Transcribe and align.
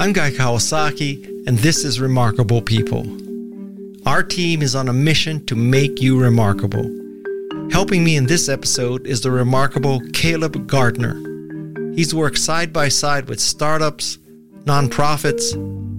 I'm 0.00 0.12
Guy 0.12 0.30
Kawasaki, 0.30 1.48
and 1.48 1.58
this 1.58 1.84
is 1.84 1.98
Remarkable 1.98 2.62
People. 2.62 3.04
Our 4.06 4.22
team 4.22 4.62
is 4.62 4.76
on 4.76 4.88
a 4.88 4.92
mission 4.92 5.44
to 5.46 5.56
make 5.56 6.00
you 6.00 6.20
remarkable. 6.20 6.84
Helping 7.72 8.04
me 8.04 8.14
in 8.14 8.26
this 8.26 8.48
episode 8.48 9.08
is 9.08 9.22
the 9.22 9.32
remarkable 9.32 10.00
Caleb 10.12 10.68
Gardner. 10.68 11.14
He's 11.96 12.14
worked 12.14 12.38
side 12.38 12.72
by 12.72 12.90
side 12.90 13.28
with 13.28 13.40
startups, 13.40 14.18
nonprofits, 14.66 15.50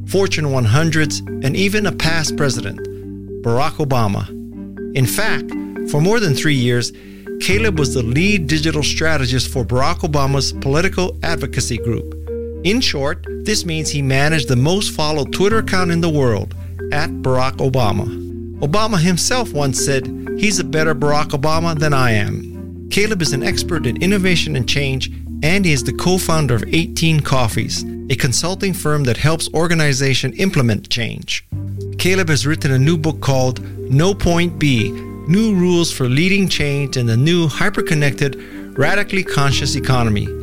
Fortune 0.10 0.46
100s, 0.46 1.20
and 1.44 1.58
even 1.58 1.86
a 1.86 1.92
past 1.92 2.38
president, 2.38 2.80
Barack 3.44 3.86
Obama. 3.86 4.30
In 4.96 5.06
fact, 5.06 5.52
for 5.92 6.00
more 6.00 6.22
than 6.22 6.34
three 6.34 6.56
years, 6.56 6.94
Caleb 7.42 7.78
was 7.78 7.94
the 7.94 8.04
lead 8.04 8.48
digital 8.48 8.82
strategist 8.82 9.52
for 9.52 9.66
Barack 9.66 10.10
Obama's 10.10 10.54
political 10.54 11.20
advocacy 11.22 11.80
group. 11.80 12.19
In 12.64 12.82
short, 12.82 13.26
this 13.46 13.66
means 13.66 13.90
he 13.90 14.02
managed 14.02 14.50
the 14.50 14.56
most 14.56 14.92
followed 14.92 15.32
Twitter 15.32 15.60
account 15.60 15.92
in 15.92 16.02
the 16.02 16.10
world, 16.10 16.56
at 16.92 17.10
Barack 17.10 17.58
Obama. 17.58 18.06
Obama 18.60 19.00
himself 19.00 19.54
once 19.54 19.84
said, 19.84 20.08
He's 20.38 20.60
a 20.60 20.64
better 20.66 20.94
Barack 20.94 21.30
Obama 21.30 21.78
than 21.78 21.94
I 21.94 22.12
am. 22.12 22.88
Caleb 22.90 23.22
is 23.22 23.32
an 23.32 23.44
expert 23.44 23.86
in 23.86 24.02
innovation 24.02 24.58
and 24.58 24.68
change, 24.68 25.10
and 25.42 25.64
he 25.64 25.72
is 25.72 25.86
the 25.86 25.94
co 25.94 26.18
founder 26.18 26.56
of 26.56 26.66
18 26.68 27.22
Coffees, 27.22 27.86
a 28.10 28.16
consulting 28.16 28.74
firm 28.74 29.06
that 29.06 29.18
helps 29.18 29.48
organizations 29.54 30.38
implement 30.38 30.90
change. 30.90 31.46
Caleb 31.98 32.28
has 32.28 32.46
written 32.46 32.72
a 32.72 32.80
new 32.80 32.98
book 32.98 33.22
called 33.22 33.62
No 33.90 34.14
Point 34.14 34.60
B 34.60 34.92
New 34.92 35.54
Rules 35.56 35.94
for 35.94 36.10
Leading 36.10 36.50
Change 36.50 36.98
in 36.98 37.06
the 37.06 37.16
New 37.16 37.48
Hyperconnected, 37.48 38.78
Radically 38.78 39.24
Conscious 39.24 39.76
Economy. 39.76 40.39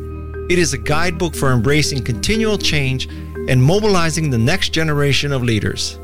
It 0.49 0.59
is 0.59 0.71
a 0.71 0.77
guidebook 0.77 1.35
for 1.35 1.51
embracing 1.51 2.05
continual 2.05 2.57
change 2.57 3.07
and 3.49 3.61
mobilizing 3.61 4.29
the 4.29 4.37
next 4.37 4.69
generation 4.69 5.33
of 5.33 5.43
leaders. 5.43 5.99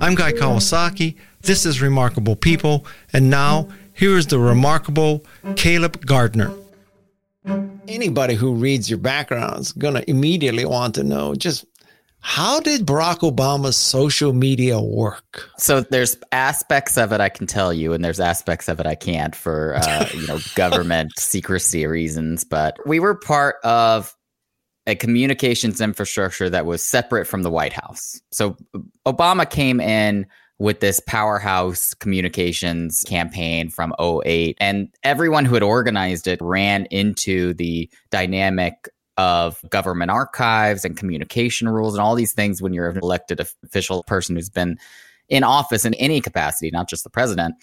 I'm 0.00 0.14
Guy 0.14 0.30
Kawasaki. 0.32 1.16
This 1.40 1.66
is 1.66 1.82
Remarkable 1.82 2.36
People. 2.36 2.86
And 3.12 3.28
now, 3.28 3.66
here 3.92 4.16
is 4.16 4.28
the 4.28 4.38
remarkable 4.38 5.24
Caleb 5.56 6.06
Gardner. 6.06 6.52
Anybody 7.88 8.34
who 8.36 8.54
reads 8.54 8.88
your 8.88 9.00
background 9.00 9.62
is 9.62 9.72
going 9.72 9.94
to 9.94 10.08
immediately 10.08 10.64
want 10.64 10.94
to 10.94 11.02
know 11.02 11.34
just 11.34 11.64
how 12.22 12.60
did 12.60 12.86
Barack 12.86 13.20
Obama's 13.20 13.76
social 13.76 14.32
media 14.32 14.80
work? 14.80 15.48
So 15.56 15.80
there's 15.80 16.16
aspects 16.32 16.98
of 16.98 17.12
it 17.12 17.20
I 17.20 17.28
can 17.28 17.46
tell 17.46 17.72
you, 17.72 17.92
and 17.92 18.04
there's 18.04 18.20
aspects 18.20 18.68
of 18.68 18.78
it 18.78 18.86
I 18.86 18.94
can't 18.94 19.34
for 19.34 19.76
uh, 19.76 20.06
you 20.12 20.26
know 20.26 20.38
government 20.54 21.12
secrecy 21.18 21.86
reasons. 21.86 22.44
But 22.44 22.78
we 22.86 23.00
were 23.00 23.14
part 23.14 23.56
of 23.64 24.14
a 24.86 24.94
communications 24.94 25.80
infrastructure 25.80 26.50
that 26.50 26.66
was 26.66 26.82
separate 26.82 27.26
from 27.26 27.42
the 27.42 27.50
White 27.50 27.72
House. 27.72 28.20
So 28.32 28.56
Obama 29.06 29.48
came 29.48 29.80
in 29.80 30.26
with 30.58 30.80
this 30.80 31.00
powerhouse 31.00 31.94
communications 31.94 33.02
campaign 33.04 33.70
from 33.70 33.94
08 33.98 34.58
and 34.60 34.88
everyone 35.02 35.46
who 35.46 35.54
had 35.54 35.62
organized 35.62 36.26
it 36.26 36.38
ran 36.42 36.84
into 36.86 37.54
the 37.54 37.90
dynamic 38.10 38.90
of 39.20 39.60
government 39.68 40.10
archives 40.10 40.84
and 40.84 40.96
communication 40.96 41.68
rules 41.68 41.94
and 41.94 42.00
all 42.00 42.14
these 42.14 42.32
things 42.32 42.62
when 42.62 42.72
you're 42.72 42.88
an 42.88 42.98
elected 43.02 43.38
official 43.64 44.02
person 44.04 44.34
who's 44.34 44.48
been 44.48 44.78
in 45.28 45.44
office 45.44 45.84
in 45.84 45.92
any 45.94 46.22
capacity, 46.22 46.70
not 46.70 46.88
just 46.88 47.04
the 47.04 47.10
president. 47.10 47.54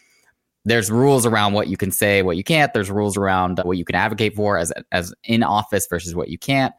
There's 0.66 0.92
rules 0.92 1.26
around 1.26 1.54
what 1.54 1.68
you 1.68 1.78
can 1.78 1.92
say, 1.92 2.22
what 2.22 2.38
you 2.38 2.44
can't. 2.44 2.72
There's 2.74 2.92
rules 2.92 3.18
around 3.18 3.60
what 3.64 3.78
you 3.78 3.86
can 3.86 3.96
advocate 3.96 4.36
for 4.36 4.58
as 4.60 4.72
as 4.92 5.14
in 5.24 5.42
office 5.42 5.88
versus 5.90 6.14
what 6.14 6.30
you 6.30 6.38
can't 6.38 6.74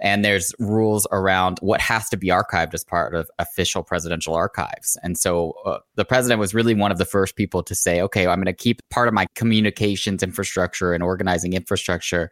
and 0.00 0.24
there's 0.24 0.52
rules 0.58 1.06
around 1.12 1.58
what 1.60 1.80
has 1.80 2.08
to 2.08 2.16
be 2.16 2.28
archived 2.28 2.74
as 2.74 2.84
part 2.84 3.14
of 3.14 3.30
official 3.38 3.82
presidential 3.82 4.34
archives. 4.34 4.98
And 5.02 5.16
so 5.16 5.54
uh, 5.64 5.78
the 5.94 6.04
president 6.04 6.40
was 6.40 6.54
really 6.54 6.74
one 6.74 6.90
of 6.90 6.98
the 6.98 7.04
first 7.04 7.36
people 7.36 7.62
to 7.62 7.74
say, 7.74 8.00
okay, 8.00 8.26
I'm 8.26 8.38
going 8.38 8.46
to 8.46 8.52
keep 8.52 8.80
part 8.90 9.08
of 9.08 9.14
my 9.14 9.26
communications 9.34 10.22
infrastructure 10.22 10.92
and 10.92 11.02
organizing 11.02 11.52
infrastructure 11.52 12.30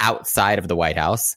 outside 0.00 0.58
of 0.58 0.68
the 0.68 0.76
White 0.76 0.96
House. 0.96 1.36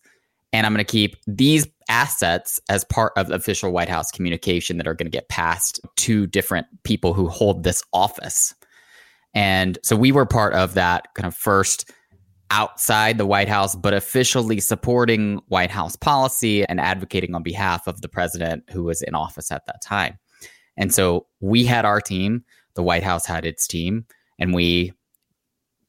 And 0.54 0.66
I'm 0.66 0.74
going 0.74 0.86
to 0.86 0.92
keep 0.92 1.16
these 1.28 1.68
assets 1.88 2.60
as 2.70 2.84
part 2.84 3.14
of 3.16 3.32
official 3.32 3.72
White 3.72 3.90
House 3.90 4.12
communication 4.12 4.78
that 4.78 4.88
are 4.88 4.94
going 4.94 5.10
to 5.10 5.18
get 5.18 5.30
passed 5.30 5.80
to 5.98 6.28
different 6.28 6.68
people 6.84 7.14
who 7.14 7.28
hold 7.28 7.64
this 7.64 7.84
office. 7.94 8.54
And 9.34 9.78
so 9.84 9.96
we 9.96 10.12
were 10.12 10.26
part 10.26 10.54
of 10.54 10.74
that 10.74 11.08
kind 11.16 11.26
of 11.26 11.36
first 11.36 11.90
outside 12.50 13.18
the 13.18 13.26
White 13.26 13.48
House, 13.48 13.76
but 13.76 13.94
officially 13.94 14.60
supporting 14.60 15.40
White 15.48 15.72
House 15.72 15.96
policy 15.96 16.66
and 16.66 16.82
advocating 16.82 17.34
on 17.34 17.44
behalf 17.44 17.88
of 17.88 18.02
the 18.02 18.10
president 18.10 18.64
who 18.70 18.84
was 18.84 19.02
in 19.02 19.16
office 19.16 19.52
at 19.52 19.66
that 19.68 19.82
time. 19.82 20.20
And 20.76 20.94
so 20.94 21.28
we 21.40 21.64
had 21.64 21.86
our 21.86 22.02
team, 22.02 22.44
the 22.76 22.84
White 22.84 23.04
House 23.04 23.26
had 23.26 23.46
its 23.46 23.68
team, 23.68 24.06
and 24.38 24.54
we 24.54 24.92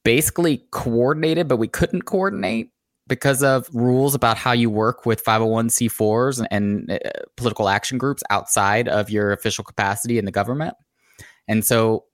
basically 0.03 0.63
coordinated, 0.71 1.47
but 1.47 1.57
we 1.57 1.67
couldn't 1.67 2.03
coordinate 2.03 2.69
because 3.07 3.43
of 3.43 3.67
rules 3.73 4.15
about 4.15 4.37
how 4.37 4.51
you 4.51 4.69
work 4.69 5.05
with 5.05 5.23
501c4s 5.23 6.39
and, 6.39 6.89
and 6.89 6.91
uh, 6.91 7.09
political 7.35 7.67
action 7.67 7.97
groups 7.97 8.23
outside 8.29 8.87
of 8.87 9.09
your 9.09 9.31
official 9.31 9.63
capacity 9.63 10.17
in 10.17 10.25
the 10.25 10.31
government. 10.31 10.75
And 11.47 11.65
so 11.65 12.05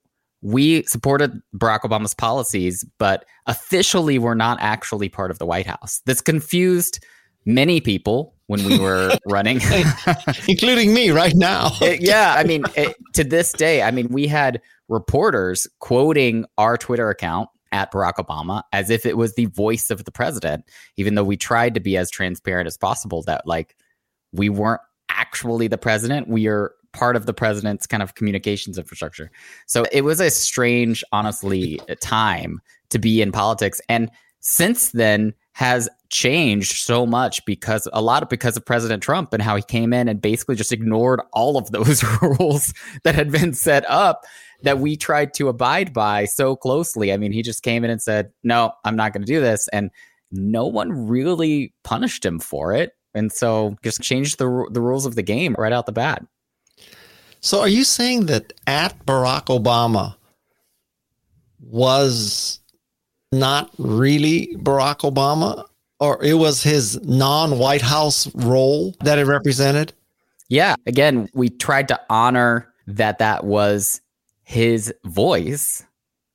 we 0.42 0.82
supported 0.84 1.40
Barack 1.54 1.80
Obama's 1.80 2.14
policies, 2.14 2.84
but 2.98 3.24
officially 3.46 4.18
we're 4.18 4.34
not 4.34 4.58
actually 4.60 5.08
part 5.08 5.30
of 5.30 5.38
the 5.38 5.46
White 5.46 5.66
House. 5.66 6.00
This 6.06 6.20
confused 6.20 7.04
many 7.44 7.80
people 7.80 8.34
when 8.46 8.64
we 8.64 8.78
were 8.78 9.16
running, 9.26 9.60
including 10.48 10.92
me 10.92 11.10
right 11.10 11.34
now. 11.36 11.70
it, 11.80 12.00
yeah, 12.00 12.34
I 12.36 12.44
mean, 12.44 12.64
it, 12.74 12.96
to 13.14 13.22
this 13.22 13.52
day, 13.52 13.82
I 13.82 13.90
mean, 13.90 14.08
we 14.08 14.26
had 14.26 14.60
reporters 14.88 15.68
quoting 15.78 16.46
our 16.58 16.76
Twitter 16.76 17.10
account 17.10 17.48
at 17.72 17.92
Barack 17.92 18.14
Obama 18.14 18.62
as 18.72 18.90
if 18.90 19.06
it 19.06 19.16
was 19.16 19.34
the 19.34 19.46
voice 19.46 19.90
of 19.90 20.04
the 20.04 20.12
president, 20.12 20.64
even 20.96 21.14
though 21.14 21.24
we 21.24 21.36
tried 21.36 21.74
to 21.74 21.80
be 21.80 21.96
as 21.96 22.10
transparent 22.10 22.66
as 22.66 22.76
possible 22.76 23.22
that 23.22 23.46
like 23.46 23.76
we 24.32 24.48
weren't 24.48 24.80
actually 25.10 25.68
the 25.68 25.78
president. 25.78 26.28
We 26.28 26.46
are 26.46 26.72
part 26.92 27.16
of 27.16 27.26
the 27.26 27.34
president's 27.34 27.86
kind 27.86 28.02
of 28.02 28.14
communications 28.14 28.78
infrastructure. 28.78 29.30
So 29.66 29.84
it 29.92 30.02
was 30.02 30.20
a 30.20 30.30
strange, 30.30 31.04
honestly, 31.12 31.80
time 32.00 32.60
to 32.90 32.98
be 32.98 33.22
in 33.22 33.32
politics. 33.32 33.80
And 33.88 34.10
since 34.40 34.90
then 34.90 35.34
has 35.52 35.88
changed 36.08 36.78
so 36.78 37.06
much 37.06 37.44
because 37.44 37.86
a 37.92 38.00
lot 38.00 38.22
of 38.22 38.28
because 38.28 38.56
of 38.56 38.64
President 38.64 39.02
Trump 39.02 39.32
and 39.32 39.42
how 39.42 39.54
he 39.54 39.62
came 39.62 39.92
in 39.92 40.08
and 40.08 40.20
basically 40.20 40.56
just 40.56 40.72
ignored 40.72 41.20
all 41.32 41.56
of 41.56 41.70
those 41.70 42.02
rules 42.22 42.72
that 43.04 43.14
had 43.14 43.30
been 43.30 43.52
set 43.52 43.88
up 43.88 44.24
that 44.62 44.78
we 44.78 44.96
tried 44.96 45.34
to 45.34 45.48
abide 45.48 45.92
by 45.92 46.24
so 46.24 46.56
closely. 46.56 47.12
I 47.12 47.16
mean, 47.16 47.32
he 47.32 47.42
just 47.42 47.62
came 47.62 47.84
in 47.84 47.90
and 47.90 48.02
said, 48.02 48.30
"No, 48.42 48.72
I'm 48.84 48.96
not 48.96 49.12
going 49.12 49.22
to 49.22 49.32
do 49.32 49.40
this." 49.40 49.68
And 49.72 49.90
no 50.30 50.66
one 50.66 51.08
really 51.08 51.74
punished 51.82 52.24
him 52.24 52.38
for 52.38 52.74
it. 52.74 52.92
And 53.14 53.32
so 53.32 53.76
just 53.82 54.00
changed 54.00 54.38
the 54.38 54.68
the 54.70 54.80
rules 54.80 55.06
of 55.06 55.16
the 55.16 55.22
game 55.22 55.54
right 55.58 55.72
out 55.72 55.86
the 55.86 55.92
bat. 55.92 56.24
So 57.40 57.60
are 57.60 57.68
you 57.68 57.84
saying 57.84 58.26
that 58.26 58.52
at 58.66 59.04
Barack 59.06 59.46
Obama 59.46 60.14
was 61.60 62.60
not 63.32 63.70
really 63.78 64.54
Barack 64.58 65.10
Obama 65.10 65.64
or 66.00 66.22
it 66.22 66.34
was 66.34 66.62
his 66.62 67.00
non-White 67.02 67.82
House 67.82 68.32
role 68.34 68.94
that 69.00 69.18
it 69.18 69.26
represented? 69.26 69.92
Yeah, 70.48 70.74
again, 70.86 71.28
we 71.32 71.48
tried 71.48 71.88
to 71.88 72.00
honor 72.10 72.72
that 72.86 73.18
that 73.18 73.44
was 73.44 74.00
his 74.50 74.92
voice, 75.04 75.86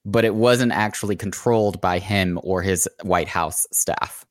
but 0.05 0.23
it 0.23 0.35
wasn't 0.35 0.71
actually 0.71 1.17
controlled 1.17 1.81
by 1.81 1.99
him 1.99 2.39
or 2.43 2.61
his 2.61 2.87
White 3.03 3.27
House 3.27 3.67
staff. 3.73 4.25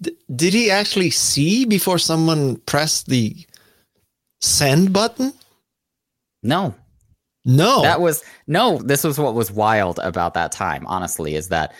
D- 0.00 0.16
did 0.34 0.52
he 0.52 0.68
actually 0.68 1.10
see 1.10 1.64
before 1.64 1.98
someone 1.98 2.56
pressed 2.66 3.06
the 3.06 3.36
send 4.40 4.92
button? 4.92 5.32
No. 6.42 6.74
No. 7.44 7.82
That 7.82 8.00
was 8.00 8.24
no, 8.48 8.78
this 8.78 9.04
was 9.04 9.16
what 9.16 9.34
was 9.34 9.52
wild 9.52 10.00
about 10.02 10.34
that 10.34 10.50
time, 10.50 10.84
honestly, 10.88 11.36
is 11.36 11.50
that 11.50 11.72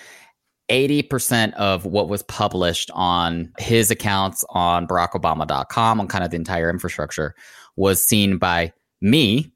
80% 0.71 1.53
of 1.55 1.85
what 1.85 2.09
was 2.09 2.23
published 2.23 2.93
on 2.94 3.53
his 3.59 3.91
accounts 3.91 4.44
on 4.50 4.87
barackobama.com 4.87 6.00
on 6.00 6.06
kind 6.06 6.23
of 6.23 6.31
the 6.31 6.37
entire 6.37 6.71
infrastructure 6.71 7.35
was 7.75 8.06
seen 8.06 8.38
by 8.38 8.73
me 9.00 9.53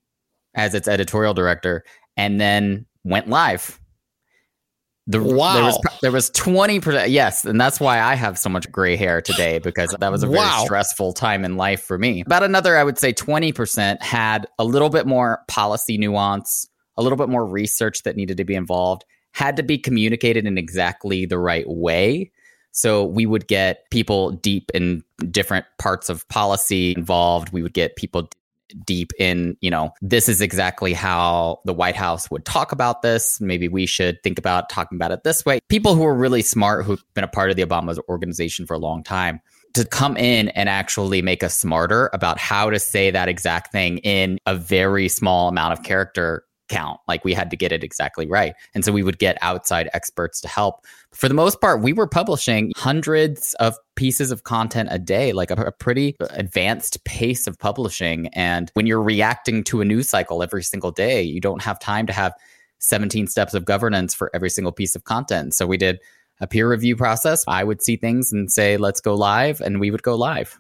as 0.55 0.75
its 0.75 0.89
editorial 0.89 1.35
director 1.35 1.85
and 2.17 2.41
then 2.41 2.87
went 3.05 3.29
live 3.29 3.81
the, 5.07 5.23
wow. 5.23 5.55
There 5.55 5.65
was, 5.65 5.79
there 6.01 6.13
was 6.13 6.31
20%. 6.31 7.07
Yes. 7.09 7.45
And 7.45 7.61
that's 7.61 7.81
why 7.81 8.01
I 8.01 8.15
have 8.15 8.39
so 8.39 8.49
much 8.49 8.71
gray 8.71 8.97
hair 8.97 9.21
today 9.21 9.59
because 9.59 9.95
that 9.99 10.13
was 10.13 10.23
a 10.23 10.27
very 10.27 10.49
stressful 10.65 11.13
time 11.13 11.45
in 11.45 11.57
life 11.57 11.83
for 11.83 11.99
me. 11.99 12.21
About 12.21 12.43
another, 12.43 12.77
I 12.77 12.85
would 12.85 12.99
say 12.99 13.13
20% 13.13 14.01
had 14.01 14.47
a 14.59 14.65
little 14.65 14.91
bit 14.91 15.07
more 15.07 15.43
policy 15.49 15.99
nuance, 15.99 16.69
a 16.97 17.03
little 17.03 17.19
bit 17.19 17.29
more 17.29 17.45
research 17.45 18.05
that 18.05 18.17
needed 18.17 18.37
to 18.37 18.45
be 18.45 18.55
involved, 18.55 19.05
had 19.33 19.57
to 19.57 19.63
be 19.63 19.77
communicated 19.77 20.47
in 20.47 20.57
exactly 20.57 21.27
the 21.27 21.39
right 21.39 21.69
way. 21.69 22.31
So 22.71 23.05
we 23.05 23.27
would 23.27 23.49
get 23.49 23.91
people 23.91 24.31
deep 24.31 24.71
in 24.73 25.03
different 25.31 25.67
parts 25.79 26.09
of 26.09 26.27
policy 26.29 26.95
involved. 26.97 27.53
We 27.53 27.63
would 27.63 27.75
get 27.75 27.97
people 27.97 28.31
deep 28.85 29.13
in, 29.19 29.57
you 29.61 29.71
know, 29.71 29.93
this 30.01 30.29
is 30.29 30.41
exactly 30.41 30.93
how 30.93 31.61
the 31.65 31.75
White 31.75 31.97
House 31.97 32.31
would 32.31 32.45
talk 32.45 32.73
about 32.73 33.03
this. 33.03 33.41
Maybe 33.41 33.69
we 33.69 33.87
should 33.87 34.23
think 34.23 34.39
about 34.39 34.69
talking 34.69 34.97
about 34.97 35.13
it 35.13 35.25
this 35.25 35.45
way. 35.45 35.61
People 35.69 35.95
who 35.95 36.05
are 36.05 36.15
really 36.15 36.43
smart, 36.43 36.85
who've 36.85 37.03
been 37.15 37.25
a 37.25 37.29
part 37.29 37.51
of 37.51 37.57
the 37.57 37.65
Obama's 37.65 38.01
organization 38.09 38.67
for 38.67 38.75
a 38.75 38.79
long 38.79 39.03
time, 39.03 39.41
to 39.75 39.85
come 39.87 40.17
in 40.17 40.49
and 40.51 40.69
actually 40.69 41.23
make 41.23 41.43
us 41.43 41.57
smarter 41.57 42.11
about 42.13 42.39
how 42.39 42.69
to 42.71 42.79
say 42.79 43.11
that 43.11 43.29
exact 43.29 43.73
thing 43.73 43.99
in 43.99 44.39
a 44.47 44.55
very 44.55 45.09
small 45.09 45.49
amount 45.49 45.73
of 45.73 45.83
character 45.83 46.45
count. 46.73 46.99
Like 47.07 47.25
we 47.25 47.35
had 47.35 47.51
to 47.51 47.57
get 47.57 47.71
it 47.71 47.85
exactly 47.85 48.27
right. 48.27 48.55
And 48.75 48.85
so 48.85 48.93
we 48.93 49.03
would 49.03 49.19
get 49.19 49.37
outside 49.43 49.91
experts 49.93 50.41
to 50.41 50.49
help. 50.49 50.87
For 51.13 51.29
the 51.29 51.35
most 51.35 51.61
part, 51.61 51.83
we 51.83 51.93
were 51.93 52.07
publishing 52.07 52.73
hundreds 52.75 53.55
of 53.61 53.77
pieces 53.95 54.31
of 54.31 54.45
content 54.45 54.89
a 54.91 54.99
day, 54.99 55.33
like 55.33 55.51
a, 55.51 55.55
a, 55.55 55.73
pretty 55.73 56.17
advanced 56.31 57.05
pace 57.05 57.47
of 57.47 57.59
publishing. 57.59 58.29
And 58.29 58.71
when 58.73 58.87
you're 58.87 59.03
reacting 59.03 59.65
to 59.65 59.83
a 59.83 59.85
news 59.85 60.09
cycle 60.09 60.43
every 60.43 60.63
single 60.63 60.91
day, 60.91 61.23
you 61.23 61.41
don't 61.41 61.63
have 61.63 61.79
time 61.79 62.07
to 62.07 62.13
have 62.13 62.33
17 62.79 63.27
steps 63.27 63.53
of 63.53 63.67
governance 63.67 64.15
for 64.15 64.31
every 64.35 64.51
single 64.51 64.73
piece 64.73 64.97
of 64.97 65.05
content. 65.05 65.55
So 65.55 65.67
we 65.67 65.77
did 65.77 66.01
a 66.41 66.47
peer 66.47 66.71
review 66.71 66.97
process. 66.97 67.45
I 67.47 67.65
would 67.65 67.83
see 67.83 67.97
things 67.97 68.33
and 68.33 68.51
say, 68.51 68.79
let's 68.79 69.01
go 69.01 69.15
live, 69.15 69.61
and 69.61 69.79
we 69.79 69.91
would 69.91 70.03
go 70.03 70.17
live. 70.17 70.59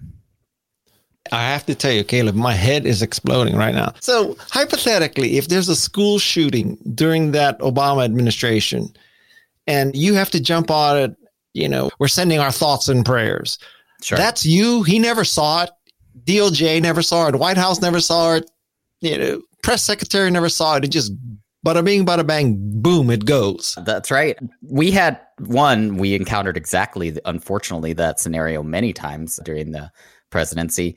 I 1.32 1.42
have 1.42 1.64
to 1.66 1.74
tell 1.74 1.92
you, 1.92 2.04
Caleb, 2.04 2.34
my 2.34 2.52
head 2.52 2.84
is 2.84 3.00
exploding 3.00 3.56
right 3.56 3.74
now. 3.74 3.94
So, 4.00 4.36
hypothetically, 4.50 5.38
if 5.38 5.48
there's 5.48 5.68
a 5.68 5.76
school 5.76 6.18
shooting 6.18 6.76
during 6.94 7.32
that 7.32 7.58
Obama 7.60 8.04
administration 8.04 8.88
and 9.66 9.96
you 9.96 10.14
have 10.14 10.30
to 10.32 10.40
jump 10.40 10.70
on 10.70 10.98
it, 10.98 11.16
you 11.54 11.68
know, 11.68 11.90
we're 11.98 12.08
sending 12.08 12.38
our 12.38 12.52
thoughts 12.52 12.88
and 12.88 13.04
prayers. 13.04 13.58
Sure. 14.02 14.18
That's 14.18 14.44
you. 14.44 14.82
He 14.82 14.98
never 14.98 15.24
saw 15.24 15.64
it. 15.64 15.70
DOJ 16.24 16.82
never 16.82 17.02
saw 17.02 17.28
it. 17.28 17.36
White 17.36 17.56
House 17.56 17.80
never 17.80 18.00
saw 18.00 18.34
it. 18.34 18.50
You 19.00 19.18
know, 19.18 19.42
press 19.62 19.84
secretary 19.84 20.30
never 20.30 20.48
saw 20.48 20.76
it. 20.76 20.84
It 20.84 20.88
just 20.88 21.12
bada 21.66 21.84
bing, 21.84 22.04
bada 22.04 22.26
bang, 22.26 22.56
boom, 22.82 23.10
it 23.10 23.24
goes. 23.24 23.76
That's 23.84 24.10
right. 24.10 24.38
We 24.62 24.90
had 24.90 25.18
one, 25.38 25.96
we 25.96 26.14
encountered 26.14 26.56
exactly, 26.56 27.16
unfortunately, 27.24 27.92
that 27.94 28.20
scenario 28.20 28.62
many 28.62 28.92
times 28.92 29.40
during 29.44 29.72
the 29.72 29.90
presidency. 30.30 30.96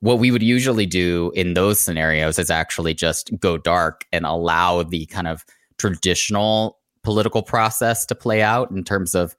What 0.00 0.18
we 0.18 0.30
would 0.30 0.42
usually 0.42 0.86
do 0.86 1.30
in 1.34 1.54
those 1.54 1.78
scenarios 1.78 2.38
is 2.38 2.50
actually 2.50 2.94
just 2.94 3.30
go 3.38 3.58
dark 3.58 4.06
and 4.12 4.24
allow 4.24 4.82
the 4.82 5.06
kind 5.06 5.26
of 5.26 5.44
traditional 5.78 6.78
political 7.02 7.42
process 7.42 8.06
to 8.06 8.14
play 8.14 8.42
out 8.42 8.70
in 8.70 8.84
terms 8.84 9.14
of 9.14 9.36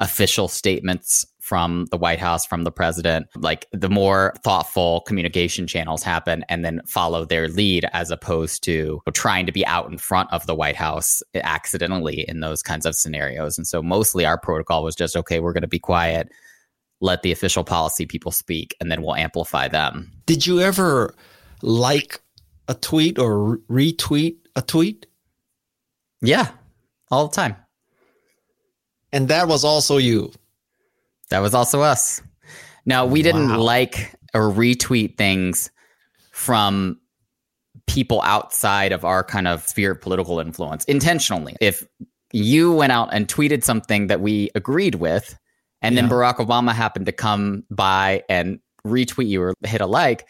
official 0.00 0.48
statements 0.48 1.26
from 1.40 1.86
the 1.90 1.96
White 1.96 2.18
House, 2.18 2.44
from 2.44 2.64
the 2.64 2.70
president, 2.70 3.26
like 3.36 3.66
the 3.72 3.88
more 3.88 4.34
thoughtful 4.44 5.00
communication 5.06 5.66
channels 5.66 6.02
happen 6.02 6.44
and 6.50 6.62
then 6.62 6.82
follow 6.86 7.24
their 7.24 7.48
lead 7.48 7.86
as 7.94 8.10
opposed 8.10 8.62
to 8.64 9.00
trying 9.14 9.46
to 9.46 9.52
be 9.52 9.64
out 9.66 9.90
in 9.90 9.96
front 9.96 10.30
of 10.30 10.46
the 10.46 10.54
White 10.54 10.76
House 10.76 11.22
accidentally 11.34 12.26
in 12.28 12.40
those 12.40 12.62
kinds 12.62 12.84
of 12.84 12.94
scenarios. 12.94 13.56
And 13.56 13.66
so 13.66 13.82
mostly 13.82 14.26
our 14.26 14.38
protocol 14.38 14.84
was 14.84 14.94
just 14.94 15.16
okay, 15.16 15.40
we're 15.40 15.54
going 15.54 15.62
to 15.62 15.68
be 15.68 15.78
quiet 15.78 16.30
let 17.00 17.22
the 17.22 17.32
official 17.32 17.64
policy 17.64 18.06
people 18.06 18.32
speak 18.32 18.76
and 18.80 18.90
then 18.90 19.02
we'll 19.02 19.14
amplify 19.14 19.68
them. 19.68 20.10
Did 20.26 20.46
you 20.46 20.60
ever 20.60 21.14
like 21.62 22.20
a 22.66 22.74
tweet 22.74 23.18
or 23.18 23.58
retweet 23.70 24.36
a 24.56 24.62
tweet? 24.62 25.06
Yeah, 26.20 26.48
all 27.10 27.28
the 27.28 27.34
time. 27.34 27.56
And 29.12 29.28
that 29.28 29.48
was 29.48 29.64
also 29.64 29.96
you. 29.96 30.32
That 31.30 31.40
was 31.40 31.54
also 31.54 31.82
us. 31.82 32.20
Now, 32.84 33.06
we 33.06 33.22
didn't 33.22 33.50
wow. 33.50 33.60
like 33.60 34.14
or 34.34 34.50
retweet 34.50 35.16
things 35.16 35.70
from 36.32 36.98
people 37.86 38.20
outside 38.22 38.92
of 38.92 39.04
our 39.04 39.24
kind 39.24 39.48
of 39.48 39.66
sphere 39.66 39.92
of 39.92 40.00
political 40.00 40.40
influence 40.40 40.84
intentionally. 40.84 41.56
If 41.60 41.86
you 42.32 42.72
went 42.72 42.92
out 42.92 43.08
and 43.12 43.26
tweeted 43.26 43.64
something 43.64 44.08
that 44.08 44.20
we 44.20 44.50
agreed 44.54 44.96
with, 44.96 45.38
and 45.82 45.94
yeah. 45.94 46.02
then 46.02 46.10
Barack 46.10 46.36
Obama 46.36 46.72
happened 46.72 47.06
to 47.06 47.12
come 47.12 47.64
by 47.70 48.22
and 48.28 48.60
retweet 48.86 49.28
you 49.28 49.42
or 49.42 49.54
hit 49.64 49.80
a 49.80 49.86
like, 49.86 50.26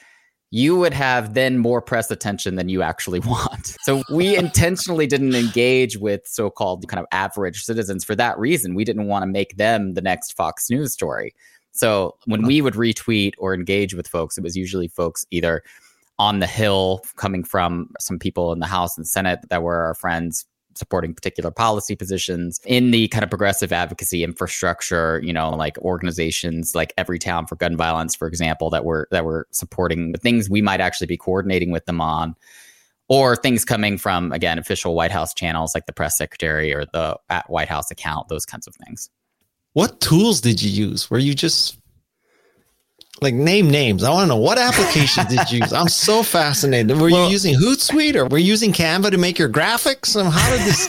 you 0.51 0.77
would 0.77 0.95
have 0.95 1.35
then 1.35 1.59
more 1.59 1.83
press 1.83 2.11
attention 2.11 2.57
than 2.57 2.69
you 2.69 2.83
actually 2.83 3.21
want. 3.27 3.77
So 3.83 4.03
we 4.11 4.37
intentionally 4.45 5.07
didn't 5.07 5.35
engage 5.35 5.97
with 5.99 6.27
so-called 6.27 6.89
kind 6.89 7.01
of 7.01 7.07
average 7.13 7.63
citizens 7.65 8.05
for 8.05 8.15
that 8.17 8.39
reason. 8.39 8.75
We 8.75 8.85
didn't 8.85 9.07
want 9.07 9.23
to 9.23 9.27
make 9.27 9.57
them 9.57 9.95
the 9.95 10.03
next 10.03 10.33
Fox 10.33 10.71
News 10.71 10.93
story. 10.93 11.35
So 11.73 12.17
when 12.25 12.43
we 12.43 12.61
would 12.61 12.75
retweet 12.75 13.35
or 13.39 13.55
engage 13.55 13.95
with 13.95 14.09
folks, 14.09 14.37
it 14.37 14.43
was 14.43 14.57
usually 14.57 14.89
folks 14.89 15.27
either 15.31 15.63
on 16.19 16.41
the 16.41 16.47
Hill 16.47 17.05
coming 17.17 17.45
from 17.45 17.91
some 18.01 18.19
people 18.19 18.53
in 18.53 18.59
the 18.59 18.67
House 18.67 18.97
and 18.97 19.07
Senate 19.07 19.41
that 19.51 19.63
were 19.63 19.83
our 19.83 19.95
friends 19.95 20.47
supporting 20.79 21.15
particular 21.15 21.51
policy 21.51 21.97
positions 21.97 22.61
in 22.65 22.91
the 22.91 23.09
kind 23.09 23.25
of 23.25 23.31
progressive 23.31 23.73
advocacy 23.73 24.25
infrastructure, 24.25 25.21
you 25.23 25.33
know, 25.33 25.51
like 25.51 25.77
organizations 25.79 26.75
like 26.75 26.95
Everytown 26.97 27.49
for 27.49 27.57
Gun 27.57 27.77
Violence, 27.77 28.15
for 28.15 28.29
example, 28.29 28.71
that 28.71 28.85
were 28.85 29.09
that 29.11 29.25
were 29.25 29.47
supporting 29.51 30.13
the 30.13 30.19
things 30.19 30.49
we 30.49 30.63
might 30.63 30.81
actually 30.81 31.07
be 31.07 31.17
coordinating 31.17 31.71
with 31.71 31.85
them 31.87 32.01
on. 32.01 32.35
Or 33.11 33.37
things 33.37 33.65
coming 33.65 33.97
from 33.97 34.33
again 34.33 34.59
official 34.59 34.95
White 34.95 35.11
House 35.11 35.33
channels 35.33 35.75
like 35.75 35.87
the 35.87 35.95
press 35.95 36.19
secretary 36.19 36.75
or 36.75 36.85
the 36.93 37.19
at 37.31 37.49
White 37.49 37.69
House 37.69 37.91
account, 37.91 38.29
those 38.29 38.45
kinds 38.45 38.67
of 38.67 38.75
things. 38.75 39.11
What 39.73 40.01
tools 40.01 40.41
did 40.41 40.61
you 40.63 40.71
use? 40.71 41.11
Were 41.11 41.19
you 41.19 41.35
just 41.35 41.79
like 43.23 43.35
name 43.35 43.71
names. 43.71 44.05
I 44.05 44.11
want 44.11 44.25
to 44.25 44.29
know 44.29 44.37
what 44.37 44.59
application 44.59 45.27
did 45.27 45.51
you 45.51 45.61
use? 45.61 45.73
I'm 45.73 45.89
so 45.89 46.23
fascinated. 46.23 47.01
Were 47.01 47.11
well, 47.11 47.27
you 47.27 47.33
using 47.33 47.55
Hootsuite 47.55 48.15
or 48.15 48.27
were 48.27 48.39
you 48.39 48.47
using 48.47 48.73
Canva 48.73 49.11
to 49.11 49.19
make 49.19 49.39
your 49.39 49.49
graphics? 49.49 50.19
And 50.19 50.29
how 50.33 50.51
did 50.51 50.61
this? 50.61 50.89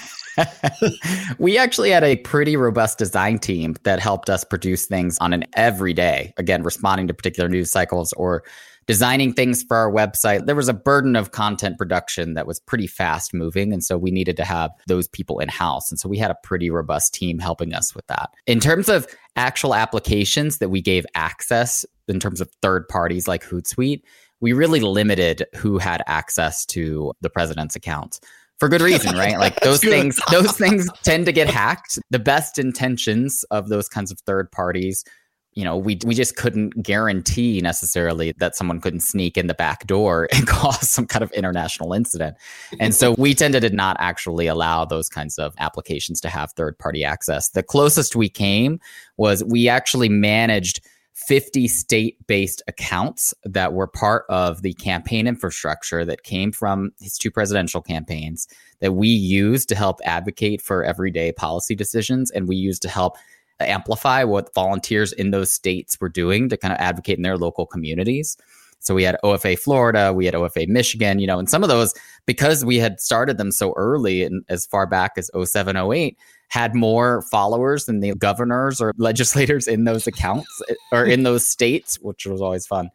we 1.40 1.58
actually 1.58 1.90
had 1.90 2.04
a 2.04 2.16
pretty 2.18 2.56
robust 2.56 2.98
design 2.98 3.40
team 3.40 3.76
that 3.84 4.00
helped 4.00 4.30
us 4.30 4.44
produce 4.44 4.86
things 4.86 5.18
on 5.20 5.34
an 5.34 5.46
everyday, 5.54 6.34
again, 6.38 6.64
responding 6.64 7.08
to 7.08 7.14
particular 7.14 7.50
news 7.50 7.72
cycles 7.72 8.14
or 8.14 8.44
designing 8.90 9.32
things 9.32 9.62
for 9.62 9.78
our 9.78 9.92
website. 9.92 10.48
There 10.48 10.56
was 10.56 10.68
a 10.68 10.74
burden 10.74 11.16
of 11.16 11.32
content 11.32 11.78
production 11.78 12.34
that 12.34 12.48
was 12.48 12.60
pretty 12.60 12.88
fast 12.88 13.36
moving. 13.36 13.72
And 13.72 13.84
so 13.84 14.00
we 14.00 14.10
needed 14.10 14.36
to 14.38 14.44
have 14.44 14.72
those 14.88 15.08
people 15.08 15.38
in 15.38 15.48
house. 15.48 15.92
And 15.92 16.00
so 16.00 16.10
we 16.10 16.18
had 16.18 16.32
a 16.32 16.38
pretty 16.42 16.72
robust 16.72 17.14
team 17.14 17.38
helping 17.38 17.76
us 17.76 17.94
with 17.94 18.08
that. 18.08 18.32
In 18.48 18.60
terms 18.60 18.90
of 18.90 19.06
actual 19.36 19.76
applications 19.76 20.58
that 20.58 20.70
we 20.70 20.82
gave 20.82 21.06
access 21.14 21.86
in 22.10 22.20
terms 22.20 22.42
of 22.42 22.50
third 22.62 22.88
parties 22.88 23.28
like 23.28 23.44
Hootsuite, 23.44 24.02
we 24.42 24.54
really 24.54 24.80
limited 24.80 25.46
who 25.56 25.78
had 25.78 26.04
access 26.08 26.66
to 26.68 27.14
the 27.22 27.30
president's 27.30 27.76
accounts 27.76 28.20
for 28.60 28.68
good 28.68 28.82
reason, 28.82 29.16
right? 29.16 29.38
Like 29.38 29.60
those 29.62 29.82
things, 29.82 30.20
those 30.32 30.52
things 30.58 30.90
tend 31.04 31.26
to 31.28 31.32
get 31.32 31.50
hacked. 31.50 31.98
The 32.10 32.20
best 32.20 32.60
intentions 32.60 33.46
of 33.52 33.70
those 33.70 33.88
kinds 33.88 34.12
of 34.12 34.20
third 34.20 34.52
parties 34.52 35.06
you 35.54 35.66
know, 35.66 35.76
we 35.76 36.00
we 36.06 36.14
just 36.14 36.36
couldn't 36.36 36.82
guarantee 36.84 37.60
necessarily 37.62 38.34
that 38.38 38.56
someone 38.56 38.80
couldn't 38.80 39.02
sneak 39.02 39.38
in 39.38 39.48
the 39.48 39.54
back 39.54 39.86
door 39.88 40.28
and 40.34 40.48
cause 40.48 40.90
some 40.90 41.06
kind 41.08 41.24
of 41.24 41.32
international 41.32 41.92
incident. 41.94 42.38
And 42.80 42.94
so 42.94 43.14
we 43.18 43.34
tended 43.34 43.64
to 43.64 43.70
not 43.70 43.98
actually 44.00 44.48
allow 44.48 44.86
those 44.86 45.10
kinds 45.10 45.38
of 45.38 45.54
applications 45.58 46.22
to 46.22 46.30
have 46.30 46.52
third 46.54 46.78
party 46.78 47.04
access. 47.04 47.50
The 47.50 47.64
closest 47.64 48.16
we 48.16 48.30
came 48.30 48.80
was 49.18 49.44
we 49.44 49.68
actually 49.68 50.10
managed 50.10 50.86
50 51.28 51.68
state 51.68 52.16
based 52.28 52.64
accounts 52.68 53.34
that 53.44 53.74
were 53.74 53.88
part 53.88 54.26
of 54.30 54.62
the 54.62 54.74
campaign 54.74 55.28
infrastructure 55.28 56.06
that 56.06 56.24
came 56.24 56.52
from 56.52 56.92
his 57.00 57.18
two 57.18 57.30
presidential 57.30 57.82
campaigns 57.82 58.48
that 58.80 58.94
we 58.94 59.10
used 59.10 59.68
to 59.70 59.76
help 59.76 60.00
advocate 60.06 60.62
for 60.62 60.84
everyday 60.84 61.32
policy 61.34 61.76
decisions 61.76 62.32
and 62.32 62.48
we 62.48 62.56
used 62.56 62.82
to 62.82 62.90
help 62.90 63.18
amplify 63.60 64.24
what 64.24 64.54
volunteers 64.54 65.12
in 65.12 65.32
those 65.32 65.52
states 65.52 66.00
were 66.00 66.08
doing 66.08 66.48
to 66.48 66.56
kind 66.56 66.74
of 66.74 66.80
advocate 66.80 67.18
in 67.18 67.24
their 67.24 67.38
local 67.38 67.66
communities. 67.66 68.38
So 68.80 68.96
we 68.96 69.04
had 69.04 69.18
OFA 69.22 69.60
Florida, 69.60 70.14
we 70.14 70.26
had 70.26 70.36
OFA 70.36 70.70
Michigan, 70.70 71.20
you 71.20 71.28
know, 71.28 71.38
and 71.38 71.50
some 71.50 71.64
of 71.64 71.70
those, 71.70 71.94
because 72.26 72.64
we 72.64 72.78
had 72.78 73.02
started 73.02 73.38
them 73.38 73.52
so 73.52 73.74
early 73.76 74.24
and 74.24 74.46
as 74.48 74.66
far 74.66 74.88
back 74.88 75.18
as 75.18 75.30
07, 75.36 75.76
08, 75.76 76.18
had 76.50 76.76
more 76.76 77.22
followers 77.24 77.86
than 77.86 78.00
the 78.02 78.14
governors 78.16 78.82
or 78.82 78.94
legislators 78.98 79.68
in 79.68 79.86
those 79.86 80.08
accounts 80.08 80.62
eh, 80.70 80.76
or 80.92 81.06
in 81.06 81.24
those 81.24 81.46
states, 81.46 81.98
which 82.02 82.26
was 82.26 82.42
always 82.42 82.68
fun. 82.68 82.90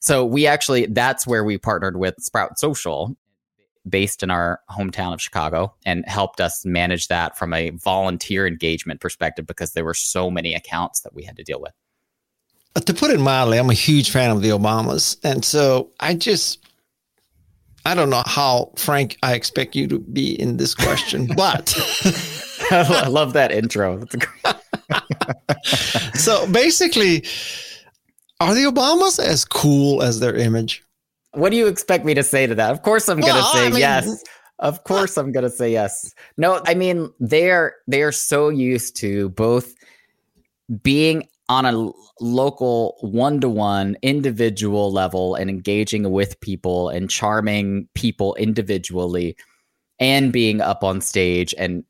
So 0.00 0.24
we 0.24 0.46
actually, 0.46 0.86
that's 0.86 1.26
where 1.26 1.44
we 1.44 1.56
partnered 1.58 1.96
with 1.96 2.14
Sprout 2.18 2.58
Social 2.58 3.16
based 3.88 4.22
in 4.22 4.30
our 4.30 4.60
hometown 4.70 5.14
of 5.14 5.22
Chicago 5.22 5.74
and 5.86 6.04
helped 6.06 6.40
us 6.40 6.64
manage 6.64 7.08
that 7.08 7.38
from 7.38 7.54
a 7.54 7.70
volunteer 7.70 8.46
engagement 8.46 9.00
perspective 9.00 9.46
because 9.46 9.72
there 9.72 9.84
were 9.84 9.94
so 9.94 10.30
many 10.30 10.54
accounts 10.54 11.00
that 11.00 11.14
we 11.14 11.22
had 11.22 11.36
to 11.36 11.44
deal 11.44 11.60
with. 11.60 11.72
To 12.86 12.94
put 12.94 13.10
it 13.10 13.20
mildly, 13.20 13.58
I'm 13.58 13.70
a 13.70 13.74
huge 13.74 14.10
fan 14.10 14.30
of 14.30 14.42
the 14.42 14.50
Obamas. 14.50 15.16
And 15.24 15.44
so 15.44 15.90
I 16.00 16.14
just, 16.14 16.64
I 17.84 17.94
don't 17.94 18.10
know 18.10 18.22
how 18.26 18.72
frank 18.76 19.16
I 19.22 19.34
expect 19.34 19.74
you 19.74 19.86
to 19.88 19.98
be 19.98 20.38
in 20.40 20.56
this 20.56 20.74
question, 20.74 21.28
but 21.36 21.74
I 23.04 23.08
love 23.08 23.32
that 23.32 23.52
intro. 23.52 24.04
so 26.14 26.50
basically, 26.50 27.24
are 28.40 28.54
the 28.54 28.64
Obamas 28.64 29.18
as 29.18 29.44
cool 29.44 30.02
as 30.02 30.20
their 30.20 30.36
image? 30.36 30.84
What 31.32 31.50
do 31.50 31.56
you 31.56 31.66
expect 31.66 32.04
me 32.04 32.14
to 32.14 32.22
say 32.22 32.46
to 32.46 32.54
that? 32.54 32.70
Of 32.72 32.82
course, 32.82 33.08
I'm 33.08 33.20
well, 33.20 33.32
going 33.32 33.42
to 33.42 33.58
say 33.58 33.66
I 33.66 33.70
mean, 33.70 33.78
yes. 33.78 34.24
Of 34.60 34.84
course, 34.84 35.16
I'm 35.16 35.32
going 35.32 35.44
to 35.44 35.50
say 35.50 35.72
yes. 35.72 36.14
No, 36.36 36.60
I 36.66 36.74
mean 36.74 37.10
they're 37.18 37.76
they 37.86 38.02
are 38.02 38.12
so 38.12 38.50
used 38.50 38.96
to 38.96 39.30
both 39.30 39.74
being 40.82 41.26
on 41.48 41.66
a 41.66 41.90
local 42.20 42.96
one 43.00 43.40
to 43.40 43.48
one 43.48 43.96
individual 44.02 44.92
level 44.92 45.34
and 45.34 45.50
engaging 45.50 46.10
with 46.12 46.40
people 46.40 46.88
and 46.90 47.10
charming 47.10 47.88
people 47.94 48.36
individually 48.36 49.36
and 49.98 50.32
being 50.32 50.60
up 50.60 50.84
on 50.84 51.00
stage 51.00 51.54
and 51.58 51.84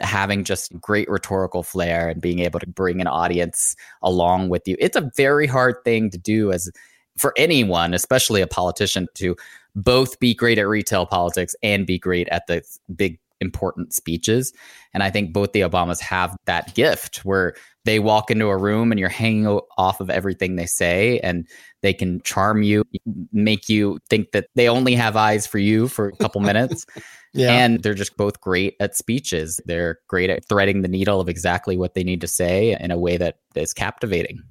having 0.00 0.44
just 0.44 0.78
great 0.80 1.08
rhetorical 1.08 1.62
flair 1.62 2.08
and 2.08 2.20
being 2.20 2.40
able 2.40 2.60
to 2.60 2.66
bring 2.66 3.00
an 3.00 3.06
audience 3.06 3.76
along 4.02 4.48
with 4.48 4.66
you. 4.66 4.76
It's 4.78 4.96
a 4.96 5.10
very 5.16 5.46
hard 5.46 5.76
thing 5.84 6.10
to 6.10 6.18
do 6.18 6.52
as 6.52 6.70
for 7.16 7.34
anyone, 7.36 7.94
especially 7.94 8.40
a 8.40 8.46
politician, 8.46 9.06
to 9.14 9.36
both 9.74 10.18
be 10.20 10.34
great 10.34 10.58
at 10.58 10.66
retail 10.66 11.06
politics 11.06 11.54
and 11.62 11.86
be 11.86 11.98
great 11.98 12.28
at 12.28 12.46
the 12.46 12.62
big 12.94 13.18
important 13.40 13.92
speeches. 13.92 14.52
And 14.92 15.02
I 15.02 15.10
think 15.10 15.32
both 15.32 15.52
the 15.52 15.60
Obamas 15.60 16.00
have 16.00 16.36
that 16.46 16.74
gift 16.74 17.24
where 17.24 17.54
they 17.84 17.98
walk 17.98 18.30
into 18.30 18.46
a 18.46 18.56
room 18.56 18.92
and 18.92 18.98
you're 18.98 19.08
hanging 19.08 19.46
off 19.78 20.00
of 20.00 20.10
everything 20.10 20.56
they 20.56 20.66
say 20.66 21.18
and 21.20 21.46
they 21.82 21.94
can 21.94 22.20
charm 22.22 22.62
you, 22.62 22.84
make 23.32 23.68
you 23.68 23.98
think 24.10 24.32
that 24.32 24.46
they 24.54 24.68
only 24.68 24.94
have 24.94 25.16
eyes 25.16 25.46
for 25.46 25.58
you 25.58 25.88
for 25.88 26.08
a 26.08 26.16
couple 26.16 26.40
minutes. 26.42 26.84
Yeah. 27.32 27.52
And 27.52 27.82
they're 27.82 27.94
just 27.94 28.16
both 28.16 28.40
great 28.40 28.76
at 28.80 28.96
speeches. 28.96 29.60
They're 29.64 29.98
great 30.08 30.30
at 30.30 30.46
threading 30.48 30.82
the 30.82 30.88
needle 30.88 31.20
of 31.20 31.28
exactly 31.28 31.76
what 31.76 31.94
they 31.94 32.02
need 32.02 32.20
to 32.22 32.28
say 32.28 32.76
in 32.78 32.90
a 32.90 32.98
way 32.98 33.16
that 33.16 33.38
is 33.54 33.72
captivating. 33.72 34.42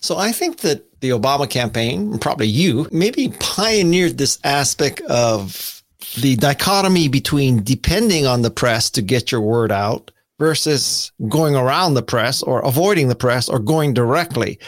So 0.00 0.18
I 0.18 0.32
think 0.32 0.58
that 0.58 1.00
the 1.00 1.10
Obama 1.10 1.48
campaign, 1.48 2.12
and 2.12 2.20
probably 2.20 2.48
you, 2.48 2.88
maybe 2.92 3.28
pioneered 3.40 4.18
this 4.18 4.38
aspect 4.44 5.00
of 5.02 5.82
the 6.18 6.36
dichotomy 6.36 7.08
between 7.08 7.62
depending 7.62 8.26
on 8.26 8.42
the 8.42 8.50
press 8.50 8.90
to 8.90 9.02
get 9.02 9.32
your 9.32 9.40
word 9.40 9.72
out 9.72 10.10
versus 10.38 11.12
going 11.28 11.56
around 11.56 11.94
the 11.94 12.02
press 12.02 12.42
or 12.42 12.60
avoiding 12.60 13.08
the 13.08 13.14
press 13.14 13.48
or 13.48 13.58
going 13.58 13.94
directly. 13.94 14.58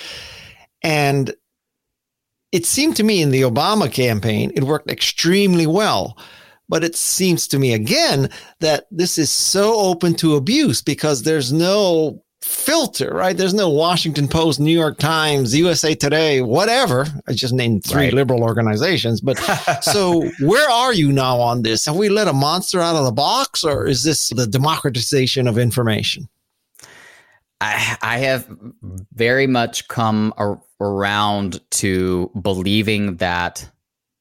And 0.83 1.35
it 2.53 2.65
seemed 2.65 2.97
to 2.97 3.05
me 3.05 3.21
in 3.21 3.31
the 3.31 3.43
Obama 3.43 3.93
campaign, 3.93 4.53
it 4.55 4.65
worked 4.65 4.91
extremely 4.91 5.67
well 5.67 6.17
but 6.69 6.85
it 6.85 6.95
seems 6.95 7.49
to 7.49 7.59
me 7.59 7.73
again 7.73 8.29
that 8.61 8.87
this 8.91 9.19
is 9.19 9.31
so 9.31 9.75
open 9.81 10.15
to 10.15 10.37
abuse 10.37 10.83
because 10.83 11.23
there's 11.23 11.53
no 11.53 12.23
filter, 12.49 13.11
right? 13.13 13.37
There's 13.37 13.53
no 13.53 13.69
Washington 13.69 14.27
Post, 14.27 14.59
New 14.59 14.73
York 14.73 14.99
Times, 14.99 15.55
USA 15.55 15.95
Today, 15.95 16.41
whatever. 16.41 17.07
I 17.27 17.35
just 17.35 17.53
named 17.53 17.85
three 17.85 18.05
right. 18.05 18.13
liberal 18.13 18.43
organizations. 18.43 19.21
But 19.21 19.37
so 19.83 20.29
where 20.41 20.69
are 20.69 20.95
you 20.95 21.13
now 21.13 21.39
on 21.39 21.63
this? 21.63 21.85
Have 21.85 21.97
we 21.97 22.09
let 22.09 22.27
a 22.27 22.33
monster 22.33 22.81
out 22.81 22.97
of 22.97 23.05
the 23.05 23.13
box 23.13 23.65
or 23.65 23.87
is 23.87 24.03
this 24.03 24.31
the 24.31 24.47
democratization 24.47 25.47
of 25.47 25.59
information? 25.59 26.29
I, 27.61 27.97
I 28.03 28.19
have 28.19 28.49
very 29.13 29.47
much 29.47 29.89
come 29.89 30.33
ar- 30.39 30.63
around 30.81 31.61
to 31.73 32.31
believing 32.41 33.17
that 33.17 33.69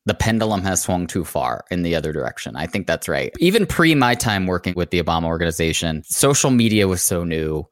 the 0.06 0.14
pendulum 0.14 0.64
has 0.64 0.82
swung 0.82 1.08
too 1.08 1.24
far 1.24 1.64
in 1.70 1.84
the 1.84 1.96
other 1.96 2.12
direction. 2.12 2.56
I 2.56 2.66
think 2.66 2.88
that's 2.88 3.08
right. 3.08 3.34
Even 3.40 3.66
pre 3.66 3.96
my 3.96 4.16
time 4.16 4.48
working 4.48 4.74
with 4.76 4.90
the 4.90 5.02
Obama 5.02 5.26
organization, 5.26 6.04
social 6.04 6.50
media 6.50 6.88
was 6.88 7.02
so 7.02 7.24
new. 7.24 7.68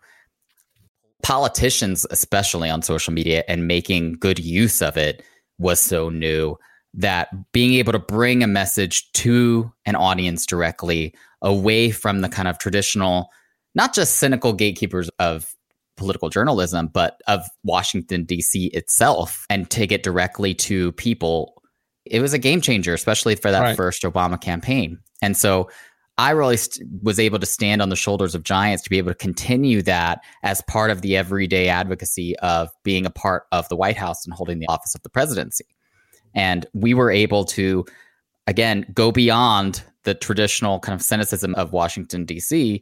Politicians, 1.24 2.06
especially 2.12 2.70
on 2.70 2.82
social 2.82 3.14
media, 3.14 3.44
and 3.48 3.68
making 3.68 4.14
good 4.14 4.40
use 4.40 4.82
of 4.82 4.98
it 4.98 5.24
was 5.58 5.80
so 5.80 6.10
new 6.10 6.58
that 6.94 7.30
being 7.52 7.74
able 7.74 7.92
to 7.92 8.00
bring 8.00 8.44
a 8.44 8.48
message 8.48 9.12
to 9.14 9.72
an 9.86 9.96
audience 9.96 10.46
directly 10.46 11.14
away 11.42 11.92
from 11.92 12.22
the 12.22 12.30
kind 12.30 12.48
of 12.48 12.58
traditional, 12.58 13.30
not 13.74 13.94
just 13.94 14.18
cynical 14.18 14.54
gatekeepers 14.54 15.10
of 15.20 15.54
political 15.98 16.30
journalism, 16.30 16.88
but 16.88 17.20
of 17.28 17.42
Washington, 17.64 18.24
D.C. 18.24 18.68
itself, 18.68 19.46
and 19.50 19.70
take 19.70 19.92
it 19.92 20.04
directly 20.04 20.54
to 20.54 20.92
people 20.94 21.56
it 22.06 22.22
was 22.22 22.34
a 22.34 22.40
game 22.40 22.62
changer, 22.62 22.94
especially 22.94 23.36
for 23.36 23.52
that 23.52 23.62
right. 23.62 23.76
first 23.76 24.04
Obama 24.04 24.40
campaign. 24.40 25.00
And 25.22 25.36
so 25.36 25.70
I 26.18 26.32
really 26.32 26.58
st- 26.58 26.88
was 27.02 27.20
able 27.20 27.40
to 27.40 27.46
stand 27.46 27.82
on 27.82 27.90
the 27.90 27.96
shoulders 27.96 28.36
of 28.36 28.44
giants 28.44 28.84
to 28.84 28.90
be 28.90 28.98
able 28.98 29.12
to 29.12 29.18
continue 29.18 29.82
that 29.82 30.22
as 30.44 30.62
part 30.62 30.92
of 30.92 31.02
the 31.02 31.18
everyday 31.18 31.68
advocacy 31.68 32.38
of 32.40 32.70
being 32.84 33.06
a 33.06 33.10
part 33.10 33.44
of 33.52 33.68
the 33.70 33.76
White 33.76 33.98
House 33.98 34.26
and 34.26 34.34
holding 34.34 34.60
the 34.60 34.68
office 34.68 34.96
of 34.96 35.04
the 35.04 35.10
presidency. 35.10 35.66
And 36.34 36.66
we 36.74 36.94
were 36.94 37.12
able 37.12 37.44
to, 37.46 37.86
again, 38.48 38.86
go 38.94 39.12
beyond 39.12 39.84
the 40.04 40.14
traditional 40.14 40.80
kind 40.80 40.96
of 40.96 41.02
cynicism 41.02 41.54
of 41.56 41.74
Washington, 41.74 42.26
D.C 42.26 42.82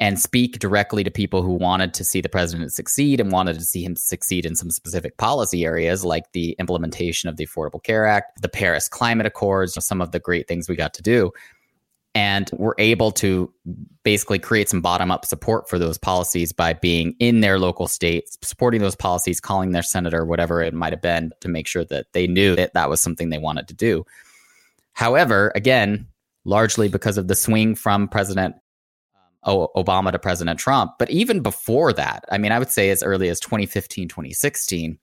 and 0.00 0.18
speak 0.18 0.58
directly 0.58 1.04
to 1.04 1.10
people 1.10 1.42
who 1.42 1.52
wanted 1.52 1.92
to 1.92 2.04
see 2.04 2.22
the 2.22 2.28
president 2.28 2.72
succeed 2.72 3.20
and 3.20 3.30
wanted 3.30 3.58
to 3.58 3.64
see 3.64 3.84
him 3.84 3.94
succeed 3.94 4.46
in 4.46 4.56
some 4.56 4.70
specific 4.70 5.18
policy 5.18 5.64
areas 5.64 6.04
like 6.04 6.32
the 6.32 6.52
implementation 6.58 7.28
of 7.28 7.36
the 7.36 7.46
Affordable 7.46 7.82
Care 7.82 8.06
Act, 8.06 8.40
the 8.40 8.48
Paris 8.48 8.88
Climate 8.88 9.26
Accords, 9.26 9.82
some 9.84 10.00
of 10.00 10.12
the 10.12 10.18
great 10.18 10.48
things 10.48 10.68
we 10.68 10.74
got 10.74 10.94
to 10.94 11.02
do. 11.02 11.30
And 12.14 12.50
we're 12.54 12.74
able 12.78 13.12
to 13.12 13.52
basically 14.02 14.40
create 14.40 14.68
some 14.68 14.80
bottom 14.80 15.12
up 15.12 15.24
support 15.24 15.68
for 15.68 15.78
those 15.78 15.96
policies 15.96 16.52
by 16.52 16.72
being 16.72 17.14
in 17.20 17.40
their 17.40 17.58
local 17.58 17.86
states, 17.86 18.36
supporting 18.42 18.80
those 18.80 18.96
policies, 18.96 19.40
calling 19.40 19.70
their 19.70 19.82
senator, 19.82 20.24
whatever 20.24 20.60
it 20.60 20.74
might 20.74 20.92
have 20.92 21.02
been, 21.02 21.32
to 21.40 21.48
make 21.48 21.68
sure 21.68 21.84
that 21.84 22.06
they 22.12 22.26
knew 22.26 22.56
that 22.56 22.74
that 22.74 22.90
was 22.90 23.00
something 23.00 23.28
they 23.28 23.38
wanted 23.38 23.68
to 23.68 23.74
do. 23.74 24.04
However, 24.92 25.52
again, 25.54 26.08
largely 26.44 26.88
because 26.88 27.16
of 27.16 27.28
the 27.28 27.34
swing 27.36 27.74
from 27.74 28.08
President 28.08 28.56
um, 29.42 29.68
Obama 29.76 30.12
to 30.12 30.18
President 30.18 30.58
Trump. 30.58 30.92
But 30.98 31.10
even 31.10 31.40
before 31.40 31.92
that, 31.94 32.24
I 32.30 32.38
mean, 32.38 32.52
I 32.52 32.58
would 32.58 32.70
say 32.70 32.90
as 32.90 33.02
early 33.02 33.28
as 33.28 33.40
2015, 33.40 34.08
2016, 34.08 34.98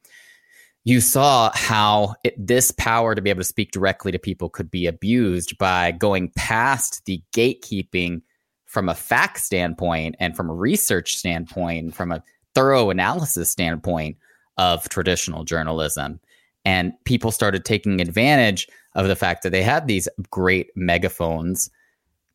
you 0.88 1.02
saw 1.02 1.52
how 1.54 2.16
it, 2.24 2.34
this 2.38 2.72
power 2.72 3.14
to 3.14 3.22
be 3.22 3.30
able 3.30 3.42
to 3.42 3.44
speak 3.44 3.72
directly 3.72 4.10
to 4.10 4.18
people 4.18 4.48
could 4.48 4.72
be 4.72 4.88
abused 4.88 5.58
by 5.58 5.92
going 5.92 6.30
past 6.38 7.04
the 7.04 7.22
gatekeeping 7.34 8.22
from 8.64 8.88
a 8.88 8.96
fact 8.96 9.40
standpoint 9.42 10.16
and 10.22 10.34
from 10.34 10.50
a 10.50 10.54
research 10.54 11.18
standpoint, 11.18 11.94
from 11.94 12.14
a 12.14 12.24
thorough 12.56 12.90
analysis 12.90 13.50
standpoint 13.50 14.16
of 14.58 14.88
traditional 14.88 15.44
journalism. 15.44 16.22
And 16.64 16.94
people 17.04 17.32
started 17.32 17.66
taking 17.66 18.00
advantage 18.00 18.66
of 18.96 19.10
the 19.10 19.16
fact 19.18 19.44
that 19.44 19.50
they 19.50 19.64
had 19.64 19.90
these 19.90 20.08
great 20.32 20.70
megaphones 20.74 21.70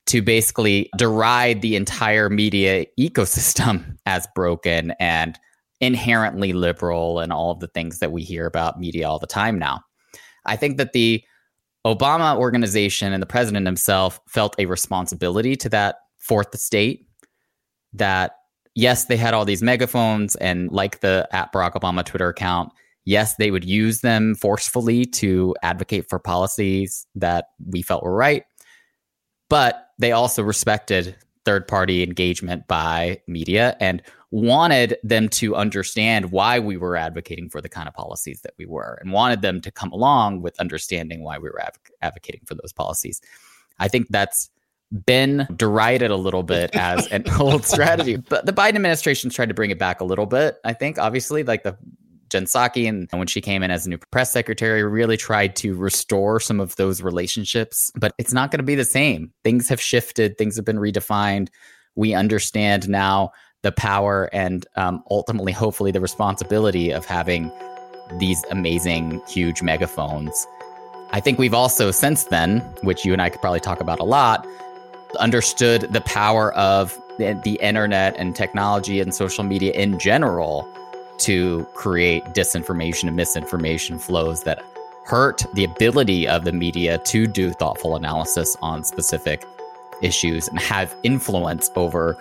to 0.04 0.20
basically 0.20 0.90
deride 0.98 1.62
the 1.62 1.74
entire 1.74 2.28
media 2.28 2.84
ecosystem 3.00 3.96
as 4.04 4.28
broken 4.34 4.92
and 5.00 5.38
inherently 5.82 6.52
liberal 6.52 7.18
and 7.18 7.32
all 7.32 7.50
of 7.50 7.60
the 7.60 7.66
things 7.66 7.98
that 7.98 8.12
we 8.12 8.22
hear 8.22 8.46
about 8.46 8.78
media 8.78 9.06
all 9.06 9.18
the 9.18 9.26
time 9.26 9.58
now. 9.58 9.80
I 10.46 10.56
think 10.56 10.78
that 10.78 10.92
the 10.92 11.22
Obama 11.84 12.36
organization 12.36 13.12
and 13.12 13.20
the 13.20 13.26
president 13.26 13.66
himself 13.66 14.20
felt 14.28 14.54
a 14.58 14.66
responsibility 14.66 15.56
to 15.56 15.68
that 15.68 15.96
fourth 16.18 16.54
estate 16.54 17.06
that 17.92 18.36
yes, 18.76 19.06
they 19.06 19.16
had 19.16 19.34
all 19.34 19.44
these 19.44 19.62
megaphones 19.62 20.36
and 20.36 20.70
like 20.70 21.00
the 21.00 21.28
at 21.32 21.52
Barack 21.52 21.72
Obama 21.72 22.04
Twitter 22.04 22.28
account, 22.28 22.72
yes, 23.04 23.34
they 23.34 23.50
would 23.50 23.64
use 23.64 24.00
them 24.00 24.36
forcefully 24.36 25.04
to 25.04 25.54
advocate 25.64 26.08
for 26.08 26.20
policies 26.20 27.06
that 27.16 27.46
we 27.66 27.82
felt 27.82 28.04
were 28.04 28.14
right. 28.14 28.44
But 29.50 29.88
they 29.98 30.12
also 30.12 30.44
respected 30.44 31.16
third 31.44 31.66
party 31.66 32.04
engagement 32.04 32.68
by 32.68 33.20
media 33.26 33.76
and 33.80 34.00
wanted 34.32 34.96
them 35.04 35.28
to 35.28 35.54
understand 35.54 36.32
why 36.32 36.58
we 36.58 36.78
were 36.78 36.96
advocating 36.96 37.50
for 37.50 37.60
the 37.60 37.68
kind 37.68 37.86
of 37.86 37.92
policies 37.92 38.40
that 38.40 38.54
we 38.58 38.64
were 38.64 38.98
and 39.02 39.12
wanted 39.12 39.42
them 39.42 39.60
to 39.60 39.70
come 39.70 39.92
along 39.92 40.40
with 40.40 40.58
understanding 40.58 41.22
why 41.22 41.36
we 41.36 41.50
were 41.50 41.60
adv- 41.60 41.78
advocating 42.00 42.40
for 42.46 42.54
those 42.54 42.72
policies. 42.72 43.20
I 43.78 43.88
think 43.88 44.08
that's 44.08 44.48
been 45.04 45.46
derided 45.54 46.10
a 46.10 46.16
little 46.16 46.42
bit 46.42 46.70
as 46.74 47.06
an 47.08 47.24
old 47.38 47.66
strategy, 47.66 48.16
but 48.16 48.46
the 48.46 48.54
Biden 48.54 48.76
administration's 48.76 49.34
tried 49.34 49.50
to 49.50 49.54
bring 49.54 49.70
it 49.70 49.78
back 49.78 50.00
a 50.00 50.04
little 50.04 50.26
bit. 50.26 50.56
I 50.64 50.72
think, 50.72 50.98
obviously, 50.98 51.44
like 51.44 51.62
the 51.62 51.76
Jen 52.30 52.46
Psaki, 52.46 52.88
and 52.88 53.08
when 53.12 53.26
she 53.26 53.42
came 53.42 53.62
in 53.62 53.70
as 53.70 53.84
a 53.84 53.90
new 53.90 53.98
press 53.98 54.32
secretary, 54.32 54.82
really 54.82 55.18
tried 55.18 55.54
to 55.56 55.74
restore 55.74 56.40
some 56.40 56.58
of 56.58 56.74
those 56.76 57.02
relationships. 57.02 57.90
But 57.94 58.14
it's 58.16 58.32
not 58.32 58.50
going 58.50 58.60
to 58.60 58.64
be 58.64 58.76
the 58.76 58.86
same. 58.86 59.30
Things 59.44 59.68
have 59.68 59.80
shifted, 59.80 60.38
things 60.38 60.56
have 60.56 60.64
been 60.64 60.78
redefined. 60.78 61.48
We 61.94 62.14
understand 62.14 62.88
now 62.88 63.32
the 63.62 63.72
power 63.72 64.28
and 64.32 64.66
um, 64.76 65.02
ultimately, 65.10 65.52
hopefully, 65.52 65.90
the 65.90 66.00
responsibility 66.00 66.90
of 66.90 67.06
having 67.06 67.50
these 68.18 68.44
amazing, 68.50 69.22
huge 69.28 69.62
megaphones. 69.62 70.46
I 71.12 71.20
think 71.20 71.38
we've 71.38 71.54
also, 71.54 71.90
since 71.90 72.24
then, 72.24 72.60
which 72.82 73.04
you 73.04 73.12
and 73.12 73.22
I 73.22 73.30
could 73.30 73.40
probably 73.40 73.60
talk 73.60 73.80
about 73.80 74.00
a 74.00 74.04
lot, 74.04 74.46
understood 75.20 75.82
the 75.92 76.00
power 76.02 76.52
of 76.54 76.98
the, 77.18 77.38
the 77.44 77.54
internet 77.56 78.16
and 78.16 78.34
technology 78.34 79.00
and 79.00 79.14
social 79.14 79.44
media 79.44 79.72
in 79.72 79.98
general 79.98 80.68
to 81.18 81.66
create 81.74 82.24
disinformation 82.26 83.06
and 83.08 83.16
misinformation 83.16 83.98
flows 83.98 84.42
that 84.44 84.62
hurt 85.04 85.44
the 85.54 85.64
ability 85.64 86.26
of 86.26 86.44
the 86.44 86.52
media 86.52 86.98
to 86.98 87.26
do 87.26 87.52
thoughtful 87.52 87.96
analysis 87.96 88.56
on 88.62 88.82
specific 88.82 89.44
issues 90.00 90.48
and 90.48 90.58
have 90.58 90.94
influence 91.02 91.70
over 91.76 92.16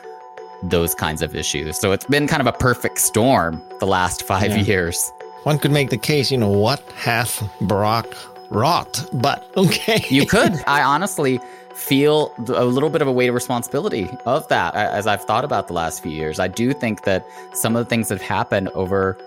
those 0.64 0.94
kinds 0.96 1.22
of 1.22 1.36
issues. 1.36 1.78
So 1.78 1.92
it's 1.92 2.06
been 2.06 2.28
kind 2.28 2.42
of 2.42 2.48
a 2.48 2.58
perfect 2.58 3.00
storm 3.00 3.62
the 3.80 3.88
last 3.88 4.24
five 4.24 4.52
yeah. 4.52 4.58
years. 4.58 5.12
One 5.44 5.58
could 5.58 5.72
make 5.72 5.90
the 5.90 5.98
case, 5.98 6.32
you 6.32 6.38
know, 6.38 6.50
what 6.50 6.80
hath 6.92 7.40
Barack 7.62 8.16
wrought? 8.50 9.08
But 9.14 9.46
okay. 9.58 10.06
you 10.10 10.26
could. 10.26 10.54
I 10.68 10.84
honestly 10.84 11.40
feel 11.74 12.34
a 12.48 12.66
little 12.66 12.90
bit 12.90 13.02
of 13.02 13.08
a 13.08 13.12
weight 13.12 13.30
of 13.30 13.34
responsibility 13.34 14.10
of 14.26 14.48
that 14.50 14.76
as 14.76 15.08
I've 15.08 15.24
thought 15.24 15.44
about 15.44 15.68
the 15.68 15.74
last 15.74 16.04
few 16.04 16.12
years. 16.12 16.40
I 16.40 16.48
do 16.48 16.74
think 16.74 17.04
that 17.04 17.26
some 17.54 17.76
of 17.76 17.86
the 17.86 17.90
things 17.90 18.10
that 18.10 18.20
have 18.20 18.28
happened 18.28 18.70
over 18.70 19.18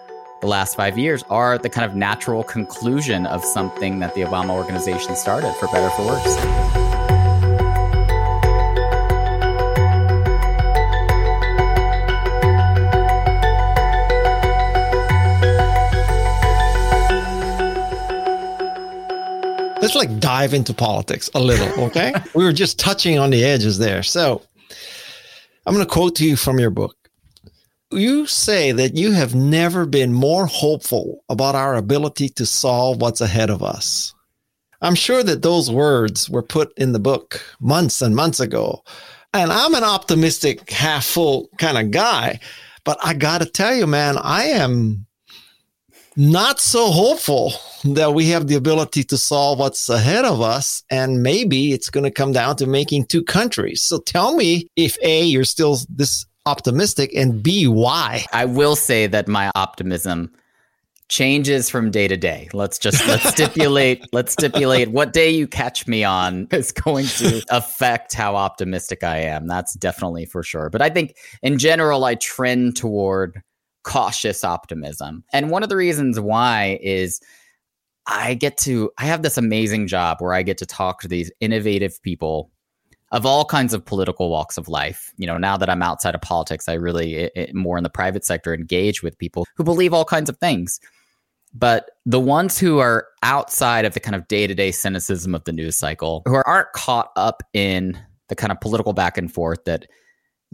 the 0.40 0.46
last 0.46 0.76
five 0.76 0.98
years 0.98 1.24
are 1.30 1.58
the 1.58 1.70
kind 1.70 1.90
of 1.90 1.96
natural 1.96 2.44
conclusion 2.44 3.26
of 3.26 3.42
something 3.44 3.98
that 4.00 4.14
the 4.14 4.20
Obama 4.20 4.50
organization 4.50 5.16
started, 5.16 5.52
for 5.54 5.66
better 5.68 5.88
for 5.96 6.06
worse. 6.06 6.83
Dive 20.34 20.52
into 20.54 20.74
politics 20.74 21.30
a 21.34 21.40
little, 21.40 21.84
okay? 21.86 22.12
we 22.34 22.44
were 22.44 22.52
just 22.52 22.78
touching 22.78 23.18
on 23.18 23.30
the 23.30 23.44
edges 23.44 23.78
there. 23.78 24.02
So 24.02 24.42
I'm 25.66 25.74
going 25.74 25.86
to 25.86 25.92
quote 25.92 26.16
to 26.16 26.26
you 26.26 26.36
from 26.36 26.58
your 26.58 26.70
book. 26.70 26.96
You 27.92 28.26
say 28.26 28.72
that 28.72 28.96
you 28.96 29.12
have 29.12 29.34
never 29.34 29.86
been 29.86 30.12
more 30.12 30.46
hopeful 30.46 31.22
about 31.28 31.54
our 31.54 31.76
ability 31.76 32.28
to 32.30 32.46
solve 32.46 33.00
what's 33.00 33.20
ahead 33.20 33.50
of 33.50 33.62
us. 33.62 34.12
I'm 34.82 34.96
sure 34.96 35.22
that 35.22 35.42
those 35.42 35.70
words 35.70 36.28
were 36.28 36.42
put 36.42 36.76
in 36.76 36.92
the 36.92 36.98
book 36.98 37.40
months 37.60 38.02
and 38.02 38.16
months 38.16 38.40
ago. 38.40 38.82
And 39.32 39.52
I'm 39.52 39.74
an 39.74 39.84
optimistic, 39.84 40.68
half 40.70 41.04
full 41.04 41.48
kind 41.58 41.78
of 41.78 41.92
guy. 41.92 42.40
But 42.84 42.98
I 43.02 43.14
got 43.14 43.40
to 43.40 43.46
tell 43.46 43.74
you, 43.74 43.86
man, 43.86 44.18
I 44.18 44.44
am 44.46 45.06
not 46.16 46.60
so 46.60 46.90
hopeful 46.90 47.52
that 47.84 48.14
we 48.14 48.28
have 48.30 48.46
the 48.46 48.54
ability 48.54 49.04
to 49.04 49.18
solve 49.18 49.58
what's 49.58 49.88
ahead 49.88 50.24
of 50.24 50.40
us. 50.40 50.82
And 50.90 51.22
maybe 51.22 51.72
it's 51.72 51.90
going 51.90 52.04
to 52.04 52.10
come 52.10 52.32
down 52.32 52.56
to 52.56 52.66
making 52.66 53.06
two 53.06 53.22
countries. 53.22 53.82
So 53.82 53.98
tell 53.98 54.34
me 54.34 54.68
if 54.76 54.96
A, 55.02 55.22
you're 55.24 55.44
still 55.44 55.78
this 55.88 56.26
optimistic, 56.46 57.14
and 57.14 57.42
B, 57.42 57.66
why? 57.66 58.24
I 58.32 58.44
will 58.44 58.76
say 58.76 59.06
that 59.06 59.28
my 59.28 59.50
optimism 59.54 60.32
changes 61.08 61.68
from 61.68 61.90
day 61.90 62.08
to 62.08 62.16
day. 62.16 62.48
Let's 62.52 62.78
just 62.78 63.06
let's 63.06 63.28
stipulate 63.28 64.04
let's 64.12 64.32
stipulate 64.32 64.90
what 64.90 65.12
day 65.12 65.30
you 65.30 65.46
catch 65.46 65.86
me 65.86 66.02
on 66.02 66.48
is 66.50 66.72
going 66.72 67.06
to 67.06 67.42
affect 67.50 68.14
how 68.14 68.36
optimistic 68.36 69.04
I 69.04 69.18
am. 69.18 69.46
That's 69.46 69.74
definitely 69.74 70.26
for 70.26 70.42
sure. 70.42 70.70
But 70.70 70.82
I 70.82 70.90
think 70.90 71.16
in 71.42 71.58
general 71.58 72.04
I 72.04 72.14
trend 72.14 72.76
toward 72.76 73.42
cautious 73.84 74.44
optimism. 74.44 75.24
And 75.32 75.50
one 75.50 75.62
of 75.62 75.68
the 75.68 75.76
reasons 75.76 76.18
why 76.18 76.78
is 76.82 77.20
I 78.06 78.34
get 78.34 78.58
to, 78.58 78.90
I 78.98 79.04
have 79.04 79.22
this 79.22 79.38
amazing 79.38 79.86
job 79.86 80.18
where 80.20 80.34
I 80.34 80.42
get 80.42 80.58
to 80.58 80.66
talk 80.66 81.00
to 81.02 81.08
these 81.08 81.30
innovative 81.40 82.02
people 82.02 82.50
of 83.12 83.24
all 83.24 83.44
kinds 83.44 83.72
of 83.72 83.84
political 83.84 84.28
walks 84.28 84.58
of 84.58 84.68
life. 84.68 85.12
You 85.16 85.26
know, 85.26 85.38
now 85.38 85.56
that 85.56 85.70
I'm 85.70 85.82
outside 85.82 86.14
of 86.14 86.20
politics, 86.20 86.68
I 86.68 86.74
really 86.74 87.14
it, 87.14 87.32
it, 87.36 87.54
more 87.54 87.78
in 87.78 87.84
the 87.84 87.90
private 87.90 88.24
sector 88.24 88.52
engage 88.52 89.02
with 89.02 89.16
people 89.18 89.46
who 89.56 89.62
believe 89.62 89.94
all 89.94 90.04
kinds 90.04 90.28
of 90.28 90.36
things. 90.38 90.80
But 91.54 91.92
the 92.04 92.18
ones 92.18 92.58
who 92.58 92.80
are 92.80 93.06
outside 93.22 93.84
of 93.84 93.94
the 93.94 94.00
kind 94.00 94.16
of 94.16 94.26
day 94.26 94.48
to 94.48 94.54
day 94.54 94.72
cynicism 94.72 95.34
of 95.34 95.44
the 95.44 95.52
news 95.52 95.76
cycle, 95.76 96.22
who 96.26 96.34
are, 96.34 96.46
aren't 96.46 96.72
caught 96.72 97.10
up 97.14 97.44
in 97.52 97.96
the 98.28 98.34
kind 98.34 98.50
of 98.50 98.60
political 98.60 98.92
back 98.92 99.16
and 99.16 99.32
forth 99.32 99.64
that 99.64 99.86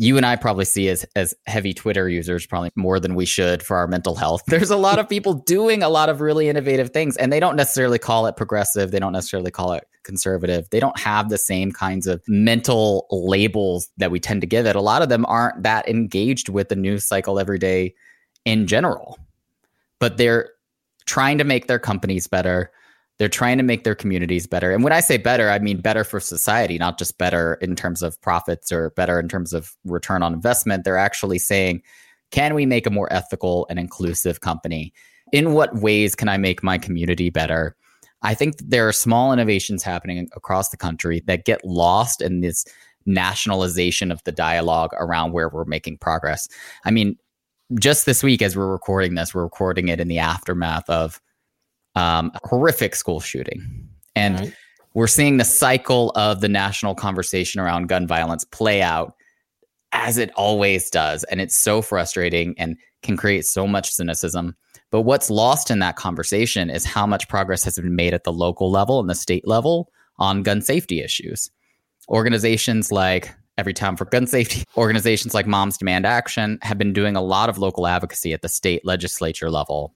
you 0.00 0.16
and 0.16 0.24
I 0.24 0.34
probably 0.34 0.64
see 0.64 0.88
as 0.88 1.04
as 1.14 1.34
heavy 1.46 1.74
Twitter 1.74 2.08
users 2.08 2.46
probably 2.46 2.70
more 2.74 2.98
than 2.98 3.14
we 3.14 3.26
should 3.26 3.62
for 3.62 3.76
our 3.76 3.86
mental 3.86 4.16
health. 4.16 4.42
There's 4.46 4.70
a 4.70 4.76
lot 4.76 4.98
of 4.98 5.06
people 5.06 5.34
doing 5.34 5.82
a 5.82 5.90
lot 5.90 6.08
of 6.08 6.22
really 6.22 6.48
innovative 6.48 6.90
things 6.90 7.18
and 7.18 7.30
they 7.30 7.38
don't 7.38 7.54
necessarily 7.54 7.98
call 7.98 8.24
it 8.24 8.34
progressive, 8.34 8.92
they 8.92 8.98
don't 8.98 9.12
necessarily 9.12 9.50
call 9.50 9.74
it 9.74 9.84
conservative. 10.02 10.66
They 10.70 10.80
don't 10.80 10.98
have 10.98 11.28
the 11.28 11.36
same 11.36 11.70
kinds 11.70 12.06
of 12.06 12.22
mental 12.26 13.06
labels 13.10 13.90
that 13.98 14.10
we 14.10 14.18
tend 14.18 14.40
to 14.40 14.46
give 14.46 14.64
it. 14.64 14.74
A 14.74 14.80
lot 14.80 15.02
of 15.02 15.10
them 15.10 15.26
aren't 15.26 15.62
that 15.64 15.86
engaged 15.86 16.48
with 16.48 16.70
the 16.70 16.76
news 16.76 17.06
cycle 17.06 17.38
every 17.38 17.58
day 17.58 17.94
in 18.46 18.66
general. 18.66 19.18
But 19.98 20.16
they're 20.16 20.48
trying 21.04 21.36
to 21.38 21.44
make 21.44 21.66
their 21.66 21.78
companies 21.78 22.26
better 22.26 22.72
they're 23.20 23.28
trying 23.28 23.58
to 23.58 23.62
make 23.62 23.84
their 23.84 23.94
communities 23.94 24.46
better. 24.46 24.72
And 24.72 24.82
when 24.82 24.94
I 24.94 25.00
say 25.00 25.18
better, 25.18 25.50
I 25.50 25.58
mean 25.58 25.82
better 25.82 26.04
for 26.04 26.20
society, 26.20 26.78
not 26.78 26.98
just 26.98 27.18
better 27.18 27.58
in 27.60 27.76
terms 27.76 28.00
of 28.02 28.18
profits 28.22 28.72
or 28.72 28.92
better 28.96 29.20
in 29.20 29.28
terms 29.28 29.52
of 29.52 29.76
return 29.84 30.22
on 30.22 30.32
investment. 30.32 30.84
They're 30.84 30.96
actually 30.96 31.38
saying, 31.38 31.82
can 32.30 32.54
we 32.54 32.64
make 32.64 32.86
a 32.86 32.90
more 32.90 33.12
ethical 33.12 33.66
and 33.68 33.78
inclusive 33.78 34.40
company? 34.40 34.94
In 35.34 35.52
what 35.52 35.82
ways 35.82 36.14
can 36.14 36.30
I 36.30 36.38
make 36.38 36.62
my 36.62 36.78
community 36.78 37.28
better? 37.28 37.76
I 38.22 38.32
think 38.32 38.54
there 38.56 38.88
are 38.88 38.92
small 38.92 39.34
innovations 39.34 39.82
happening 39.82 40.26
across 40.34 40.70
the 40.70 40.78
country 40.78 41.22
that 41.26 41.44
get 41.44 41.62
lost 41.62 42.22
in 42.22 42.40
this 42.40 42.64
nationalization 43.04 44.10
of 44.10 44.24
the 44.24 44.32
dialogue 44.32 44.94
around 44.94 45.32
where 45.32 45.50
we're 45.50 45.66
making 45.66 45.98
progress. 45.98 46.48
I 46.86 46.90
mean, 46.90 47.18
just 47.78 48.06
this 48.06 48.22
week, 48.22 48.40
as 48.40 48.56
we're 48.56 48.72
recording 48.72 49.14
this, 49.14 49.34
we're 49.34 49.42
recording 49.42 49.88
it 49.88 50.00
in 50.00 50.08
the 50.08 50.18
aftermath 50.18 50.88
of 50.88 51.20
um, 51.94 52.32
horrific 52.44 52.94
school 52.94 53.20
shooting. 53.20 53.88
And 54.14 54.40
right. 54.40 54.54
we're 54.94 55.06
seeing 55.06 55.36
the 55.36 55.44
cycle 55.44 56.10
of 56.14 56.40
the 56.40 56.48
national 56.48 56.94
conversation 56.94 57.60
around 57.60 57.88
gun 57.88 58.06
violence 58.06 58.44
play 58.44 58.82
out 58.82 59.14
as 59.92 60.18
it 60.18 60.30
always 60.36 60.90
does. 60.90 61.24
And 61.24 61.40
it's 61.40 61.56
so 61.56 61.82
frustrating 61.82 62.54
and 62.58 62.76
can 63.02 63.16
create 63.16 63.44
so 63.46 63.66
much 63.66 63.90
cynicism. 63.90 64.56
But 64.90 65.02
what's 65.02 65.30
lost 65.30 65.70
in 65.70 65.78
that 65.80 65.96
conversation 65.96 66.70
is 66.70 66.84
how 66.84 67.06
much 67.06 67.28
progress 67.28 67.64
has 67.64 67.76
been 67.76 67.96
made 67.96 68.14
at 68.14 68.24
the 68.24 68.32
local 68.32 68.70
level 68.70 69.00
and 69.00 69.08
the 69.08 69.14
state 69.14 69.46
level 69.46 69.90
on 70.18 70.42
gun 70.42 70.60
safety 70.60 71.00
issues. 71.00 71.50
Organizations 72.08 72.90
like 72.90 73.32
Everytown 73.58 73.96
for 73.96 74.04
Gun 74.06 74.26
Safety, 74.26 74.64
organizations 74.76 75.34
like 75.34 75.46
Moms 75.46 75.78
Demand 75.78 76.06
Action 76.06 76.58
have 76.62 76.78
been 76.78 76.92
doing 76.92 77.14
a 77.14 77.22
lot 77.22 77.48
of 77.48 77.58
local 77.58 77.86
advocacy 77.86 78.32
at 78.32 78.42
the 78.42 78.48
state 78.48 78.84
legislature 78.84 79.50
level 79.50 79.94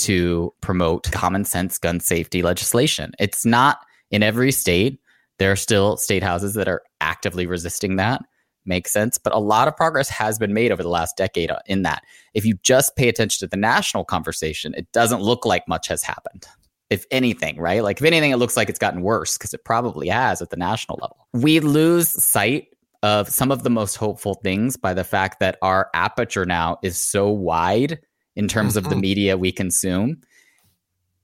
to 0.00 0.52
promote 0.60 1.10
common 1.12 1.44
sense 1.44 1.78
gun 1.78 2.00
safety 2.00 2.42
legislation. 2.42 3.12
It's 3.18 3.44
not 3.44 3.78
in 4.10 4.22
every 4.22 4.52
state. 4.52 5.00
There 5.38 5.52
are 5.52 5.56
still 5.56 5.96
state 5.96 6.22
houses 6.22 6.54
that 6.54 6.68
are 6.68 6.82
actively 7.00 7.46
resisting 7.46 7.96
that. 7.96 8.22
Makes 8.66 8.92
sense. 8.92 9.16
But 9.16 9.34
a 9.34 9.38
lot 9.38 9.68
of 9.68 9.76
progress 9.76 10.08
has 10.10 10.38
been 10.38 10.52
made 10.52 10.70
over 10.70 10.82
the 10.82 10.88
last 10.88 11.16
decade 11.16 11.50
in 11.66 11.82
that. 11.82 12.02
If 12.34 12.44
you 12.44 12.58
just 12.62 12.94
pay 12.94 13.08
attention 13.08 13.46
to 13.46 13.50
the 13.50 13.56
national 13.56 14.04
conversation, 14.04 14.74
it 14.76 14.90
doesn't 14.92 15.22
look 15.22 15.46
like 15.46 15.66
much 15.66 15.88
has 15.88 16.02
happened. 16.02 16.46
If 16.90 17.06
anything, 17.10 17.58
right? 17.58 17.82
Like, 17.82 18.00
if 18.00 18.04
anything, 18.04 18.32
it 18.32 18.36
looks 18.36 18.56
like 18.56 18.68
it's 18.68 18.78
gotten 18.78 19.02
worse 19.02 19.38
because 19.38 19.54
it 19.54 19.64
probably 19.64 20.08
has 20.08 20.42
at 20.42 20.50
the 20.50 20.56
national 20.56 20.98
level. 21.00 21.28
We 21.32 21.60
lose 21.60 22.08
sight 22.08 22.68
of 23.02 23.28
some 23.28 23.50
of 23.50 23.62
the 23.62 23.70
most 23.70 23.96
hopeful 23.96 24.34
things 24.34 24.76
by 24.76 24.92
the 24.92 25.04
fact 25.04 25.40
that 25.40 25.56
our 25.62 25.88
aperture 25.94 26.44
now 26.44 26.78
is 26.82 26.98
so 26.98 27.30
wide 27.30 28.00
in 28.40 28.48
terms 28.48 28.70
mm-hmm. 28.70 28.78
of 28.78 28.84
the 28.84 28.90
mm-hmm. 28.90 29.00
media 29.02 29.36
we 29.36 29.52
consume. 29.52 30.18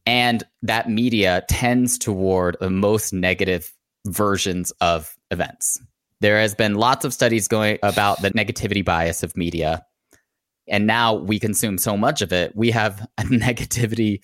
And 0.05 0.44
that 0.62 0.90
media 0.90 1.42
tends 1.48 1.96
toward 1.96 2.59
the 2.61 2.68
most 2.68 3.12
negative 3.14 3.72
versions 4.07 4.70
of 4.83 5.16
events. 5.31 5.81
There 6.20 6.38
has 6.38 6.55
been 6.55 6.74
lots 6.74 7.07
of 7.07 7.14
studies 7.14 7.48
going 7.48 7.79
about 7.83 8.20
the 8.20 8.31
negativity 8.33 8.85
bias 8.85 9.22
of 9.22 9.35
media. 9.35 9.83
And 10.68 10.87
now 10.87 11.14
we 11.14 11.38
consume 11.38 11.79
so 11.79 11.96
much 11.96 12.20
of 12.20 12.33
it, 12.33 12.52
we 12.55 12.70
have 12.70 13.09
a 13.16 13.22
negativity 13.46 14.22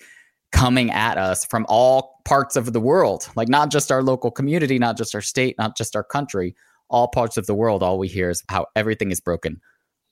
coming 0.51 0.91
at 0.91 1.17
us 1.17 1.45
from 1.45 1.65
all 1.67 2.21
parts 2.25 2.55
of 2.55 2.73
the 2.73 2.79
world, 2.79 3.27
like 3.35 3.49
not 3.49 3.71
just 3.71 3.91
our 3.91 4.03
local 4.03 4.29
community, 4.29 4.77
not 4.77 4.97
just 4.97 5.15
our 5.15 5.21
state, 5.21 5.55
not 5.57 5.75
just 5.75 5.95
our 5.95 6.03
country, 6.03 6.55
all 6.89 7.07
parts 7.07 7.37
of 7.37 7.47
the 7.47 7.55
world. 7.55 7.81
All 7.81 7.97
we 7.97 8.07
hear 8.07 8.29
is 8.29 8.43
how 8.49 8.67
everything 8.75 9.09
is 9.09 9.19
broken, 9.19 9.59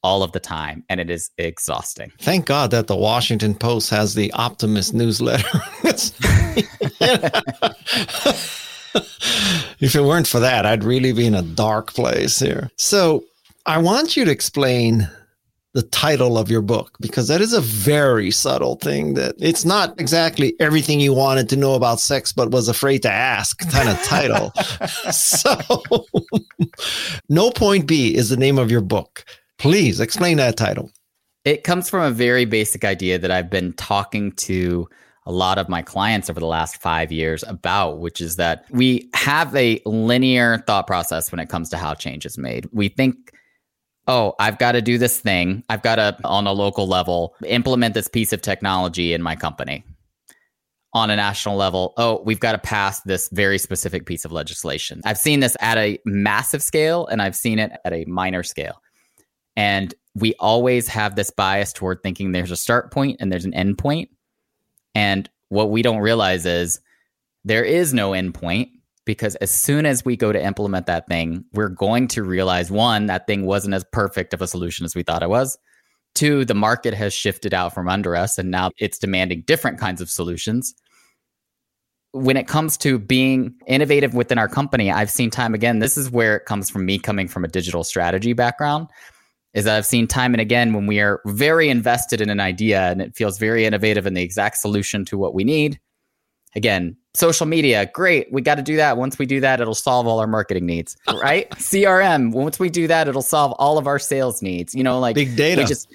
all 0.04 0.24
of 0.24 0.32
the 0.32 0.40
time 0.40 0.84
and 0.90 1.00
it 1.00 1.10
is 1.10 1.30
exhausting. 1.38 2.12
Thank 2.20 2.46
God 2.46 2.72
that 2.72 2.88
the 2.88 2.96
Washington 2.96 3.54
Post 3.56 3.90
has 3.90 4.16
the 4.16 4.32
Optimist 4.34 4.94
newsletter. 4.94 5.48
if 9.80 9.96
it 9.96 10.02
weren't 10.02 10.28
for 10.28 10.40
that, 10.40 10.66
I'd 10.66 10.84
really 10.84 11.12
be 11.12 11.26
in 11.26 11.36
a 11.36 11.42
dark 11.42 11.94
place 11.94 12.40
here. 12.40 12.70
So 12.78 13.24
I 13.66 13.78
want 13.78 14.18
you 14.18 14.26
to 14.26 14.32
explain 14.32 15.08
the 15.74 15.84
title 15.84 16.38
of 16.38 16.52
your 16.52 16.62
book 16.62 16.98
because 17.00 17.30
that 17.30 17.40
is 17.40 17.54
a 17.54 17.62
very 17.62 18.30
subtle 18.30 18.76
thing 18.76 19.14
that 19.14 19.36
it's 19.40 19.64
not 19.64 20.00
exactly 20.02 20.54
everything 20.60 21.00
you 21.00 21.14
wanted 21.14 21.48
to 21.48 21.56
know 21.56 21.76
about 21.76 22.00
sex 22.00 22.34
but 22.34 22.52
was 22.52 22.68
afraid 22.68 23.02
to 23.02 23.10
ask 23.10 23.58
kind 23.70 23.88
of 23.88 24.02
title. 24.04 24.52
so 25.12 25.56
No 27.30 27.52
Point 27.52 27.88
B 27.88 28.16
is 28.16 28.30
the 28.30 28.38
name 28.38 28.58
of 28.58 28.70
your 28.70 28.82
book. 28.82 29.24
Please 29.62 30.00
explain 30.00 30.38
that 30.38 30.58
title. 30.58 30.90
It 31.46 31.64
comes 31.64 31.88
from 31.88 32.02
a 32.02 32.10
very 32.10 32.46
basic 32.46 32.84
idea 32.84 33.20
that 33.20 33.30
I've 33.30 33.52
been 33.52 33.74
talking 33.74 34.32
to 34.38 34.90
a 35.28 35.32
lot 35.32 35.60
of 35.60 35.70
my 35.70 35.84
clients 35.84 36.32
over 36.32 36.40
the 36.40 36.48
last 36.48 36.82
five 36.82 37.12
years 37.12 37.44
about, 37.44 38.00
which 38.00 38.22
is 38.22 38.38
that 38.38 38.66
we 38.72 39.08
have 39.14 39.56
a 39.56 39.80
linear 39.86 40.64
thought 40.66 40.88
process 40.88 41.32
when 41.32 41.38
it 41.38 41.50
comes 41.50 41.70
to 41.70 41.78
how 41.78 41.94
change 41.94 42.26
is 42.26 42.40
made. 42.40 42.68
We 42.72 42.90
think 42.90 43.34
oh, 44.08 44.34
I've 44.40 44.58
got 44.58 44.72
to 44.72 44.82
do 44.82 44.98
this 44.98 45.20
thing. 45.20 45.64
I've 45.70 45.84
got 45.84 45.98
to, 45.98 46.18
on 46.24 46.48
a 46.48 46.54
local 46.54 46.88
level, 46.88 47.36
implement 47.46 47.94
this 47.94 48.08
piece 48.08 48.34
of 48.34 48.42
technology 48.42 49.14
in 49.14 49.22
my 49.22 49.36
company. 49.36 49.84
On 50.94 51.12
a 51.12 51.16
national 51.16 51.56
level, 51.56 51.94
oh, 51.98 52.24
we've 52.26 52.40
got 52.40 52.54
to 52.54 52.58
pass 52.58 53.02
this 53.02 53.30
very 53.32 53.60
specific 53.60 54.08
piece 54.08 54.26
of 54.26 54.32
legislation. 54.32 55.02
I've 55.06 55.20
seen 55.20 55.40
this 55.40 55.56
at 55.60 55.78
a 55.78 56.00
massive 56.04 56.64
scale 56.64 57.06
and 57.06 57.22
I've 57.22 57.36
seen 57.36 57.60
it 57.60 57.74
at 57.86 57.94
a 57.94 58.06
minor 58.06 58.42
scale. 58.42 58.82
And 59.56 59.94
we 60.16 60.34
always 60.36 60.88
have 60.88 61.16
this 61.16 61.32
bias 61.32 61.74
toward 61.74 62.04
thinking 62.04 62.32
there's 62.32 62.52
a 62.52 62.58
start 62.58 62.92
point 62.92 63.18
and 63.20 63.32
there's 63.32 63.46
an 63.46 63.54
end 63.54 63.78
point. 63.78 64.10
And 64.94 65.30
what 65.50 65.70
we 65.70 65.82
don't 65.82 66.00
realize 66.00 66.46
is 66.46 66.80
there 67.46 67.64
is 67.64 67.94
no 67.94 68.14
end 68.14 68.34
point 68.34 68.70
because 69.06 69.36
as 69.36 69.52
soon 69.52 69.86
as 69.86 70.06
we 70.06 70.16
go 70.16 70.32
to 70.32 70.44
implement 70.44 70.86
that 70.86 71.08
thing, 71.08 71.44
we're 71.54 71.70
going 71.70 72.08
to 72.10 72.24
realize 72.24 72.70
one, 72.70 73.08
that 73.08 73.28
thing 73.28 73.46
wasn't 73.46 73.74
as 73.74 73.86
perfect 73.92 74.34
of 74.34 74.42
a 74.42 74.48
solution 74.48 74.86
as 74.86 74.96
we 74.96 75.04
thought 75.04 75.24
it 75.24 75.30
was. 75.30 75.58
Two, 76.14 76.46
the 76.46 76.54
market 76.54 76.94
has 76.94 77.14
shifted 77.14 77.54
out 77.54 77.74
from 77.74 77.88
under 77.88 78.16
us 78.16 78.38
and 78.38 78.52
now 78.52 78.72
it's 78.78 79.00
demanding 79.00 79.44
different 79.48 79.80
kinds 79.80 80.02
of 80.02 80.10
solutions. 80.10 80.74
When 82.14 82.36
it 82.36 82.48
comes 82.48 82.76
to 82.80 83.00
being 83.00 83.56
innovative 83.68 84.14
within 84.14 84.38
our 84.38 84.50
company, 84.50 84.92
I've 84.92 85.10
seen 85.10 85.30
time 85.30 85.54
again, 85.54 85.80
this 85.80 85.98
is 85.98 86.12
where 86.12 86.36
it 86.36 86.46
comes 86.46 86.70
from 86.70 86.86
me 86.86 87.00
coming 87.00 87.30
from 87.30 87.46
a 87.46 87.48
digital 87.48 87.86
strategy 87.86 88.34
background. 88.34 88.90
Is 89.54 89.66
that 89.66 89.78
I've 89.78 89.86
seen 89.86 90.08
time 90.08 90.34
and 90.34 90.40
again 90.40 90.74
when 90.74 90.88
we 90.88 91.02
are 91.02 91.22
very 91.26 91.70
invested 91.70 92.22
in 92.22 92.30
an 92.30 92.40
idea 92.40 92.90
and 92.90 93.02
it 93.02 93.16
feels 93.16 93.38
very 93.38 93.66
innovative 93.66 94.06
and 94.06 94.16
the 94.16 94.22
exact 94.22 94.58
solution 94.58 95.04
to 95.06 95.18
what 95.18 95.34
we 95.34 95.44
need, 95.44 95.80
again, 96.56 96.96
social 97.14 97.46
media, 97.46 97.90
great. 97.94 98.32
We 98.32 98.42
got 98.42 98.56
to 98.56 98.62
do 98.62 98.78
that. 98.78 98.98
Once 98.98 99.20
we 99.20 99.26
do 99.26 99.40
that, 99.42 99.60
it'll 99.60 99.76
solve 99.76 100.08
all 100.08 100.20
our 100.20 100.28
marketing 100.28 100.66
needs, 100.66 100.96
right? 101.22 101.50
CRM, 101.52 102.32
once 102.32 102.60
we 102.60 102.70
do 102.70 102.88
that, 102.88 103.08
it'll 103.08 103.22
solve 103.22 103.54
all 103.54 103.78
of 103.78 103.88
our 103.88 104.00
sales 104.00 104.42
needs. 104.42 104.74
You 104.74 104.84
know, 104.84 105.00
like 105.00 105.16
big 105.16 105.36
data. 105.36 105.66
Just, 105.66 105.94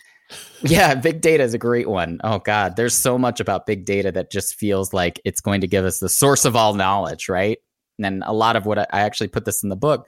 yeah, 0.62 0.94
big 0.94 1.20
data 1.20 1.42
is 1.42 1.54
a 1.54 1.58
great 1.58 1.88
one. 1.88 2.20
Oh 2.24 2.38
God, 2.38 2.76
there's 2.76 2.94
so 2.94 3.18
much 3.18 3.40
about 3.40 3.66
big 3.66 3.84
data 3.84 4.12
that 4.12 4.30
just 4.30 4.54
feels 4.54 4.92
like 4.92 5.20
it's 5.24 5.40
going 5.40 5.60
to 5.60 5.66
give 5.66 5.84
us 5.84 5.98
the 5.98 6.08
source 6.08 6.44
of 6.44 6.56
all 6.56 6.74
knowledge, 6.74 7.28
right? 7.28 7.58
And 8.02 8.22
a 8.26 8.32
lot 8.32 8.56
of 8.56 8.66
what 8.66 8.78
I, 8.78 8.86
I 8.92 9.00
actually 9.00 9.28
put 9.28 9.44
this 9.44 9.62
in 9.62 9.68
the 9.68 9.76
book. 9.76 10.06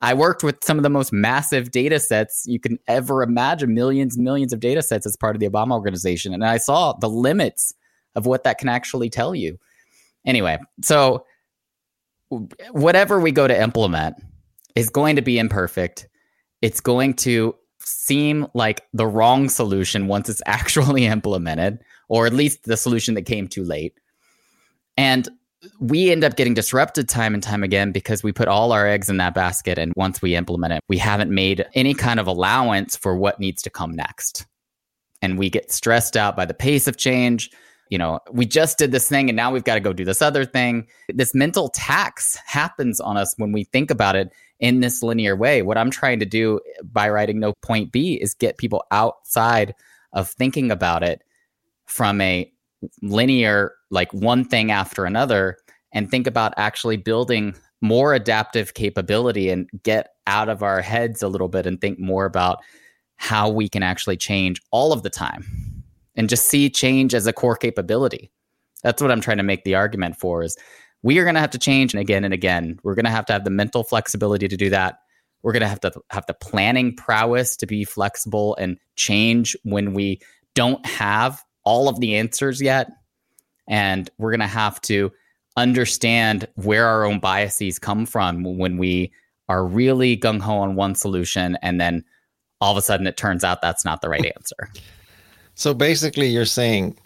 I 0.00 0.14
worked 0.14 0.44
with 0.44 0.62
some 0.62 0.78
of 0.78 0.84
the 0.84 0.90
most 0.90 1.12
massive 1.12 1.70
data 1.70 1.98
sets 1.98 2.44
you 2.46 2.60
can 2.60 2.78
ever 2.86 3.22
imagine, 3.22 3.74
millions, 3.74 4.16
millions 4.16 4.52
of 4.52 4.60
data 4.60 4.82
sets 4.82 5.06
as 5.06 5.16
part 5.16 5.34
of 5.34 5.40
the 5.40 5.48
Obama 5.48 5.72
organization. 5.72 6.32
And 6.32 6.44
I 6.44 6.58
saw 6.58 6.92
the 6.92 7.08
limits 7.08 7.74
of 8.14 8.26
what 8.26 8.44
that 8.44 8.58
can 8.58 8.68
actually 8.68 9.10
tell 9.10 9.34
you 9.34 9.58
Anyway, 10.28 10.58
so 10.82 11.24
whatever 12.70 13.18
we 13.18 13.32
go 13.32 13.48
to 13.48 13.62
implement 13.62 14.16
is 14.74 14.90
going 14.90 15.16
to 15.16 15.22
be 15.22 15.38
imperfect. 15.38 16.06
It's 16.60 16.80
going 16.80 17.14
to 17.14 17.54
seem 17.78 18.46
like 18.54 18.82
the 18.92 19.06
wrong 19.06 19.48
solution 19.48 20.06
once 20.06 20.28
it's 20.28 20.42
actually 20.46 21.06
implemented, 21.06 21.78
or 22.08 22.26
at 22.26 22.34
least 22.34 22.64
the 22.64 22.76
solution 22.76 23.14
that 23.14 23.22
came 23.22 23.48
too 23.48 23.64
late. 23.64 23.94
And 24.96 25.28
we 25.80 26.10
end 26.10 26.24
up 26.24 26.36
getting 26.36 26.54
disrupted 26.54 27.08
time 27.08 27.34
and 27.34 27.42
time 27.42 27.62
again 27.62 27.92
because 27.92 28.22
we 28.22 28.32
put 28.32 28.48
all 28.48 28.72
our 28.72 28.86
eggs 28.86 29.10
in 29.10 29.16
that 29.16 29.34
basket. 29.34 29.78
And 29.78 29.92
once 29.96 30.22
we 30.22 30.36
implement 30.36 30.72
it, 30.72 30.80
we 30.88 30.98
haven't 30.98 31.30
made 31.30 31.66
any 31.74 31.94
kind 31.94 32.20
of 32.20 32.26
allowance 32.26 32.96
for 32.96 33.16
what 33.16 33.40
needs 33.40 33.62
to 33.62 33.70
come 33.70 33.94
next. 33.94 34.46
And 35.20 35.38
we 35.38 35.50
get 35.50 35.72
stressed 35.72 36.16
out 36.16 36.36
by 36.36 36.44
the 36.44 36.54
pace 36.54 36.86
of 36.86 36.96
change 36.96 37.50
you 37.90 37.98
know, 37.98 38.20
we 38.30 38.44
just 38.44 38.78
did 38.78 38.92
this 38.92 39.08
thing 39.08 39.28
and 39.28 39.36
now 39.36 39.50
we've 39.50 39.64
got 39.64 39.74
to 39.74 39.80
go 39.80 39.92
do 39.92 40.04
this 40.04 40.22
other 40.22 40.44
thing. 40.44 40.86
This 41.08 41.34
mental 41.34 41.68
tax 41.70 42.36
happens 42.46 43.00
on 43.00 43.16
us 43.16 43.34
when 43.38 43.52
we 43.52 43.64
think 43.64 43.90
about 43.90 44.16
it 44.16 44.30
in 44.60 44.80
this 44.80 45.02
linear 45.02 45.36
way. 45.36 45.62
What 45.62 45.78
I'm 45.78 45.90
trying 45.90 46.18
to 46.20 46.26
do 46.26 46.60
by 46.82 47.08
writing 47.08 47.40
No 47.40 47.54
Point 47.62 47.92
B 47.92 48.14
is 48.14 48.34
get 48.34 48.58
people 48.58 48.84
outside 48.90 49.74
of 50.12 50.28
thinking 50.28 50.70
about 50.70 51.02
it 51.02 51.22
from 51.86 52.20
a 52.20 52.50
linear, 53.02 53.72
like 53.90 54.12
one 54.12 54.44
thing 54.44 54.70
after 54.70 55.04
another, 55.04 55.56
and 55.92 56.10
think 56.10 56.26
about 56.26 56.54
actually 56.56 56.96
building 56.96 57.54
more 57.80 58.14
adaptive 58.14 58.74
capability 58.74 59.50
and 59.50 59.68
get 59.82 60.14
out 60.26 60.48
of 60.48 60.62
our 60.62 60.80
heads 60.80 61.22
a 61.22 61.28
little 61.28 61.48
bit 61.48 61.66
and 61.66 61.80
think 61.80 61.98
more 61.98 62.24
about 62.24 62.58
how 63.16 63.48
we 63.48 63.68
can 63.68 63.82
actually 63.82 64.16
change 64.16 64.60
all 64.70 64.92
of 64.92 65.02
the 65.02 65.10
time 65.10 65.44
and 66.16 66.28
just 66.28 66.46
see 66.46 66.68
change 66.68 67.14
as 67.14 67.26
a 67.26 67.32
core 67.32 67.56
capability. 67.56 68.30
That's 68.82 69.02
what 69.02 69.10
I'm 69.10 69.20
trying 69.20 69.38
to 69.38 69.42
make 69.42 69.64
the 69.64 69.74
argument 69.74 70.16
for 70.16 70.42
is 70.42 70.56
we 71.02 71.18
are 71.18 71.24
going 71.24 71.34
to 71.34 71.40
have 71.40 71.50
to 71.50 71.58
change 71.58 71.94
and 71.94 72.00
again 72.00 72.24
and 72.24 72.34
again. 72.34 72.78
We're 72.82 72.94
going 72.94 73.04
to 73.04 73.10
have 73.10 73.26
to 73.26 73.32
have 73.32 73.44
the 73.44 73.50
mental 73.50 73.84
flexibility 73.84 74.48
to 74.48 74.56
do 74.56 74.70
that. 74.70 74.98
We're 75.42 75.52
going 75.52 75.62
to 75.62 75.68
have 75.68 75.80
to 75.80 75.92
have 76.10 76.26
the 76.26 76.34
planning 76.34 76.96
prowess 76.96 77.56
to 77.58 77.66
be 77.66 77.84
flexible 77.84 78.56
and 78.56 78.78
change 78.96 79.56
when 79.62 79.94
we 79.94 80.20
don't 80.54 80.84
have 80.84 81.42
all 81.68 81.86
of 81.90 82.00
the 82.00 82.16
answers 82.16 82.62
yet. 82.62 82.90
And 83.68 84.08
we're 84.16 84.30
going 84.30 84.40
to 84.40 84.46
have 84.46 84.80
to 84.82 85.12
understand 85.54 86.48
where 86.54 86.86
our 86.86 87.04
own 87.04 87.20
biases 87.20 87.78
come 87.78 88.06
from 88.06 88.42
when 88.42 88.78
we 88.78 89.12
are 89.50 89.66
really 89.66 90.16
gung 90.16 90.40
ho 90.40 90.58
on 90.58 90.76
one 90.76 90.94
solution 90.94 91.58
and 91.60 91.78
then 91.78 92.04
all 92.60 92.72
of 92.72 92.78
a 92.78 92.82
sudden 92.82 93.06
it 93.06 93.18
turns 93.18 93.44
out 93.44 93.60
that's 93.60 93.84
not 93.84 94.00
the 94.00 94.08
right 94.08 94.32
answer. 94.36 94.70
So 95.54 95.74
basically, 95.74 96.28
you're 96.28 96.46
saying 96.46 96.96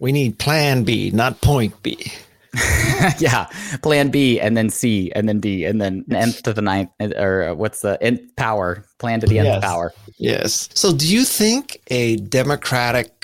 we 0.00 0.10
need 0.10 0.38
plan 0.38 0.82
B, 0.82 1.10
not 1.12 1.40
point 1.40 1.80
B. 1.84 2.12
yeah, 3.18 3.48
plan 3.82 4.08
B 4.08 4.40
and 4.40 4.56
then 4.56 4.70
C 4.70 5.12
and 5.14 5.28
then 5.28 5.38
D 5.38 5.64
and 5.64 5.80
then 5.80 6.04
nth 6.10 6.42
to 6.42 6.52
the 6.52 6.62
ninth 6.62 6.90
uh, 7.00 7.12
or 7.16 7.54
what's 7.54 7.82
the 7.82 8.02
nth 8.02 8.34
power? 8.34 8.84
Plan 8.98 9.20
to 9.20 9.26
the 9.26 9.38
nth 9.38 9.46
yes. 9.46 9.64
power. 9.64 9.92
Yes. 10.18 10.68
So 10.74 10.92
do 10.92 11.06
you 11.06 11.24
think 11.24 11.80
a 11.88 12.16
democratic 12.16 13.19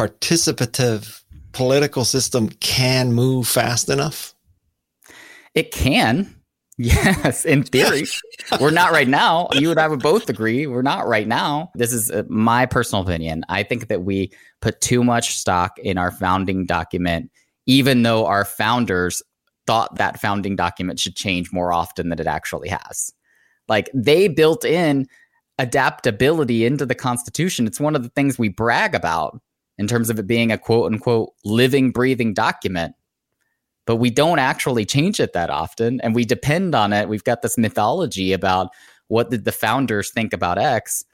participative 0.00 1.22
political 1.52 2.06
system 2.06 2.48
can 2.60 3.12
move 3.12 3.46
fast 3.46 3.90
enough? 3.90 4.34
It 5.54 5.72
can. 5.72 6.34
Yes, 6.82 7.44
in 7.44 7.64
theory. 7.64 8.04
we're 8.58 8.70
not 8.70 8.90
right 8.90 9.06
now. 9.06 9.50
You 9.52 9.70
and 9.70 9.78
I 9.78 9.86
would 9.86 10.00
both 10.00 10.30
agree. 10.30 10.66
We're 10.66 10.80
not 10.80 11.06
right 11.06 11.28
now. 11.28 11.70
This 11.74 11.92
is 11.92 12.10
uh, 12.10 12.22
my 12.30 12.64
personal 12.64 13.02
opinion. 13.02 13.44
I 13.50 13.64
think 13.64 13.88
that 13.88 14.04
we 14.04 14.32
put 14.62 14.80
too 14.80 15.04
much 15.04 15.36
stock 15.36 15.78
in 15.80 15.98
our 15.98 16.10
founding 16.10 16.64
document, 16.64 17.30
even 17.66 18.02
though 18.02 18.24
our 18.24 18.46
founders 18.46 19.22
thought 19.66 19.96
that 19.96 20.22
founding 20.22 20.56
document 20.56 20.98
should 20.98 21.16
change 21.16 21.52
more 21.52 21.70
often 21.70 22.08
than 22.08 22.18
it 22.18 22.26
actually 22.26 22.70
has. 22.70 23.12
Like 23.68 23.90
they 23.92 24.28
built 24.28 24.64
in 24.64 25.06
adaptability 25.58 26.64
into 26.64 26.86
the 26.86 26.94
Constitution. 26.94 27.66
It's 27.66 27.78
one 27.78 27.94
of 27.94 28.02
the 28.02 28.08
things 28.08 28.38
we 28.38 28.48
brag 28.48 28.94
about 28.94 29.38
in 29.80 29.88
terms 29.88 30.10
of 30.10 30.18
it 30.20 30.28
being 30.28 30.52
a 30.52 30.58
quote 30.58 30.92
unquote 30.92 31.32
living, 31.44 31.90
breathing 31.90 32.32
document 32.32 32.94
but 33.86 33.96
we 33.96 34.10
don't 34.10 34.38
actually 34.38 34.84
change 34.84 35.18
it 35.18 35.32
that 35.32 35.50
often. 35.50 36.00
And 36.02 36.14
we 36.14 36.24
depend 36.24 36.76
on 36.76 36.92
it. 36.92 37.08
We've 37.08 37.24
got 37.24 37.42
this 37.42 37.58
mythology 37.58 38.32
about 38.32 38.68
what 39.08 39.30
did 39.30 39.44
the 39.44 39.50
founders 39.50 40.12
think 40.12 40.32
about 40.32 40.58
x. 40.58 41.04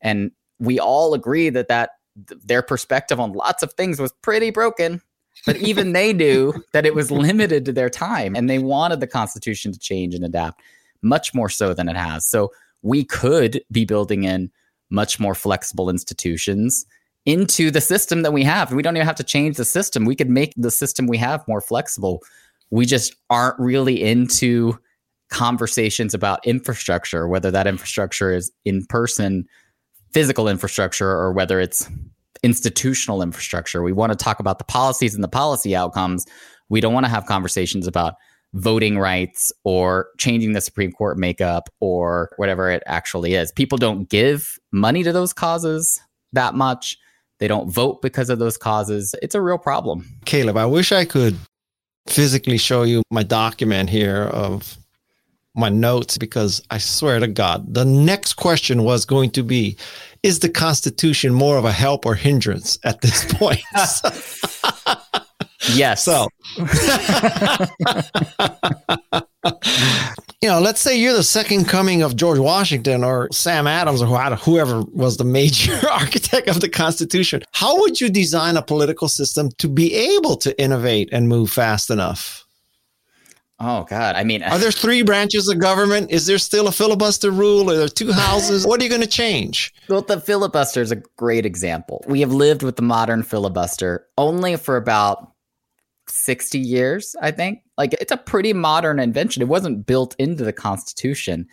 And 0.00 0.32
we 0.58 0.80
all 0.80 1.14
agree 1.14 1.50
that 1.50 1.68
that 1.68 1.90
their 2.16 2.62
perspective 2.62 3.20
on 3.20 3.32
lots 3.32 3.62
of 3.62 3.74
things 3.74 4.00
was 4.00 4.10
pretty 4.22 4.50
broken 4.50 5.02
but 5.44 5.56
even 5.58 5.92
they 5.92 6.12
knew 6.12 6.52
that 6.72 6.86
it 6.86 6.94
was 6.94 7.10
limited 7.12 7.64
to 7.66 7.72
their 7.72 7.90
time 7.90 8.34
and 8.34 8.50
they 8.50 8.58
wanted 8.58 8.98
the 8.98 9.06
constitution 9.06 9.70
to 9.70 9.78
change 9.78 10.14
and 10.14 10.24
adapt 10.24 10.62
much 11.02 11.32
more 11.32 11.50
so 11.50 11.74
than 11.74 11.88
it 11.88 11.96
has. 11.96 12.26
So 12.26 12.50
we 12.82 13.04
could 13.04 13.62
be 13.70 13.84
building 13.84 14.24
in 14.24 14.50
much 14.90 15.20
more 15.20 15.34
flexible 15.34 15.90
institutions 15.90 16.86
into 17.26 17.70
the 17.70 17.80
system 17.80 18.22
that 18.22 18.32
we 18.32 18.44
have. 18.44 18.72
We 18.72 18.82
don't 18.82 18.96
even 18.96 19.06
have 19.06 19.16
to 19.16 19.24
change 19.24 19.56
the 19.56 19.64
system. 19.64 20.04
We 20.04 20.16
could 20.16 20.30
make 20.30 20.54
the 20.56 20.70
system 20.70 21.06
we 21.06 21.18
have 21.18 21.46
more 21.46 21.60
flexible. 21.60 22.22
We 22.70 22.86
just 22.86 23.14
aren't 23.28 23.58
really 23.58 24.02
into 24.02 24.78
conversations 25.28 26.14
about 26.14 26.46
infrastructure, 26.46 27.28
whether 27.28 27.50
that 27.50 27.66
infrastructure 27.66 28.32
is 28.32 28.52
in 28.64 28.86
person, 28.86 29.44
physical 30.12 30.48
infrastructure, 30.48 31.10
or 31.10 31.32
whether 31.32 31.60
it's 31.60 31.90
institutional 32.44 33.22
infrastructure. 33.22 33.82
We 33.82 33.92
want 33.92 34.12
to 34.12 34.16
talk 34.16 34.38
about 34.38 34.58
the 34.58 34.64
policies 34.64 35.14
and 35.14 35.24
the 35.24 35.28
policy 35.28 35.74
outcomes. 35.74 36.26
We 36.68 36.80
don't 36.80 36.94
want 36.94 37.06
to 37.06 37.10
have 37.10 37.26
conversations 37.26 37.88
about 37.88 38.14
voting 38.54 38.98
rights 38.98 39.52
or 39.64 40.08
changing 40.18 40.52
the 40.52 40.60
Supreme 40.60 40.92
Court 40.92 41.18
makeup 41.18 41.68
or 41.80 42.30
whatever 42.36 42.70
it 42.70 42.84
actually 42.86 43.34
is. 43.34 43.50
People 43.50 43.78
don't 43.78 44.08
give 44.08 44.58
money 44.70 45.02
to 45.02 45.12
those 45.12 45.32
causes 45.32 46.00
that 46.32 46.54
much. 46.54 46.96
They 47.38 47.48
don't 47.48 47.70
vote 47.70 48.00
because 48.02 48.30
of 48.30 48.38
those 48.38 48.56
causes. 48.56 49.14
It's 49.22 49.34
a 49.34 49.40
real 49.40 49.58
problem. 49.58 50.06
Caleb, 50.24 50.56
I 50.56 50.66
wish 50.66 50.92
I 50.92 51.04
could 51.04 51.36
physically 52.06 52.58
show 52.58 52.82
you 52.82 53.02
my 53.10 53.22
document 53.22 53.90
here 53.90 54.22
of 54.24 54.78
my 55.54 55.68
notes 55.68 56.18
because 56.18 56.62
I 56.70 56.78
swear 56.78 57.18
to 57.18 57.26
God, 57.26 57.74
the 57.74 57.84
next 57.84 58.34
question 58.34 58.84
was 58.84 59.04
going 59.04 59.30
to 59.30 59.42
be 59.42 59.76
Is 60.22 60.40
the 60.40 60.48
Constitution 60.48 61.32
more 61.32 61.56
of 61.56 61.64
a 61.64 61.72
help 61.72 62.06
or 62.06 62.14
hindrance 62.14 62.78
at 62.84 63.00
this 63.00 63.24
point? 63.34 63.60
yes. 65.74 66.04
So, 66.04 66.28
you 70.42 70.48
know, 70.48 70.60
let's 70.60 70.80
say 70.80 70.98
you're 70.98 71.14
the 71.14 71.22
second 71.22 71.66
coming 71.66 72.02
of 72.02 72.16
George 72.16 72.38
Washington 72.38 73.02
or 73.04 73.28
Sam 73.32 73.66
Adams 73.66 74.02
or 74.02 74.06
whoever 74.06 74.82
was 74.92 75.16
the 75.16 75.24
major 75.24 75.78
architect 75.90 76.48
of 76.48 76.60
the 76.60 76.68
Constitution. 76.68 77.42
How 77.52 77.80
would 77.80 78.00
you 78.00 78.08
design 78.08 78.56
a 78.56 78.62
political 78.62 79.08
system 79.08 79.50
to 79.58 79.68
be 79.68 79.94
able 79.94 80.36
to 80.36 80.58
innovate 80.60 81.08
and 81.12 81.28
move 81.28 81.50
fast 81.50 81.90
enough? 81.90 82.46
Oh 83.58 83.84
God! 83.84 84.16
I 84.16 84.24
mean, 84.24 84.42
are 84.42 84.58
there 84.58 84.70
three 84.82 85.02
branches 85.02 85.48
of 85.48 85.58
government? 85.58 86.10
Is 86.10 86.26
there 86.26 86.36
still 86.36 86.68
a 86.68 86.72
filibuster 86.72 87.30
rule? 87.30 87.70
Are 87.70 87.76
there 87.76 87.88
two 87.88 88.12
houses? 88.12 88.66
what 88.66 88.80
are 88.80 88.84
you 88.84 88.90
going 88.90 89.00
to 89.00 89.06
change? 89.06 89.72
Well, 89.88 90.02
the 90.02 90.20
filibuster 90.20 90.82
is 90.82 90.92
a 90.92 91.02
great 91.16 91.46
example. 91.46 92.04
We 92.06 92.20
have 92.20 92.32
lived 92.32 92.62
with 92.62 92.76
the 92.76 92.82
modern 92.82 93.22
filibuster 93.22 94.06
only 94.18 94.56
for 94.56 94.76
about 94.76 95.32
60 96.08 96.58
years, 96.58 97.16
I 97.20 97.30
think. 97.30 97.60
Like 97.76 97.94
it's 97.94 98.12
a 98.12 98.16
pretty 98.16 98.52
modern 98.52 98.98
invention. 98.98 99.42
It 99.42 99.48
wasn't 99.48 99.86
built 99.86 100.14
into 100.18 100.44
the 100.44 100.52
Constitution. 100.52 101.46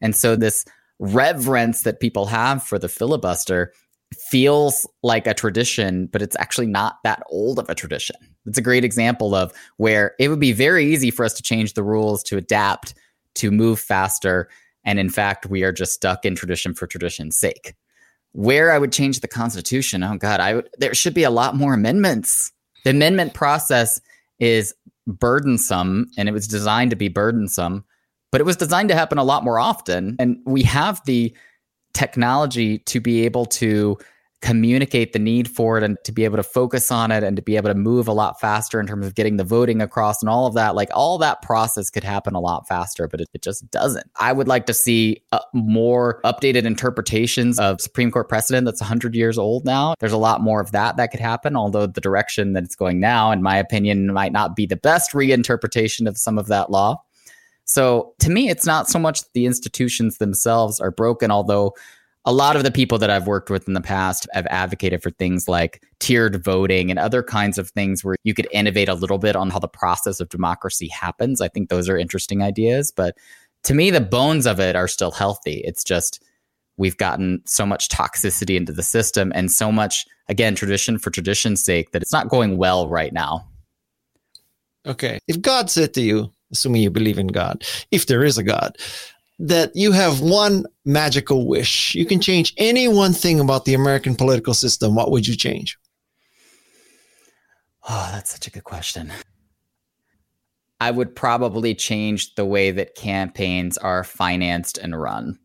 And 0.00 0.14
so 0.16 0.36
this 0.36 0.64
reverence 0.98 1.82
that 1.82 2.00
people 2.00 2.26
have 2.26 2.62
for 2.62 2.78
the 2.78 2.88
filibuster 2.88 3.72
feels 4.14 4.86
like 5.02 5.26
a 5.26 5.34
tradition, 5.34 6.06
but 6.06 6.22
it's 6.22 6.36
actually 6.38 6.66
not 6.66 6.98
that 7.04 7.22
old 7.30 7.58
of 7.58 7.68
a 7.68 7.74
tradition. 7.74 8.16
It's 8.46 8.58
a 8.58 8.62
great 8.62 8.84
example 8.84 9.34
of 9.34 9.52
where 9.76 10.14
it 10.18 10.28
would 10.28 10.40
be 10.40 10.52
very 10.52 10.92
easy 10.92 11.10
for 11.10 11.24
us 11.24 11.34
to 11.34 11.42
change 11.42 11.74
the 11.74 11.82
rules 11.82 12.22
to 12.24 12.36
adapt, 12.36 12.94
to 13.36 13.50
move 13.50 13.80
faster. 13.80 14.48
And 14.84 14.98
in 14.98 15.08
fact, 15.08 15.46
we 15.46 15.62
are 15.62 15.72
just 15.72 15.92
stuck 15.92 16.24
in 16.24 16.34
tradition 16.34 16.74
for 16.74 16.86
tradition's 16.86 17.36
sake. 17.36 17.74
Where 18.32 18.72
I 18.72 18.78
would 18.78 18.92
change 18.92 19.20
the 19.20 19.28
Constitution, 19.28 20.02
oh 20.02 20.16
God, 20.16 20.40
I 20.40 20.54
would, 20.54 20.68
there 20.78 20.94
should 20.94 21.14
be 21.14 21.24
a 21.24 21.30
lot 21.30 21.54
more 21.54 21.74
amendments. 21.74 22.52
The 22.84 22.90
amendment 22.90 23.34
process 23.34 24.00
is 24.38 24.74
burdensome 25.06 26.10
and 26.16 26.28
it 26.28 26.32
was 26.32 26.46
designed 26.46 26.90
to 26.90 26.96
be 26.96 27.08
burdensome, 27.08 27.84
but 28.30 28.40
it 28.40 28.44
was 28.44 28.56
designed 28.56 28.88
to 28.88 28.94
happen 28.94 29.18
a 29.18 29.24
lot 29.24 29.44
more 29.44 29.58
often. 29.58 30.16
And 30.18 30.38
we 30.44 30.62
have 30.62 31.04
the 31.04 31.34
technology 31.94 32.78
to 32.78 33.00
be 33.00 33.24
able 33.24 33.46
to 33.46 33.98
communicate 34.42 35.12
the 35.12 35.20
need 35.20 35.48
for 35.48 35.78
it 35.78 35.84
and 35.84 35.96
to 36.02 36.10
be 36.10 36.24
able 36.24 36.36
to 36.36 36.42
focus 36.42 36.90
on 36.90 37.12
it 37.12 37.22
and 37.22 37.36
to 37.36 37.42
be 37.42 37.56
able 37.56 37.68
to 37.68 37.76
move 37.76 38.08
a 38.08 38.12
lot 38.12 38.40
faster 38.40 38.80
in 38.80 38.88
terms 38.88 39.06
of 39.06 39.14
getting 39.14 39.36
the 39.36 39.44
voting 39.44 39.80
across 39.80 40.20
and 40.20 40.28
all 40.28 40.48
of 40.48 40.54
that 40.54 40.74
like 40.74 40.90
all 40.92 41.16
that 41.16 41.40
process 41.42 41.88
could 41.88 42.02
happen 42.02 42.34
a 42.34 42.40
lot 42.40 42.66
faster 42.66 43.06
but 43.06 43.20
it, 43.20 43.28
it 43.32 43.40
just 43.40 43.70
doesn't. 43.70 44.04
I 44.18 44.32
would 44.32 44.48
like 44.48 44.66
to 44.66 44.74
see 44.74 45.22
uh, 45.30 45.38
more 45.54 46.20
updated 46.24 46.64
interpretations 46.64 47.60
of 47.60 47.80
supreme 47.80 48.10
court 48.10 48.28
precedent 48.28 48.64
that's 48.64 48.80
100 48.80 49.14
years 49.14 49.38
old 49.38 49.64
now. 49.64 49.94
There's 50.00 50.12
a 50.12 50.18
lot 50.18 50.40
more 50.40 50.60
of 50.60 50.72
that 50.72 50.96
that 50.96 51.12
could 51.12 51.20
happen 51.20 51.54
although 51.54 51.86
the 51.86 52.00
direction 52.00 52.52
that 52.54 52.64
it's 52.64 52.76
going 52.76 52.98
now 52.98 53.30
in 53.30 53.42
my 53.42 53.56
opinion 53.56 54.12
might 54.12 54.32
not 54.32 54.56
be 54.56 54.66
the 54.66 54.76
best 54.76 55.12
reinterpretation 55.12 56.08
of 56.08 56.18
some 56.18 56.36
of 56.36 56.48
that 56.48 56.68
law. 56.68 57.00
So 57.64 58.14
to 58.18 58.28
me 58.28 58.50
it's 58.50 58.66
not 58.66 58.88
so 58.88 58.98
much 58.98 59.22
the 59.34 59.46
institutions 59.46 60.18
themselves 60.18 60.80
are 60.80 60.90
broken 60.90 61.30
although 61.30 61.76
a 62.24 62.32
lot 62.32 62.54
of 62.54 62.62
the 62.62 62.70
people 62.70 62.98
that 62.98 63.10
I've 63.10 63.26
worked 63.26 63.50
with 63.50 63.66
in 63.66 63.74
the 63.74 63.80
past 63.80 64.28
have 64.32 64.46
advocated 64.48 65.02
for 65.02 65.10
things 65.10 65.48
like 65.48 65.82
tiered 65.98 66.42
voting 66.44 66.90
and 66.90 66.98
other 66.98 67.22
kinds 67.22 67.58
of 67.58 67.70
things 67.70 68.04
where 68.04 68.16
you 68.22 68.32
could 68.32 68.46
innovate 68.52 68.88
a 68.88 68.94
little 68.94 69.18
bit 69.18 69.34
on 69.34 69.50
how 69.50 69.58
the 69.58 69.68
process 69.68 70.20
of 70.20 70.28
democracy 70.28 70.88
happens. 70.88 71.40
I 71.40 71.48
think 71.48 71.68
those 71.68 71.88
are 71.88 71.98
interesting 71.98 72.42
ideas. 72.42 72.92
But 72.94 73.16
to 73.64 73.74
me, 73.74 73.90
the 73.90 74.00
bones 74.00 74.46
of 74.46 74.60
it 74.60 74.76
are 74.76 74.88
still 74.88 75.10
healthy. 75.10 75.62
It's 75.64 75.82
just 75.82 76.22
we've 76.76 76.96
gotten 76.96 77.42
so 77.44 77.66
much 77.66 77.88
toxicity 77.88 78.56
into 78.56 78.72
the 78.72 78.82
system 78.82 79.32
and 79.34 79.50
so 79.50 79.72
much, 79.72 80.06
again, 80.28 80.54
tradition 80.54 80.98
for 80.98 81.10
tradition's 81.10 81.62
sake 81.64 81.90
that 81.90 82.02
it's 82.02 82.12
not 82.12 82.28
going 82.28 82.56
well 82.56 82.88
right 82.88 83.12
now. 83.12 83.48
Okay. 84.86 85.18
If 85.28 85.40
God 85.40 85.70
said 85.70 85.94
to 85.94 86.00
you, 86.00 86.32
assuming 86.52 86.82
you 86.82 86.90
believe 86.90 87.18
in 87.18 87.28
God, 87.28 87.64
if 87.90 88.06
there 88.06 88.24
is 88.24 88.38
a 88.38 88.42
God, 88.42 88.76
that 89.42 89.72
you 89.74 89.90
have 89.90 90.20
one 90.20 90.64
magical 90.84 91.48
wish. 91.48 91.96
You 91.96 92.06
can 92.06 92.20
change 92.20 92.54
any 92.56 92.86
one 92.86 93.12
thing 93.12 93.40
about 93.40 93.64
the 93.64 93.74
American 93.74 94.14
political 94.14 94.54
system. 94.54 94.94
What 94.94 95.10
would 95.10 95.26
you 95.26 95.34
change? 95.34 95.76
Oh, 97.88 98.08
that's 98.12 98.30
such 98.30 98.46
a 98.46 98.50
good 98.50 98.62
question. 98.62 99.12
I 100.80 100.92
would 100.92 101.16
probably 101.16 101.74
change 101.74 102.36
the 102.36 102.44
way 102.44 102.70
that 102.70 102.94
campaigns 102.94 103.76
are 103.78 104.04
financed 104.04 104.78
and 104.78 105.00
run. 105.00 105.38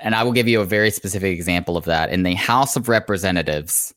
And 0.00 0.14
I 0.14 0.22
will 0.22 0.32
give 0.32 0.48
you 0.48 0.62
a 0.62 0.66
very 0.66 0.90
specific 0.90 1.36
example 1.36 1.76
of 1.76 1.84
that. 1.84 2.10
In 2.10 2.22
the 2.22 2.34
House 2.34 2.74
of 2.74 2.88
Representatives, 2.88 3.92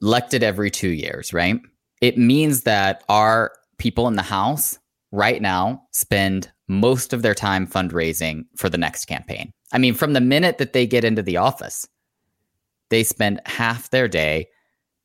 elected 0.00 0.44
every 0.44 0.70
two 0.70 0.90
years, 0.90 1.32
right? 1.32 1.58
It 2.00 2.18
means 2.18 2.62
that 2.62 3.02
our 3.08 3.52
people 3.78 4.06
in 4.06 4.14
the 4.14 4.22
House 4.22 4.78
right 5.10 5.42
now 5.42 5.82
spend 5.90 6.52
most 6.68 7.12
of 7.12 7.22
their 7.22 7.34
time 7.34 7.66
fundraising 7.66 8.44
for 8.56 8.68
the 8.68 8.78
next 8.78 9.06
campaign. 9.06 9.52
I 9.72 9.78
mean, 9.78 9.94
from 9.94 10.12
the 10.12 10.20
minute 10.20 10.58
that 10.58 10.72
they 10.72 10.86
get 10.86 11.04
into 11.04 11.22
the 11.22 11.38
office, 11.38 11.86
they 12.90 13.02
spend 13.02 13.40
half 13.46 13.90
their 13.90 14.08
day 14.08 14.48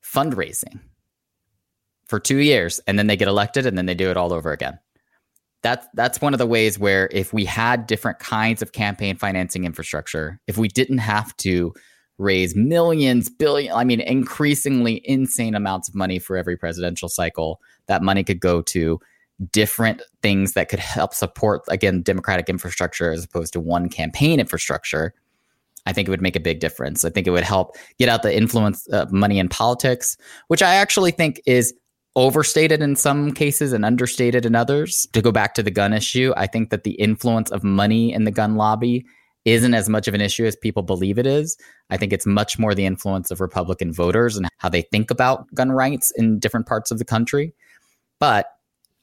fundraising 0.04 0.80
for 2.06 2.20
two 2.20 2.38
years 2.38 2.80
and 2.88 2.98
then 2.98 3.08
they 3.08 3.18
get 3.18 3.28
elected 3.28 3.66
and 3.66 3.78
then 3.78 3.86
they 3.86 3.96
do 3.96 4.10
it 4.10 4.18
all 4.18 4.34
over 4.34 4.52
again. 4.52 4.80
That's 5.64 5.88
that's 5.96 6.22
one 6.22 6.34
of 6.34 6.38
the 6.38 6.46
ways 6.46 6.78
where 6.78 7.10
if 7.12 7.34
we 7.34 7.44
had 7.44 7.88
different 7.88 8.20
kinds 8.20 8.62
of 8.62 8.72
campaign 8.72 9.18
financing 9.18 9.66
infrastructure, 9.66 10.40
if 10.48 10.58
we 10.58 10.68
didn't 10.68 11.00
have 11.00 11.36
to 11.38 11.74
raise 12.18 12.56
millions, 12.56 13.30
billion, 13.30 13.74
I 13.74 13.84
mean, 13.84 14.02
increasingly 14.02 15.02
insane 15.08 15.56
amounts 15.56 15.90
of 15.90 15.96
money 15.96 16.20
for 16.20 16.38
every 16.38 16.58
presidential 16.58 17.10
cycle, 17.10 17.60
that 17.88 18.04
money 18.04 18.24
could 18.24 18.40
go 18.40 18.62
to 18.64 19.00
different 19.52 20.02
things 20.22 20.54
that 20.54 20.70
could 20.70 20.80
help 20.80 21.14
support 21.14 21.62
again 21.70 22.02
democratic 22.02 22.50
infrastructure 22.50 23.12
as 23.12 23.24
opposed 23.24 23.54
to 23.54 23.60
one 23.60 23.88
campaign 23.88 24.40
infrastructure 24.40 25.14
i 25.86 25.94
think 25.94 26.08
it 26.08 26.12
would 26.12 26.22
make 26.22 26.36
a 26.36 26.40
big 26.40 26.60
difference 26.60 27.06
i 27.06 27.10
think 27.10 27.28
it 27.28 27.32
would 27.32 27.44
help 27.44 27.76
get 28.00 28.10
out 28.10 28.24
the 28.24 28.36
influence 28.36 28.88
of 28.88 29.12
money 29.12 29.38
in 29.38 29.48
politics 29.48 30.18
which 30.48 30.64
i 30.64 30.76
actually 30.76 31.12
think 31.12 31.40
is 31.46 31.74
overstated 32.16 32.82
in 32.82 32.96
some 32.96 33.32
cases 33.32 33.74
and 33.74 33.86
understated 33.86 34.44
in 34.44 34.56
others 34.56 35.08
to 35.14 35.22
go 35.22 35.32
back 35.32 35.54
to 35.54 35.62
the 35.62 35.70
gun 35.70 35.94
issue 35.94 36.34
i 36.36 36.48
think 36.48 36.72
that 36.72 36.84
the 36.84 36.94
influence 36.94 37.52
of 37.52 37.64
money 37.64 38.12
in 38.12 38.24
the 38.24 38.32
gun 38.32 38.56
lobby 38.56 39.06
isn't 39.46 39.74
as 39.74 39.88
much 39.88 40.08
of 40.10 40.14
an 40.14 40.20
issue 40.20 40.46
as 40.46 40.58
people 40.58 40.84
believe 40.84 41.18
it 41.18 41.26
is. 41.26 41.58
I 41.90 41.96
think 41.96 42.12
it's 42.12 42.26
much 42.26 42.60
more 42.60 42.76
the 42.76 42.86
influence 42.86 43.32
of 43.32 43.40
Republican 43.40 43.94
voters 43.94 44.36
and 44.36 44.50
how 44.58 44.68
they 44.68 44.82
think 44.82 45.10
about 45.10 45.48
gun 45.54 45.72
rights 45.72 46.12
in 46.18 46.38
different 46.38 46.68
parts 46.68 46.92
of 46.92 47.00
the 47.00 47.06
country. 47.06 47.54
But 48.20 48.48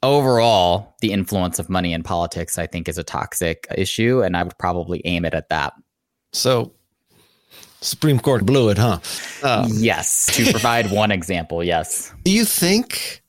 overall, 0.05 0.95
the 1.01 1.11
influence 1.11 1.59
of 1.59 1.69
money 1.69 1.93
in 1.93 2.03
politics, 2.03 2.57
I 2.57 2.67
think, 2.67 2.87
is 2.87 2.97
a 2.97 3.03
toxic 3.03 3.67
issue, 3.75 4.21
and 4.21 4.37
I 4.37 4.43
would 4.43 4.57
probably 4.57 5.01
aim 5.05 5.25
it 5.25 5.33
at 5.33 5.49
that. 5.49 5.73
So, 6.33 6.73
Supreme 7.81 8.19
Court 8.19 8.45
blew 8.45 8.69
it, 8.69 8.77
huh? 8.77 8.99
Um, 9.43 9.71
yes, 9.73 10.35
to 10.35 10.51
provide 10.51 10.91
one 10.91 11.11
example, 11.11 11.63
yes. 11.63 12.13
Do 12.23 12.31
you 12.31 12.45
think 12.45 13.21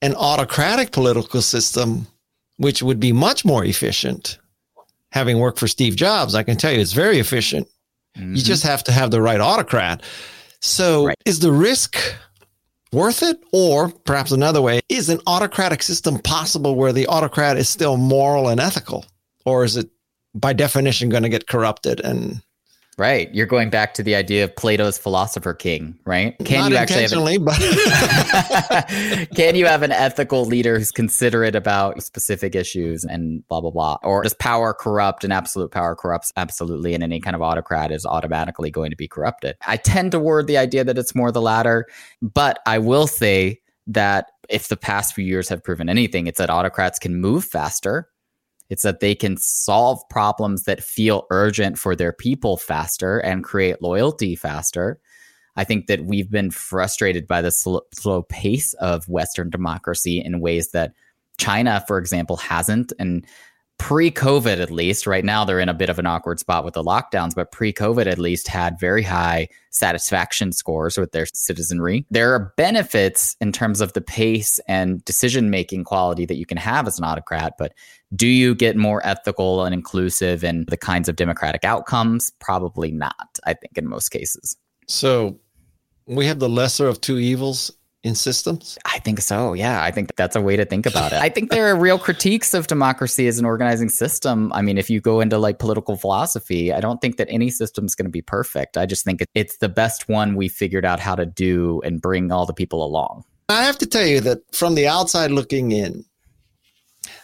an 0.00 0.14
autocratic 0.14 0.92
political 0.92 1.42
system, 1.42 2.06
which 2.56 2.82
would 2.82 3.00
be 3.00 3.12
much 3.12 3.44
more 3.44 3.64
efficient, 3.64 4.38
having 5.12 5.38
worked 5.38 5.58
for 5.58 5.68
Steve 5.68 5.96
Jobs, 5.96 6.34
I 6.34 6.42
can 6.42 6.56
tell 6.56 6.72
you 6.72 6.80
it's 6.80 6.92
very 6.92 7.18
efficient. 7.18 7.66
Mm-hmm. 8.16 8.34
You 8.36 8.42
just 8.42 8.62
have 8.62 8.84
to 8.84 8.92
have 8.92 9.10
the 9.10 9.22
right 9.22 9.40
autocrat. 9.40 10.02
So, 10.60 11.06
right. 11.06 11.16
is 11.24 11.40
the 11.40 11.52
risk 11.52 11.98
worth 12.92 13.22
it? 13.22 13.42
Or 13.52 13.90
perhaps 13.90 14.32
another 14.32 14.62
way, 14.62 14.80
is 14.88 15.08
an 15.08 15.20
autocratic 15.26 15.82
system 15.82 16.18
possible 16.18 16.74
where 16.74 16.92
the 16.92 17.06
autocrat 17.06 17.56
is 17.56 17.68
still 17.68 17.96
moral 17.96 18.48
and 18.48 18.60
ethical? 18.60 19.04
Or 19.44 19.64
is 19.64 19.76
it 19.76 19.90
by 20.34 20.52
definition 20.52 21.08
going 21.08 21.22
to 21.22 21.28
get 21.28 21.48
corrupted 21.48 22.00
and 22.00 22.42
Right. 22.98 23.32
You're 23.32 23.46
going 23.46 23.70
back 23.70 23.94
to 23.94 24.02
the 24.02 24.16
idea 24.16 24.42
of 24.42 24.56
Plato's 24.56 24.98
philosopher 24.98 25.54
king, 25.54 25.96
right? 26.04 26.36
Can 26.44 26.62
Not 26.62 26.70
you 26.72 26.76
actually 26.76 27.02
have 27.02 27.12
an, 27.12 27.44
but 27.44 27.54
Can 29.36 29.54
you 29.54 29.66
have 29.66 29.84
an 29.84 29.92
ethical 29.92 30.44
leader 30.44 30.78
who's 30.78 30.90
considerate 30.90 31.54
about 31.54 32.02
specific 32.02 32.56
issues 32.56 33.04
and 33.04 33.46
blah 33.46 33.60
blah 33.60 33.70
blah? 33.70 33.98
Or 34.02 34.24
does 34.24 34.34
power 34.34 34.74
corrupt 34.74 35.22
and 35.22 35.32
absolute 35.32 35.70
power 35.70 35.94
corrupts 35.94 36.32
absolutely 36.36 36.92
and 36.92 37.04
any 37.04 37.20
kind 37.20 37.36
of 37.36 37.42
autocrat 37.42 37.92
is 37.92 38.04
automatically 38.04 38.72
going 38.72 38.90
to 38.90 38.96
be 38.96 39.06
corrupted? 39.06 39.56
I 39.64 39.76
tend 39.76 40.10
toward 40.10 40.48
the 40.48 40.58
idea 40.58 40.82
that 40.82 40.98
it's 40.98 41.14
more 41.14 41.30
the 41.30 41.40
latter, 41.40 41.86
but 42.20 42.58
I 42.66 42.78
will 42.78 43.06
say 43.06 43.60
that 43.86 44.32
if 44.48 44.68
the 44.68 44.76
past 44.76 45.14
few 45.14 45.24
years 45.24 45.48
have 45.50 45.62
proven 45.62 45.88
anything, 45.88 46.26
it's 46.26 46.38
that 46.38 46.50
autocrats 46.50 46.98
can 46.98 47.20
move 47.20 47.44
faster. 47.44 48.08
It's 48.70 48.82
that 48.82 49.00
they 49.00 49.14
can 49.14 49.36
solve 49.36 50.00
problems 50.10 50.64
that 50.64 50.82
feel 50.82 51.26
urgent 51.30 51.78
for 51.78 51.96
their 51.96 52.12
people 52.12 52.56
faster 52.56 53.18
and 53.18 53.44
create 53.44 53.82
loyalty 53.82 54.36
faster. 54.36 55.00
I 55.56 55.64
think 55.64 55.86
that 55.86 56.04
we've 56.04 56.30
been 56.30 56.50
frustrated 56.50 57.26
by 57.26 57.42
the 57.42 57.50
slow, 57.50 57.80
slow 57.92 58.22
pace 58.22 58.74
of 58.74 59.08
Western 59.08 59.50
democracy 59.50 60.22
in 60.24 60.40
ways 60.40 60.70
that 60.70 60.92
China, 61.38 61.82
for 61.88 61.98
example, 61.98 62.36
hasn't. 62.36 62.92
And 62.98 63.26
pre 63.78 64.10
COVID, 64.10 64.60
at 64.60 64.70
least, 64.70 65.06
right 65.06 65.24
now 65.24 65.44
they're 65.44 65.60
in 65.60 65.68
a 65.68 65.74
bit 65.74 65.88
of 65.88 65.98
an 65.98 66.06
awkward 66.06 66.38
spot 66.38 66.64
with 66.64 66.74
the 66.74 66.82
lockdowns, 66.82 67.34
but 67.34 67.52
pre 67.52 67.72
COVID, 67.72 68.06
at 68.06 68.18
least, 68.18 68.48
had 68.48 68.78
very 68.78 69.02
high 69.02 69.48
satisfaction 69.70 70.52
scores 70.52 70.98
with 70.98 71.12
their 71.12 71.26
citizenry. 71.32 72.04
There 72.10 72.34
are 72.34 72.52
benefits 72.56 73.36
in 73.40 73.52
terms 73.52 73.80
of 73.80 73.92
the 73.92 74.00
pace 74.00 74.58
and 74.68 75.04
decision 75.04 75.50
making 75.50 75.84
quality 75.84 76.26
that 76.26 76.36
you 76.36 76.46
can 76.46 76.58
have 76.58 76.86
as 76.86 76.98
an 76.98 77.04
autocrat, 77.04 77.54
but 77.58 77.72
do 78.14 78.26
you 78.26 78.54
get 78.54 78.76
more 78.76 79.06
ethical 79.06 79.64
and 79.64 79.74
inclusive 79.74 80.42
in 80.42 80.64
the 80.68 80.76
kinds 80.76 81.08
of 81.08 81.16
democratic 81.16 81.64
outcomes? 81.64 82.30
Probably 82.40 82.90
not, 82.90 83.38
I 83.44 83.54
think, 83.54 83.78
in 83.78 83.88
most 83.88 84.10
cases. 84.10 84.56
So 84.86 85.38
we 86.06 86.26
have 86.26 86.38
the 86.38 86.48
lesser 86.48 86.88
of 86.88 87.00
two 87.00 87.18
evils 87.18 87.70
in 88.04 88.14
systems? 88.14 88.78
I 88.84 88.98
think 89.00 89.20
so. 89.20 89.52
Yeah. 89.52 89.82
I 89.82 89.90
think 89.90 90.14
that's 90.16 90.36
a 90.36 90.40
way 90.40 90.56
to 90.56 90.64
think 90.64 90.86
about 90.86 91.12
it. 91.12 91.18
I 91.20 91.28
think 91.28 91.50
there 91.50 91.66
are 91.68 91.76
real 91.76 91.98
critiques 91.98 92.54
of 92.54 92.66
democracy 92.66 93.26
as 93.26 93.38
an 93.38 93.44
organizing 93.44 93.88
system. 93.88 94.52
I 94.52 94.62
mean, 94.62 94.78
if 94.78 94.88
you 94.88 95.00
go 95.00 95.20
into 95.20 95.38
like 95.38 95.58
political 95.58 95.96
philosophy, 95.96 96.72
I 96.72 96.80
don't 96.80 97.00
think 97.00 97.16
that 97.16 97.28
any 97.30 97.50
system 97.50 97.84
is 97.84 97.94
going 97.94 98.06
to 98.06 98.10
be 98.10 98.22
perfect. 98.22 98.76
I 98.76 98.86
just 98.86 99.04
think 99.04 99.24
it's 99.34 99.58
the 99.58 99.68
best 99.68 100.08
one 100.08 100.36
we 100.36 100.48
figured 100.48 100.84
out 100.84 101.00
how 101.00 101.14
to 101.14 101.26
do 101.26 101.80
and 101.84 102.00
bring 102.00 102.30
all 102.30 102.46
the 102.46 102.54
people 102.54 102.84
along. 102.84 103.24
I 103.48 103.62
have 103.62 103.78
to 103.78 103.86
tell 103.86 104.06
you 104.06 104.20
that 104.20 104.40
from 104.54 104.74
the 104.74 104.86
outside 104.86 105.30
looking 105.30 105.72
in, 105.72 106.04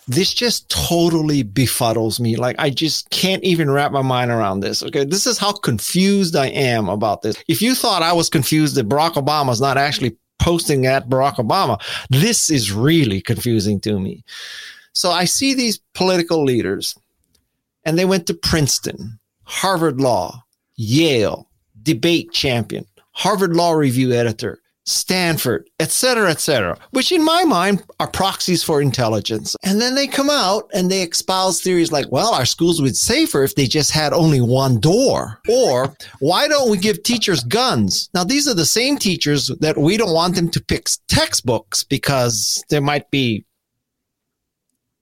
this 0.09 0.33
just 0.33 0.69
totally 0.71 1.45
befuddles 1.45 2.19
me. 2.19 2.37
Like 2.37 2.57
I 2.59 2.71
just 2.71 3.11
can't 3.11 3.43
even 3.45 3.71
wrap 3.71 3.93
my 3.93 4.03
mind 4.03 4.31
around 4.31 4.61
this. 4.61 4.83
Okay. 4.83 5.05
This 5.05 5.27
is 5.27 5.39
how 5.39 5.53
confused 5.53 6.37
I 6.37 6.47
am 6.47 6.89
about 6.89 7.23
this. 7.23 7.37
If 7.49 7.63
you 7.63 7.75
thought 7.75 8.03
I 8.03 8.13
was 8.13 8.29
confused 8.29 8.77
that 8.77 8.89
Barack 8.89 9.15
Obama 9.15 9.53
is 9.53 9.61
not 9.61 9.77
actually 9.77 10.17
posting 10.38 10.87
at 10.87 11.09
Barack 11.09 11.37
Obama. 11.37 11.81
This 12.11 12.51
is 12.51 12.73
really 12.73 13.20
confusing 13.20 13.81
to 13.81 13.99
me. 13.99 14.25
So 14.92 15.11
I 15.11 15.25
see 15.25 15.55
these 15.55 15.81
political 15.94 16.44
leaders 16.44 16.97
and 17.85 17.99
they 17.99 18.05
went 18.05 18.27
to 18.27 18.35
Princeton, 18.35 19.18
Harvard 19.44 20.01
Law, 20.01 20.44
Yale, 20.77 21.49
debate 21.83 22.33
champion, 22.33 22.87
Harvard 23.12 23.55
Law 23.55 23.73
Review 23.73 24.12
editor, 24.12 24.61
Stanford, 24.87 25.68
et 25.81 25.90
cetera, 25.90 26.31
et 26.31 26.40
cetera, 26.40 26.79
which 26.90 27.11
in 27.11 27.25
my 27.25 27.44
mind 27.44 27.83
are 28.01 28.11
proxies 28.11 28.62
for 28.62 28.83
intelligence. 28.83 29.57
And 29.64 29.81
then 29.81 29.94
they 29.94 30.07
come 30.07 30.29
out 30.29 30.68
and 30.75 30.90
they 30.90 31.03
espouse 31.03 31.61
theories 31.61 31.90
like, 31.90 32.11
well, 32.12 32.35
our 32.35 32.44
schools 32.44 32.81
would 32.81 32.88
be 32.88 32.94
safer 32.94 33.42
if 33.42 33.55
they 33.55 33.66
just 33.66 33.92
had 33.92 34.12
only 34.12 34.40
one 34.40 34.81
door. 34.81 35.40
Or 35.49 35.94
why 36.20 36.49
don't 36.49 36.70
we 36.70 36.77
give 36.77 37.03
teachers 37.03 37.42
guns? 37.42 38.11
Now, 38.12 38.25
these 38.25 38.47
are 38.47 38.55
the 38.55 38.66
same 38.66 38.99
teachers 38.99 39.49
that 39.61 39.79
we 39.79 39.97
don't 39.97 40.12
want 40.12 40.35
them 40.35 40.51
to 40.51 40.61
pick 40.61 40.88
textbooks 41.09 41.83
because 41.83 42.62
there 42.68 42.83
might 42.83 43.11
be 43.11 43.47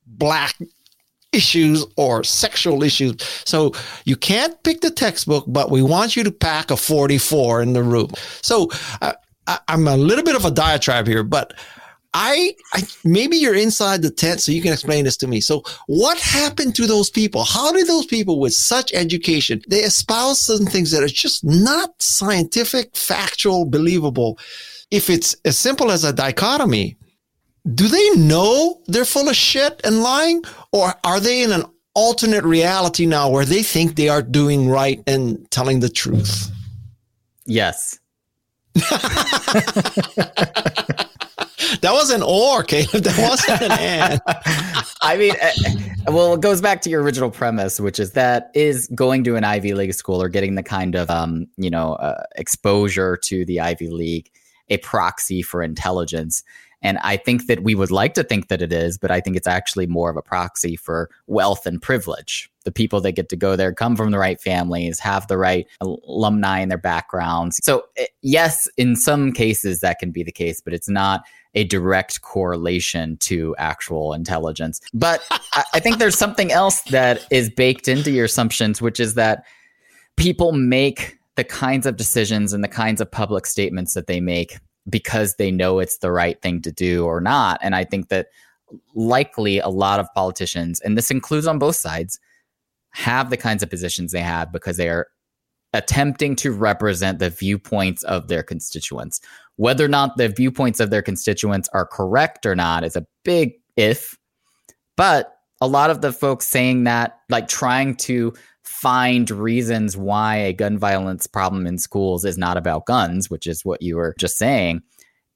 black 0.06 0.54
issues 1.32 1.84
or 1.96 2.22
sexual 2.22 2.82
issues. 2.82 3.16
So 3.44 3.72
you 4.04 4.16
can't 4.16 4.62
pick 4.62 4.82
the 4.82 4.90
textbook, 4.90 5.46
but 5.48 5.70
we 5.70 5.82
want 5.82 6.14
you 6.14 6.22
to 6.24 6.30
pack 6.30 6.70
a 6.70 6.76
44 6.76 7.62
in 7.62 7.72
the 7.72 7.82
room. 7.82 8.10
So 8.42 8.70
uh, 9.00 9.14
I, 9.46 9.58
am 9.68 9.88
a 9.88 9.96
little 9.96 10.24
bit 10.24 10.36
of 10.36 10.44
a 10.44 10.50
diatribe 10.50 11.06
here, 11.06 11.22
but 11.22 11.54
I, 12.14 12.54
I, 12.74 12.82
maybe 13.04 13.38
you're 13.38 13.54
inside 13.54 14.02
the 14.02 14.10
tent, 14.10 14.40
so 14.40 14.52
you 14.52 14.60
can 14.60 14.72
explain 14.72 15.04
this 15.04 15.16
to 15.18 15.26
me. 15.26 15.40
So, 15.40 15.62
what 15.86 16.18
happened 16.18 16.76
to 16.76 16.86
those 16.86 17.08
people? 17.08 17.42
How 17.42 17.72
did 17.72 17.86
those 17.86 18.04
people 18.04 18.38
with 18.38 18.52
such 18.52 18.92
education 18.92 19.62
they 19.68 19.80
espouse 19.80 20.40
some 20.40 20.66
things 20.66 20.90
that 20.90 21.02
are 21.02 21.08
just 21.08 21.42
not 21.42 22.00
scientific, 22.02 22.94
factual, 22.94 23.64
believable? 23.64 24.38
If 24.90 25.08
it's 25.08 25.34
as 25.46 25.58
simple 25.58 25.90
as 25.90 26.04
a 26.04 26.12
dichotomy, 26.12 26.96
do 27.74 27.88
they 27.88 28.10
know 28.10 28.82
they're 28.88 29.06
full 29.06 29.30
of 29.30 29.36
shit 29.36 29.80
and 29.82 30.02
lying, 30.02 30.42
or 30.70 30.92
are 31.04 31.18
they 31.18 31.42
in 31.42 31.50
an 31.50 31.64
alternate 31.94 32.44
reality 32.44 33.06
now 33.06 33.30
where 33.30 33.46
they 33.46 33.62
think 33.62 33.96
they 33.96 34.10
are 34.10 34.22
doing 34.22 34.68
right 34.68 35.02
and 35.06 35.50
telling 35.50 35.80
the 35.80 35.88
truth? 35.88 36.50
Yes. 37.46 37.98
that 41.80 41.90
was 41.92 42.10
an 42.10 42.22
or, 42.22 42.62
Caleb. 42.62 43.04
That 43.04 43.18
wasn't 43.18 43.62
an 43.62 43.72
and. 43.72 44.20
I 45.02 45.16
mean, 45.16 45.34
uh, 45.42 46.12
well, 46.12 46.34
it 46.34 46.40
goes 46.40 46.60
back 46.60 46.82
to 46.82 46.90
your 46.90 47.02
original 47.02 47.30
premise, 47.30 47.80
which 47.80 47.98
is 47.98 48.12
that 48.12 48.50
is 48.54 48.86
going 48.94 49.24
to 49.24 49.36
an 49.36 49.44
Ivy 49.44 49.74
League 49.74 49.94
school 49.94 50.22
or 50.22 50.28
getting 50.28 50.54
the 50.54 50.62
kind 50.62 50.94
of, 50.94 51.10
um, 51.10 51.46
you 51.56 51.70
know, 51.70 51.94
uh, 51.94 52.22
exposure 52.36 53.16
to 53.24 53.44
the 53.44 53.60
Ivy 53.60 53.88
League 53.88 54.30
a 54.68 54.78
proxy 54.78 55.42
for 55.42 55.62
intelligence. 55.62 56.42
And 56.82 56.98
I 56.98 57.16
think 57.16 57.46
that 57.46 57.62
we 57.62 57.74
would 57.74 57.90
like 57.90 58.14
to 58.14 58.24
think 58.24 58.48
that 58.48 58.60
it 58.60 58.72
is, 58.72 58.98
but 58.98 59.10
I 59.10 59.20
think 59.20 59.36
it's 59.36 59.46
actually 59.46 59.86
more 59.86 60.10
of 60.10 60.16
a 60.16 60.22
proxy 60.22 60.76
for 60.76 61.08
wealth 61.26 61.66
and 61.66 61.80
privilege. 61.80 62.50
The 62.64 62.72
people 62.72 63.00
that 63.00 63.12
get 63.12 63.28
to 63.30 63.36
go 63.36 63.56
there 63.56 63.72
come 63.72 63.96
from 63.96 64.10
the 64.10 64.18
right 64.18 64.40
families, 64.40 64.98
have 64.98 65.26
the 65.28 65.38
right 65.38 65.66
alumni 65.80 66.60
in 66.60 66.68
their 66.68 66.78
backgrounds. 66.78 67.58
So, 67.62 67.84
eh, 67.96 68.06
yes, 68.22 68.68
in 68.76 68.96
some 68.96 69.32
cases 69.32 69.80
that 69.80 69.98
can 69.98 70.10
be 70.10 70.22
the 70.22 70.32
case, 70.32 70.60
but 70.60 70.74
it's 70.74 70.88
not 70.88 71.24
a 71.54 71.64
direct 71.64 72.22
correlation 72.22 73.16
to 73.18 73.54
actual 73.58 74.14
intelligence. 74.14 74.80
But 74.94 75.22
I 75.74 75.80
think 75.80 75.98
there's 75.98 76.16
something 76.16 76.50
else 76.50 76.80
that 76.84 77.26
is 77.30 77.50
baked 77.50 77.88
into 77.88 78.10
your 78.10 78.24
assumptions, 78.24 78.80
which 78.80 78.98
is 78.98 79.14
that 79.14 79.44
people 80.16 80.52
make 80.52 81.18
the 81.36 81.44
kinds 81.44 81.86
of 81.86 81.96
decisions 81.96 82.52
and 82.52 82.62
the 82.62 82.68
kinds 82.68 83.00
of 83.00 83.10
public 83.10 83.46
statements 83.46 83.94
that 83.94 84.06
they 84.06 84.20
make 84.20 84.58
because 84.88 85.36
they 85.36 85.50
know 85.50 85.78
it's 85.78 85.98
the 85.98 86.12
right 86.12 86.40
thing 86.42 86.60
to 86.62 86.72
do 86.72 87.04
or 87.04 87.20
not. 87.20 87.58
And 87.62 87.74
I 87.74 87.84
think 87.84 88.08
that 88.08 88.28
likely 88.94 89.58
a 89.58 89.68
lot 89.68 90.00
of 90.00 90.12
politicians, 90.14 90.80
and 90.80 90.96
this 90.96 91.10
includes 91.10 91.46
on 91.46 91.58
both 91.58 91.76
sides, 91.76 92.18
have 92.90 93.30
the 93.30 93.36
kinds 93.36 93.62
of 93.62 93.70
positions 93.70 94.12
they 94.12 94.20
have 94.20 94.52
because 94.52 94.76
they 94.76 94.88
are 94.88 95.08
attempting 95.72 96.36
to 96.36 96.52
represent 96.52 97.18
the 97.18 97.30
viewpoints 97.30 98.02
of 98.02 98.28
their 98.28 98.42
constituents. 98.42 99.20
Whether 99.56 99.84
or 99.84 99.88
not 99.88 100.16
the 100.16 100.28
viewpoints 100.28 100.80
of 100.80 100.90
their 100.90 101.02
constituents 101.02 101.68
are 101.72 101.86
correct 101.86 102.44
or 102.44 102.54
not 102.54 102.84
is 102.84 102.96
a 102.96 103.06
big 103.24 103.54
if. 103.76 104.18
But 104.96 105.34
a 105.60 105.66
lot 105.66 105.90
of 105.90 106.02
the 106.02 106.12
folks 106.12 106.46
saying 106.46 106.84
that, 106.84 107.20
like 107.30 107.48
trying 107.48 107.96
to 107.96 108.34
find 108.64 109.30
reasons 109.30 109.96
why 109.96 110.36
a 110.36 110.52
gun 110.52 110.78
violence 110.78 111.26
problem 111.26 111.66
in 111.66 111.78
schools 111.78 112.24
is 112.24 112.38
not 112.38 112.56
about 112.56 112.86
guns, 112.86 113.28
which 113.28 113.46
is 113.46 113.64
what 113.64 113.82
you 113.82 113.96
were 113.96 114.14
just 114.18 114.36
saying, 114.36 114.82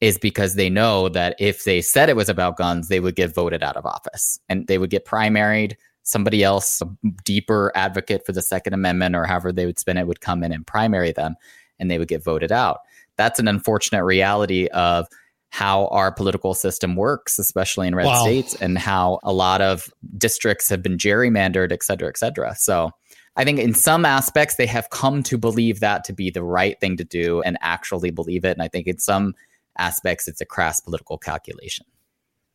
is 0.00 0.18
because 0.18 0.54
they 0.54 0.70
know 0.70 1.08
that 1.08 1.34
if 1.38 1.64
they 1.64 1.80
said 1.80 2.08
it 2.08 2.16
was 2.16 2.28
about 2.28 2.56
guns, 2.56 2.88
they 2.88 3.00
would 3.00 3.16
get 3.16 3.34
voted 3.34 3.62
out 3.62 3.76
of 3.76 3.86
office 3.86 4.38
and 4.48 4.66
they 4.66 4.78
would 4.78 4.90
get 4.90 5.06
primaried. 5.06 5.74
Somebody 6.02 6.44
else, 6.44 6.80
a 6.82 6.86
deeper 7.24 7.72
advocate 7.74 8.24
for 8.24 8.32
the 8.32 8.42
Second 8.42 8.74
Amendment 8.74 9.16
or 9.16 9.24
however 9.24 9.52
they 9.52 9.66
would 9.66 9.78
spin 9.78 9.96
it, 9.96 10.06
would 10.06 10.20
come 10.20 10.44
in 10.44 10.52
and 10.52 10.66
primary 10.66 11.12
them 11.12 11.34
and 11.78 11.90
they 11.90 11.98
would 11.98 12.08
get 12.08 12.22
voted 12.22 12.52
out. 12.52 12.80
That's 13.16 13.40
an 13.40 13.48
unfortunate 13.48 14.04
reality 14.04 14.68
of 14.68 15.08
how 15.50 15.86
our 15.86 16.12
political 16.12 16.54
system 16.54 16.96
works, 16.96 17.38
especially 17.38 17.88
in 17.88 17.94
red 17.94 18.06
wow. 18.06 18.22
states, 18.22 18.54
and 18.56 18.76
how 18.76 19.18
a 19.22 19.32
lot 19.32 19.62
of 19.62 19.88
districts 20.18 20.68
have 20.68 20.82
been 20.82 20.98
gerrymandered, 20.98 21.72
et 21.72 21.82
cetera, 21.82 22.08
et 22.08 22.18
cetera. 22.18 22.54
So 22.56 22.90
I 23.36 23.44
think 23.44 23.58
in 23.58 23.74
some 23.74 24.04
aspects 24.04 24.56
they 24.56 24.66
have 24.66 24.90
come 24.90 25.22
to 25.24 25.36
believe 25.36 25.80
that 25.80 26.04
to 26.04 26.12
be 26.12 26.30
the 26.30 26.42
right 26.42 26.78
thing 26.80 26.96
to 26.96 27.04
do 27.04 27.42
and 27.42 27.58
actually 27.60 28.10
believe 28.10 28.44
it. 28.44 28.52
And 28.52 28.62
I 28.62 28.68
think 28.68 28.86
in 28.86 28.98
some 28.98 29.34
aspects 29.78 30.26
it's 30.26 30.40
a 30.40 30.46
crass 30.46 30.80
political 30.80 31.18
calculation. 31.18 31.86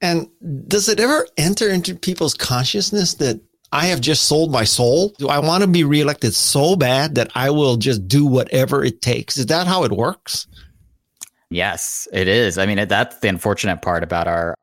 And 0.01 0.27
does 0.67 0.89
it 0.89 0.99
ever 0.99 1.27
enter 1.37 1.69
into 1.69 1.93
people's 1.93 2.33
consciousness 2.33 3.13
that 3.15 3.39
I 3.71 3.85
have 3.85 4.01
just 4.01 4.23
sold 4.23 4.51
my 4.51 4.63
soul? 4.63 5.09
Do 5.19 5.29
I 5.29 5.39
want 5.39 5.61
to 5.61 5.67
be 5.67 5.83
reelected 5.83 6.33
so 6.33 6.75
bad 6.75 7.15
that 7.15 7.31
I 7.35 7.51
will 7.51 7.77
just 7.77 8.07
do 8.07 8.25
whatever 8.25 8.83
it 8.83 9.01
takes? 9.01 9.37
Is 9.37 9.45
that 9.45 9.67
how 9.67 9.83
it 9.83 9.91
works? 9.91 10.47
Yes, 11.51 12.07
it 12.11 12.27
is. 12.27 12.57
I 12.57 12.65
mean, 12.65 12.87
that's 12.87 13.19
the 13.19 13.27
unfortunate 13.27 13.81
part 13.81 14.03
about 14.03 14.27
our 14.27 14.55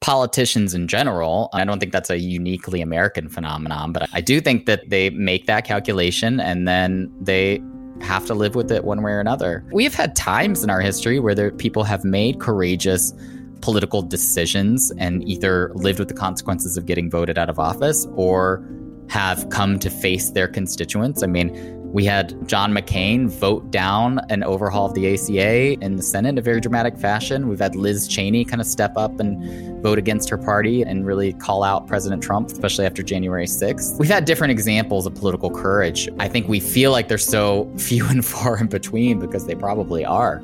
politicians 0.00 0.74
in 0.74 0.88
general. 0.88 1.50
I 1.52 1.64
don't 1.64 1.80
think 1.80 1.92
that's 1.92 2.10
a 2.10 2.18
uniquely 2.18 2.80
American 2.80 3.28
phenomenon, 3.28 3.92
but 3.92 4.08
I 4.12 4.20
do 4.20 4.40
think 4.40 4.66
that 4.66 4.88
they 4.90 5.10
make 5.10 5.46
that 5.46 5.64
calculation 5.64 6.40
and 6.40 6.68
then 6.68 7.12
they 7.20 7.60
have 8.00 8.26
to 8.26 8.34
live 8.34 8.54
with 8.54 8.70
it 8.70 8.84
one 8.84 9.02
way 9.02 9.12
or 9.12 9.20
another. 9.20 9.64
We 9.72 9.84
have 9.84 9.94
had 9.94 10.14
times 10.14 10.62
in 10.62 10.70
our 10.70 10.80
history 10.80 11.18
where 11.18 11.34
there, 11.34 11.50
people 11.50 11.82
have 11.84 12.04
made 12.04 12.38
courageous 12.40 13.12
political 13.60 14.02
decisions 14.02 14.92
and 14.98 15.28
either 15.28 15.72
lived 15.74 15.98
with 15.98 16.08
the 16.08 16.14
consequences 16.14 16.76
of 16.76 16.86
getting 16.86 17.10
voted 17.10 17.38
out 17.38 17.50
of 17.50 17.58
office 17.58 18.06
or 18.14 18.64
have 19.08 19.48
come 19.50 19.78
to 19.80 19.90
face 19.90 20.30
their 20.30 20.46
constituents. 20.46 21.22
I 21.22 21.26
mean, 21.26 21.50
We 21.92 22.04
had 22.04 22.46
John 22.46 22.74
McCain 22.74 23.28
vote 23.28 23.70
down 23.70 24.20
an 24.28 24.42
overhaul 24.44 24.86
of 24.86 24.94
the 24.94 25.14
ACA 25.14 25.72
in 25.82 25.96
the 25.96 26.02
Senate 26.02 26.28
in 26.28 26.38
a 26.38 26.42
very 26.42 26.60
dramatic 26.60 26.98
fashion. 26.98 27.48
We've 27.48 27.58
had 27.58 27.74
Liz 27.74 28.06
Cheney 28.06 28.44
kind 28.44 28.60
of 28.60 28.66
step 28.66 28.92
up 28.96 29.18
and 29.20 29.82
vote 29.82 29.98
against 29.98 30.28
her 30.28 30.36
party 30.36 30.82
and 30.82 31.06
really 31.06 31.32
call 31.32 31.62
out 31.62 31.86
President 31.86 32.22
Trump, 32.22 32.50
especially 32.50 32.84
after 32.84 33.02
January 33.02 33.46
6th. 33.46 33.98
We've 33.98 34.10
had 34.10 34.26
different 34.26 34.50
examples 34.50 35.06
of 35.06 35.14
political 35.14 35.50
courage. 35.50 36.10
I 36.18 36.28
think 36.28 36.46
we 36.46 36.60
feel 36.60 36.90
like 36.90 37.08
they're 37.08 37.16
so 37.16 37.72
few 37.78 38.06
and 38.06 38.24
far 38.24 38.58
in 38.58 38.66
between 38.66 39.18
because 39.18 39.46
they 39.46 39.54
probably 39.54 40.04
are. 40.04 40.42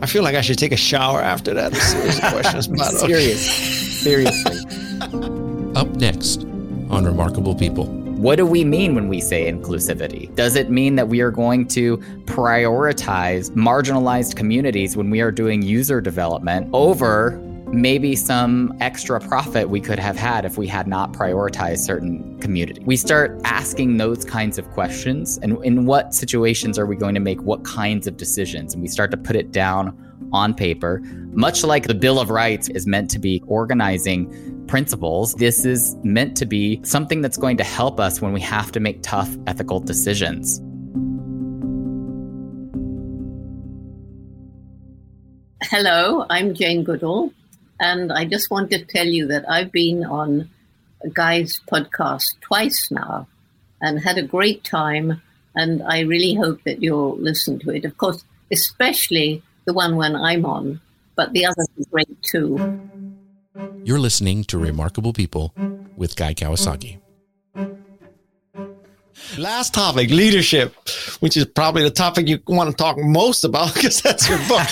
I 0.00 0.06
feel 0.06 0.22
like 0.22 0.36
I 0.36 0.42
should 0.42 0.58
take 0.58 0.70
a 0.70 0.76
shower 0.76 1.20
after 1.20 1.54
that. 1.54 1.74
Serious 1.74 2.20
questions, 2.20 2.68
but 2.78 2.92
serious, 2.92 4.00
seriously. 4.00 4.58
Up 5.74 5.88
next 5.96 6.44
on 6.88 7.04
Remarkable 7.04 7.56
People. 7.56 8.07
What 8.18 8.34
do 8.34 8.44
we 8.44 8.64
mean 8.64 8.96
when 8.96 9.06
we 9.06 9.20
say 9.20 9.48
inclusivity? 9.48 10.34
Does 10.34 10.56
it 10.56 10.70
mean 10.72 10.96
that 10.96 11.06
we 11.06 11.20
are 11.20 11.30
going 11.30 11.68
to 11.68 11.98
prioritize 12.24 13.48
marginalized 13.52 14.34
communities 14.34 14.96
when 14.96 15.08
we 15.08 15.20
are 15.20 15.30
doing 15.30 15.62
user 15.62 16.00
development 16.00 16.68
over 16.72 17.38
maybe 17.68 18.16
some 18.16 18.76
extra 18.80 19.20
profit 19.20 19.70
we 19.70 19.80
could 19.80 20.00
have 20.00 20.16
had 20.16 20.44
if 20.44 20.58
we 20.58 20.66
had 20.66 20.88
not 20.88 21.12
prioritized 21.12 21.78
certain 21.78 22.36
community. 22.40 22.82
We 22.84 22.96
start 22.96 23.40
asking 23.44 23.98
those 23.98 24.24
kinds 24.24 24.58
of 24.58 24.68
questions 24.72 25.38
and 25.38 25.64
in 25.64 25.86
what 25.86 26.12
situations 26.12 26.76
are 26.76 26.86
we 26.86 26.96
going 26.96 27.14
to 27.14 27.20
make 27.20 27.40
what 27.42 27.64
kinds 27.64 28.08
of 28.08 28.16
decisions 28.16 28.74
and 28.74 28.82
we 28.82 28.88
start 28.88 29.12
to 29.12 29.16
put 29.16 29.36
it 29.36 29.52
down 29.52 29.96
on 30.32 30.54
paper. 30.54 31.02
Much 31.30 31.62
like 31.62 31.86
the 31.86 31.94
Bill 31.94 32.18
of 32.18 32.30
Rights 32.30 32.68
is 32.70 32.84
meant 32.84 33.10
to 33.10 33.20
be 33.20 33.44
organizing 33.46 34.57
principles, 34.68 35.34
this 35.34 35.64
is 35.64 35.96
meant 36.04 36.36
to 36.36 36.46
be 36.46 36.80
something 36.84 37.22
that's 37.22 37.36
going 37.36 37.56
to 37.56 37.64
help 37.64 37.98
us 37.98 38.20
when 38.20 38.32
we 38.32 38.40
have 38.42 38.70
to 38.72 38.80
make 38.80 39.02
tough 39.02 39.34
ethical 39.46 39.80
decisions. 39.80 40.60
Hello, 45.62 46.24
I'm 46.30 46.54
Jane 46.54 46.84
Goodall, 46.84 47.32
and 47.80 48.12
I 48.12 48.24
just 48.24 48.50
want 48.50 48.70
to 48.70 48.84
tell 48.84 49.06
you 49.06 49.26
that 49.26 49.44
I've 49.50 49.72
been 49.72 50.04
on 50.04 50.48
Guy's 51.12 51.60
podcast 51.70 52.24
twice 52.40 52.88
now 52.90 53.26
and 53.80 54.00
had 54.00 54.18
a 54.18 54.22
great 54.22 54.64
time. 54.64 55.22
And 55.54 55.82
I 55.82 56.00
really 56.00 56.34
hope 56.34 56.62
that 56.64 56.82
you'll 56.82 57.16
listen 57.16 57.58
to 57.60 57.70
it. 57.70 57.84
Of 57.84 57.96
course, 57.98 58.24
especially 58.52 59.42
the 59.64 59.72
one 59.72 59.96
when 59.96 60.14
I'm 60.14 60.44
on, 60.46 60.80
but 61.16 61.32
the 61.32 61.46
others 61.46 61.68
are 61.78 61.90
great 61.90 62.22
too. 62.22 62.56
You're 63.84 63.98
listening 63.98 64.44
to 64.44 64.58
Remarkable 64.58 65.12
People 65.12 65.52
with 65.96 66.14
Guy 66.14 66.34
Kawasaki. 66.34 67.00
Last 69.36 69.74
topic, 69.74 70.10
leadership, 70.10 70.74
which 71.20 71.36
is 71.36 71.44
probably 71.44 71.82
the 71.82 71.90
topic 71.90 72.28
you 72.28 72.38
want 72.46 72.70
to 72.70 72.76
talk 72.76 72.98
most 72.98 73.44
about 73.44 73.74
because 73.74 74.00
that's 74.00 74.28
your 74.28 74.38
book. 74.48 74.66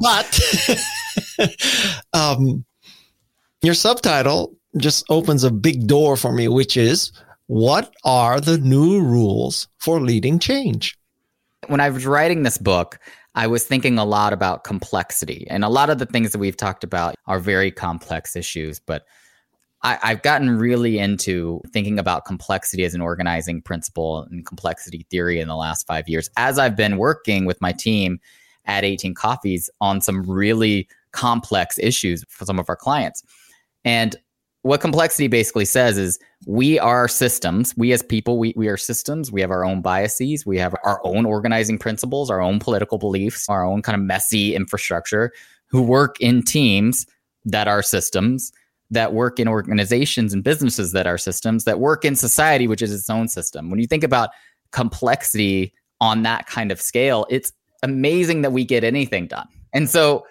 but 0.00 1.56
um, 2.12 2.64
your 3.62 3.74
subtitle 3.74 4.56
just 4.78 5.04
opens 5.10 5.44
a 5.44 5.50
big 5.50 5.86
door 5.86 6.16
for 6.16 6.32
me, 6.32 6.48
which 6.48 6.76
is 6.76 7.12
what 7.46 7.92
are 8.04 8.40
the 8.40 8.58
new 8.58 9.02
rules 9.02 9.68
for 9.78 10.00
leading 10.00 10.38
change? 10.38 10.96
When 11.66 11.80
I 11.80 11.90
was 11.90 12.06
writing 12.06 12.42
this 12.42 12.58
book, 12.58 12.98
I 13.34 13.46
was 13.46 13.64
thinking 13.64 13.98
a 13.98 14.04
lot 14.04 14.32
about 14.32 14.64
complexity. 14.64 15.46
And 15.48 15.64
a 15.64 15.68
lot 15.68 15.90
of 15.90 15.98
the 15.98 16.06
things 16.06 16.32
that 16.32 16.38
we've 16.38 16.56
talked 16.56 16.84
about 16.84 17.14
are 17.26 17.38
very 17.38 17.70
complex 17.70 18.36
issues, 18.36 18.78
but 18.78 19.04
I, 19.84 19.98
have 20.02 20.22
gotten 20.22 20.58
really 20.58 20.98
into 20.98 21.60
thinking 21.72 21.98
about 21.98 22.24
complexity 22.24 22.84
as 22.84 22.94
an 22.94 23.00
organizing 23.00 23.62
principle 23.62 24.22
and 24.30 24.46
complexity 24.46 25.06
theory 25.10 25.40
in 25.40 25.48
the 25.48 25.56
last 25.56 25.86
five 25.88 26.08
years 26.08 26.30
as 26.36 26.58
I've 26.58 26.76
been 26.76 26.98
working 26.98 27.46
with 27.46 27.60
my 27.60 27.72
team 27.72 28.20
at 28.64 28.84
18 28.84 29.14
Coffees 29.14 29.68
on 29.80 30.00
some 30.00 30.22
really 30.22 30.88
complex 31.10 31.78
issues 31.78 32.24
for 32.28 32.44
some 32.44 32.60
of 32.60 32.68
our 32.68 32.76
clients. 32.76 33.24
And 33.84 34.14
what 34.62 34.80
complexity 34.80 35.26
basically 35.26 35.64
says 35.64 35.98
is 35.98 36.18
we 36.46 36.78
are 36.78 37.08
systems. 37.08 37.76
We 37.76 37.92
as 37.92 38.02
people, 38.02 38.38
we, 38.38 38.54
we 38.56 38.68
are 38.68 38.76
systems. 38.76 39.30
We 39.30 39.40
have 39.40 39.50
our 39.50 39.64
own 39.64 39.82
biases. 39.82 40.46
We 40.46 40.58
have 40.58 40.74
our 40.84 41.00
own 41.04 41.26
organizing 41.26 41.78
principles, 41.78 42.30
our 42.30 42.40
own 42.40 42.60
political 42.60 42.96
beliefs, 42.96 43.48
our 43.48 43.64
own 43.64 43.82
kind 43.82 43.96
of 43.96 44.02
messy 44.02 44.54
infrastructure 44.54 45.32
who 45.66 45.82
work 45.82 46.20
in 46.20 46.42
teams 46.42 47.06
that 47.44 47.66
are 47.66 47.82
systems, 47.82 48.52
that 48.90 49.12
work 49.12 49.40
in 49.40 49.48
organizations 49.48 50.32
and 50.32 50.44
businesses 50.44 50.92
that 50.92 51.06
are 51.06 51.18
systems, 51.18 51.64
that 51.64 51.80
work 51.80 52.04
in 52.04 52.14
society, 52.14 52.68
which 52.68 52.82
is 52.82 52.92
its 52.92 53.10
own 53.10 53.26
system. 53.26 53.68
When 53.68 53.80
you 53.80 53.86
think 53.86 54.04
about 54.04 54.30
complexity 54.70 55.72
on 56.00 56.22
that 56.22 56.46
kind 56.46 56.70
of 56.70 56.80
scale, 56.80 57.26
it's 57.30 57.52
amazing 57.82 58.42
that 58.42 58.52
we 58.52 58.64
get 58.64 58.84
anything 58.84 59.26
done. 59.26 59.48
And 59.72 59.90
so 59.90 60.24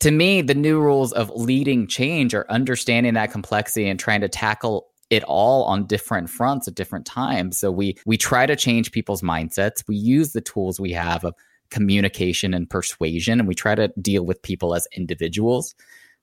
to 0.00 0.10
me, 0.10 0.42
the 0.42 0.54
new 0.54 0.80
rules 0.80 1.12
of 1.12 1.30
leading 1.30 1.86
change 1.86 2.34
are 2.34 2.46
understanding 2.50 3.14
that 3.14 3.32
complexity 3.32 3.88
and 3.88 3.98
trying 3.98 4.20
to 4.20 4.28
tackle 4.28 4.88
it 5.10 5.22
all 5.24 5.64
on 5.64 5.86
different 5.86 6.28
fronts 6.30 6.66
at 6.66 6.74
different 6.74 7.06
times. 7.06 7.58
So 7.58 7.70
we 7.70 7.96
we 8.06 8.16
try 8.16 8.46
to 8.46 8.56
change 8.56 8.92
people's 8.92 9.22
mindsets. 9.22 9.84
We 9.86 9.96
use 9.96 10.32
the 10.32 10.40
tools 10.40 10.80
we 10.80 10.92
have 10.92 11.24
of 11.24 11.34
communication 11.70 12.54
and 12.54 12.68
persuasion, 12.68 13.38
and 13.40 13.48
we 13.48 13.54
try 13.54 13.74
to 13.74 13.88
deal 14.00 14.24
with 14.24 14.42
people 14.42 14.74
as 14.74 14.88
individuals. 14.96 15.74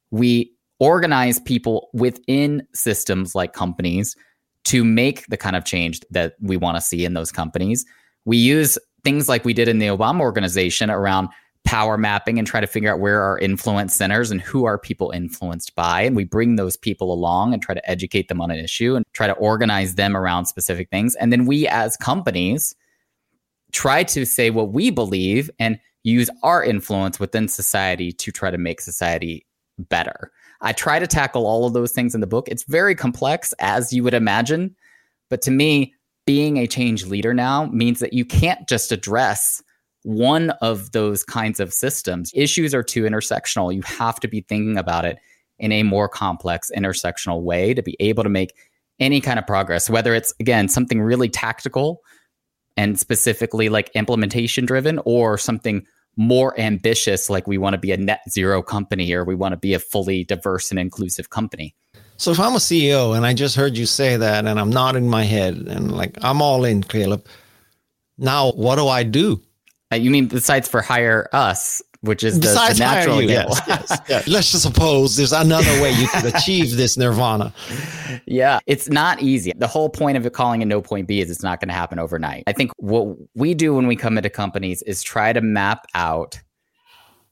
We 0.09 0.51
organize 0.79 1.39
people 1.39 1.89
within 1.93 2.67
systems 2.73 3.35
like 3.35 3.53
companies 3.53 4.15
to 4.63 4.83
make 4.83 5.25
the 5.27 5.37
kind 5.37 5.55
of 5.55 5.63
change 5.63 6.01
that 6.09 6.35
we 6.41 6.57
want 6.57 6.75
to 6.75 6.81
see 6.81 7.05
in 7.05 7.13
those 7.13 7.31
companies. 7.31 7.85
We 8.25 8.37
use 8.37 8.77
things 9.03 9.29
like 9.29 9.45
we 9.45 9.53
did 9.53 9.67
in 9.67 9.79
the 9.79 9.87
Obama 9.87 10.21
organization 10.21 10.89
around 10.89 11.29
power 11.63 11.97
mapping 11.97 12.37
and 12.37 12.47
try 12.47 12.59
to 12.59 12.67
figure 12.67 12.91
out 12.91 12.99
where 12.99 13.21
our 13.21 13.37
influence 13.37 13.95
centers 13.95 14.31
and 14.31 14.41
who 14.41 14.65
are 14.65 14.77
people 14.77 15.11
influenced 15.11 15.75
by. 15.75 16.01
And 16.01 16.15
we 16.15 16.25
bring 16.25 16.55
those 16.55 16.75
people 16.75 17.13
along 17.13 17.53
and 17.53 17.61
try 17.61 17.75
to 17.75 17.89
educate 17.89 18.27
them 18.27 18.41
on 18.41 18.51
an 18.51 18.57
issue 18.57 18.95
and 18.95 19.05
try 19.13 19.27
to 19.27 19.33
organize 19.33 19.95
them 19.95 20.17
around 20.17 20.47
specific 20.47 20.89
things. 20.89 21.15
And 21.15 21.31
then 21.31 21.45
we 21.45 21.67
as 21.67 21.95
companies 21.97 22.75
try 23.71 24.03
to 24.03 24.25
say 24.25 24.49
what 24.49 24.73
we 24.73 24.89
believe 24.89 25.49
and 25.59 25.79
use 26.03 26.29
our 26.43 26.63
influence 26.63 27.19
within 27.19 27.47
society 27.47 28.11
to 28.11 28.31
try 28.31 28.51
to 28.51 28.57
make 28.57 28.81
society 28.81 29.45
better. 29.77 30.31
I 30.61 30.73
try 30.73 30.99
to 30.99 31.07
tackle 31.07 31.45
all 31.45 31.65
of 31.65 31.73
those 31.73 31.91
things 31.91 32.13
in 32.13 32.21
the 32.21 32.27
book. 32.27 32.47
It's 32.47 32.63
very 32.63 32.95
complex, 32.95 33.53
as 33.59 33.93
you 33.93 34.03
would 34.03 34.13
imagine. 34.13 34.75
But 35.29 35.41
to 35.43 35.51
me, 35.51 35.93
being 36.25 36.57
a 36.57 36.67
change 36.67 37.05
leader 37.05 37.33
now 37.33 37.65
means 37.67 37.99
that 37.99 38.13
you 38.13 38.25
can't 38.25 38.67
just 38.67 38.91
address 38.91 39.63
one 40.03 40.49
of 40.61 40.91
those 40.91 41.23
kinds 41.23 41.59
of 41.59 41.73
systems. 41.73 42.31
Issues 42.33 42.73
are 42.73 42.83
too 42.83 43.03
intersectional. 43.03 43.73
You 43.73 43.81
have 43.83 44.19
to 44.21 44.27
be 44.27 44.41
thinking 44.41 44.77
about 44.77 45.05
it 45.05 45.17
in 45.59 45.71
a 45.71 45.83
more 45.83 46.09
complex 46.09 46.71
intersectional 46.75 47.41
way 47.41 47.73
to 47.73 47.83
be 47.83 47.95
able 47.99 48.23
to 48.23 48.29
make 48.29 48.53
any 48.99 49.21
kind 49.21 49.39
of 49.39 49.45
progress, 49.45 49.89
whether 49.89 50.13
it's, 50.13 50.33
again, 50.39 50.67
something 50.67 51.01
really 51.01 51.29
tactical 51.29 52.01
and 52.77 52.99
specifically 52.99 53.69
like 53.69 53.89
implementation 53.93 54.65
driven 54.65 54.99
or 55.05 55.37
something 55.37 55.85
more 56.17 56.59
ambitious, 56.59 57.29
like 57.29 57.47
we 57.47 57.57
want 57.57 57.73
to 57.73 57.79
be 57.79 57.91
a 57.91 57.97
net 57.97 58.21
zero 58.29 58.61
company 58.61 59.13
or 59.13 59.23
we 59.23 59.35
want 59.35 59.53
to 59.53 59.57
be 59.57 59.73
a 59.73 59.79
fully 59.79 60.23
diverse 60.23 60.71
and 60.71 60.79
inclusive 60.79 61.29
company. 61.29 61.75
So 62.17 62.31
if 62.31 62.39
I'm 62.39 62.53
a 62.53 62.59
CEO 62.59 63.15
and 63.15 63.25
I 63.25 63.33
just 63.33 63.55
heard 63.55 63.77
you 63.77 63.85
say 63.85 64.17
that 64.17 64.45
and 64.45 64.59
I'm 64.59 64.69
nodding 64.69 65.09
my 65.09 65.23
head 65.23 65.55
and 65.55 65.91
like 65.91 66.17
I'm 66.21 66.41
all 66.41 66.65
in, 66.65 66.83
Caleb. 66.83 67.25
Now 68.17 68.51
what 68.51 68.75
do 68.75 68.87
I 68.87 69.03
do? 69.03 69.41
Uh, 69.91 69.95
you 69.95 70.09
mean 70.09 70.27
besides 70.27 70.67
for 70.67 70.81
hire 70.81 71.27
us, 71.33 71.81
which 72.01 72.23
is 72.23 72.39
the, 72.39 72.47
the 72.47 72.75
natural 72.79 73.21
you, 73.21 73.29
yes, 73.29 73.61
yes, 73.67 73.99
yeah. 74.09 74.23
Let's 74.27 74.51
just 74.51 74.63
suppose 74.63 75.15
there's 75.15 75.33
another 75.33 75.81
way 75.81 75.91
you 75.91 76.07
could 76.07 76.25
achieve 76.33 76.77
this 76.77 76.97
nirvana. 76.97 77.53
Yeah, 78.25 78.59
it's 78.67 78.89
not 78.89 79.21
easy. 79.21 79.53
The 79.55 79.67
whole 79.67 79.89
point 79.89 80.17
of 80.17 80.25
it 80.25 80.33
calling 80.33 80.61
a 80.61 80.65
no 80.65 80.81
point 80.81 81.07
B 81.07 81.21
is 81.21 81.31
it's 81.31 81.43
not 81.43 81.59
going 81.59 81.69
to 81.69 81.73
happen 81.73 81.97
overnight. 81.97 82.43
I 82.45 82.51
think 82.51 82.71
what 82.77 83.15
we 83.35 83.53
do 83.53 83.73
when 83.73 83.87
we 83.87 83.95
come 83.95 84.17
into 84.17 84.29
companies 84.29 84.81
is 84.83 85.01
try 85.01 85.31
to 85.31 85.41
map 85.41 85.85
out 85.95 86.39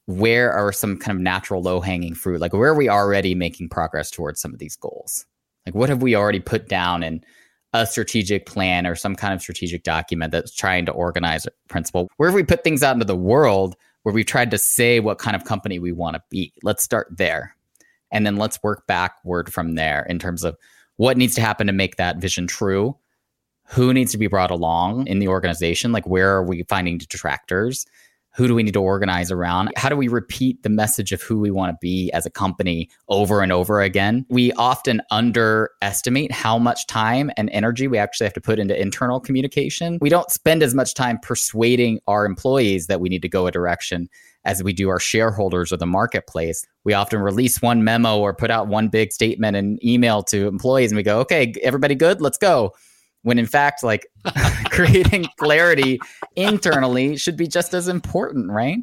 where 0.06 0.52
are 0.52 0.72
some 0.72 0.98
kind 0.98 1.16
of 1.16 1.22
natural 1.22 1.62
low 1.62 1.80
hanging 1.80 2.14
fruit, 2.14 2.40
like 2.40 2.52
where 2.52 2.70
are 2.70 2.74
we 2.74 2.88
already 2.88 3.34
making 3.34 3.68
progress 3.68 4.10
towards 4.10 4.40
some 4.40 4.52
of 4.52 4.58
these 4.58 4.76
goals? 4.76 5.26
Like 5.66 5.74
what 5.74 5.90
have 5.90 6.02
we 6.02 6.14
already 6.14 6.40
put 6.40 6.68
down 6.68 7.02
and 7.02 7.24
a 7.72 7.86
strategic 7.86 8.46
plan 8.46 8.86
or 8.86 8.94
some 8.94 9.14
kind 9.14 9.32
of 9.32 9.40
strategic 9.40 9.82
document 9.82 10.32
that's 10.32 10.54
trying 10.54 10.86
to 10.86 10.92
organize 10.92 11.46
a 11.46 11.50
principle. 11.68 12.08
Where 12.16 12.28
if 12.28 12.34
we 12.34 12.42
put 12.42 12.64
things 12.64 12.82
out 12.82 12.94
into 12.94 13.04
the 13.04 13.16
world 13.16 13.76
where 14.02 14.14
we've 14.14 14.26
tried 14.26 14.50
to 14.50 14.58
say 14.58 14.98
what 14.98 15.18
kind 15.18 15.36
of 15.36 15.44
company 15.44 15.78
we 15.78 15.92
want 15.92 16.16
to 16.16 16.22
be, 16.30 16.52
let's 16.62 16.82
start 16.82 17.08
there. 17.10 17.54
And 18.10 18.26
then 18.26 18.36
let's 18.36 18.62
work 18.62 18.86
backward 18.86 19.52
from 19.52 19.74
there 19.74 20.04
in 20.08 20.18
terms 20.18 20.42
of 20.42 20.56
what 20.96 21.16
needs 21.16 21.34
to 21.36 21.40
happen 21.40 21.66
to 21.68 21.72
make 21.72 21.96
that 21.96 22.16
vision 22.16 22.46
true. 22.46 22.96
Who 23.68 23.94
needs 23.94 24.10
to 24.12 24.18
be 24.18 24.26
brought 24.26 24.50
along 24.50 25.06
in 25.06 25.20
the 25.20 25.28
organization? 25.28 25.92
Like, 25.92 26.06
where 26.06 26.34
are 26.34 26.42
we 26.42 26.64
finding 26.64 26.98
detractors? 26.98 27.86
Who 28.34 28.46
do 28.46 28.54
we 28.54 28.62
need 28.62 28.74
to 28.74 28.80
organize 28.80 29.30
around? 29.30 29.70
How 29.76 29.88
do 29.88 29.96
we 29.96 30.08
repeat 30.08 30.62
the 30.62 30.68
message 30.68 31.12
of 31.12 31.20
who 31.22 31.38
we 31.38 31.50
want 31.50 31.72
to 31.72 31.78
be 31.80 32.10
as 32.12 32.26
a 32.26 32.30
company 32.30 32.88
over 33.08 33.42
and 33.42 33.50
over 33.50 33.80
again? 33.80 34.24
We 34.30 34.52
often 34.52 35.02
underestimate 35.10 36.32
how 36.32 36.58
much 36.58 36.86
time 36.86 37.30
and 37.36 37.50
energy 37.50 37.88
we 37.88 37.98
actually 37.98 38.26
have 38.26 38.34
to 38.34 38.40
put 38.40 38.58
into 38.58 38.80
internal 38.80 39.20
communication. 39.20 39.98
We 40.00 40.10
don't 40.10 40.30
spend 40.30 40.62
as 40.62 40.74
much 40.74 40.94
time 40.94 41.18
persuading 41.20 42.00
our 42.06 42.24
employees 42.24 42.86
that 42.86 43.00
we 43.00 43.08
need 43.08 43.22
to 43.22 43.28
go 43.28 43.46
a 43.46 43.50
direction 43.50 44.08
as 44.44 44.62
we 44.62 44.72
do 44.72 44.88
our 44.88 45.00
shareholders 45.00 45.72
or 45.72 45.76
the 45.76 45.86
marketplace. 45.86 46.64
We 46.84 46.94
often 46.94 47.20
release 47.20 47.60
one 47.60 47.84
memo 47.84 48.18
or 48.18 48.32
put 48.32 48.50
out 48.50 48.68
one 48.68 48.88
big 48.88 49.12
statement 49.12 49.56
and 49.56 49.84
email 49.84 50.22
to 50.24 50.46
employees 50.46 50.92
and 50.92 50.96
we 50.96 51.02
go, 51.02 51.18
okay, 51.20 51.52
everybody 51.62 51.94
good? 51.94 52.20
Let's 52.20 52.38
go 52.38 52.74
when 53.22 53.38
in 53.38 53.46
fact 53.46 53.82
like 53.82 54.06
creating 54.70 55.26
clarity 55.38 55.98
internally 56.36 57.16
should 57.16 57.36
be 57.36 57.46
just 57.46 57.74
as 57.74 57.88
important 57.88 58.50
right? 58.50 58.78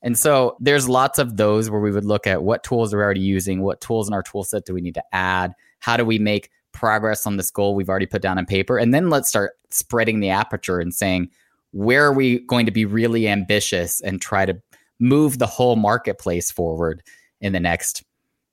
And 0.00 0.16
so 0.16 0.56
there's 0.60 0.88
lots 0.88 1.18
of 1.18 1.36
those 1.36 1.70
where 1.70 1.80
we 1.80 1.90
would 1.90 2.04
look 2.04 2.26
at 2.26 2.42
what 2.42 2.62
tools 2.62 2.94
are 2.94 3.02
already 3.02 3.20
using 3.20 3.62
what 3.62 3.80
tools 3.80 4.06
in 4.08 4.14
our 4.14 4.22
tool 4.22 4.44
set 4.44 4.64
do 4.64 4.74
we 4.74 4.80
need 4.80 4.94
to 4.94 5.04
add 5.12 5.54
how 5.80 5.96
do 5.96 6.04
we 6.04 6.18
make 6.18 6.50
progress 6.72 7.26
on 7.26 7.36
this 7.36 7.50
goal 7.50 7.74
we've 7.74 7.88
already 7.88 8.06
put 8.06 8.22
down 8.22 8.38
on 8.38 8.46
paper 8.46 8.78
and 8.78 8.94
then 8.94 9.10
let's 9.10 9.28
start 9.28 9.52
spreading 9.70 10.20
the 10.20 10.30
aperture 10.30 10.78
and 10.78 10.94
saying 10.94 11.28
where 11.72 12.06
are 12.06 12.12
we 12.12 12.40
going 12.46 12.66
to 12.66 12.72
be 12.72 12.84
really 12.84 13.28
ambitious 13.28 14.00
and 14.00 14.20
try 14.20 14.46
to 14.46 14.60
move 15.00 15.38
the 15.38 15.46
whole 15.46 15.76
marketplace 15.76 16.50
forward 16.50 17.02
in 17.40 17.52
the 17.52 17.60
next 17.60 18.04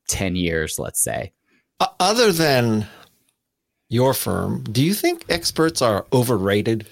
10 0.07 0.35
years 0.35 0.79
let's 0.79 1.01
say? 1.01 1.31
Other 1.99 2.31
than 2.31 2.87
your 3.89 4.13
firm, 4.13 4.63
do 4.63 4.83
you 4.83 4.93
think 4.93 5.25
experts 5.29 5.81
are 5.81 6.05
overrated? 6.11 6.87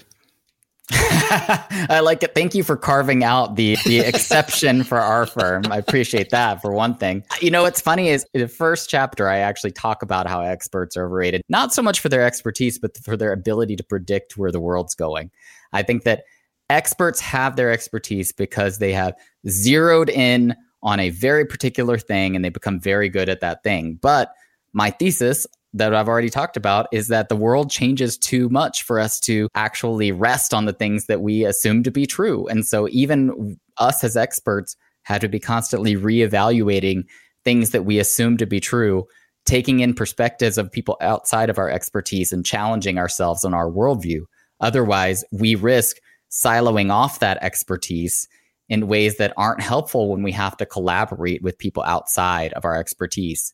I 0.92 2.02
like 2.04 2.24
it. 2.24 2.36
Thank 2.36 2.54
you 2.54 2.64
for 2.64 2.76
carving 2.76 3.24
out 3.24 3.56
the 3.56 3.78
the 3.86 4.00
exception 4.00 4.84
for 4.84 5.00
our 5.00 5.26
firm. 5.26 5.64
I 5.72 5.78
appreciate 5.78 6.30
that 6.32 6.62
for 6.62 6.74
one 6.74 6.96
thing. 6.96 7.24
You 7.42 7.52
know 7.52 7.64
what's 7.64 7.80
funny 7.80 8.10
is 8.10 8.26
the 8.34 8.50
first 8.50 8.90
chapter 8.90 9.30
I 9.30 9.38
actually 9.38 9.72
talk 9.72 10.04
about 10.04 10.28
how 10.28 10.42
experts 10.42 10.98
are 10.98 11.06
overrated, 11.06 11.42
not 11.48 11.74
so 11.74 11.82
much 11.82 12.02
for 12.02 12.10
their 12.10 12.24
expertise 12.24 12.78
but 12.78 12.98
for 12.98 13.16
their 13.16 13.32
ability 13.32 13.78
to 13.78 13.84
predict 13.84 14.38
where 14.38 14.52
the 14.52 14.60
world's 14.60 14.94
going. 14.94 15.32
I 15.72 15.84
think 15.84 16.04
that 16.04 16.26
experts 16.70 17.22
have 17.22 17.56
their 17.56 17.72
expertise 17.72 18.34
because 18.34 18.80
they 18.80 18.92
have 18.92 19.14
zeroed 19.48 20.10
in 20.10 20.54
on 20.84 21.00
a 21.00 21.10
very 21.12 21.46
particular 21.46 21.98
thing 21.98 22.36
and 22.36 22.44
they 22.44 22.50
become 22.50 22.80
very 22.80 23.08
good 23.08 23.30
at 23.30 23.40
that 23.40 23.64
thing. 23.64 23.98
But 24.02 24.34
my 24.74 24.92
thesis 24.92 25.48
that 25.74 25.96
I've 25.96 26.08
already 26.08 26.30
talked 26.30 26.56
about 26.56 26.88
is 26.92 27.08
that 27.08 27.30
the 27.30 27.36
world 27.36 27.72
changes 27.72 28.18
too 28.18 28.48
much 28.50 28.84
for 28.84 29.00
us 29.00 29.20
to 29.22 29.48
actually 29.56 30.12
rest 30.12 30.54
on 30.54 30.66
the 30.66 30.74
things 30.74 31.08
that 31.08 31.22
we 31.22 31.46
assume 31.46 31.84
to 31.84 31.92
be 31.92 32.06
true. 32.06 32.48
And 32.48 32.66
so 32.66 32.88
even 32.92 33.58
us 33.78 34.04
as 34.04 34.16
experts 34.16 34.76
had 35.04 35.22
to 35.22 35.28
be 35.28 35.40
constantly 35.40 35.96
reevaluating 35.96 37.04
things 37.44 37.72
that 37.72 37.86
we 37.86 38.00
assume 38.00 38.38
to 38.38 38.46
be 38.46 38.60
true, 38.60 39.06
taking 39.46 39.80
in 39.80 39.94
perspectives 39.94 40.58
of 40.58 40.72
people 40.72 40.98
outside 41.02 41.50
of 41.50 41.58
our 41.58 41.70
expertise 41.70 42.32
and 42.32 42.46
challenging 42.46 42.98
ourselves 42.98 43.44
on 43.44 43.54
our 43.54 43.70
worldview. 43.70 44.22
Otherwise, 44.62 45.26
we 45.32 45.56
risk 45.56 45.98
siloing 46.32 46.92
off 46.92 47.20
that 47.20 47.38
expertise 47.42 48.28
in 48.70 48.88
ways 48.88 49.18
that 49.18 49.34
aren't 49.36 49.62
helpful 49.62 50.10
when 50.10 50.24
we 50.24 50.32
have 50.32 50.56
to 50.58 50.66
collaborate 50.66 51.42
with 51.44 51.58
people 51.58 51.84
outside 51.84 52.54
of 52.54 52.64
our 52.64 52.76
expertise. 52.76 53.54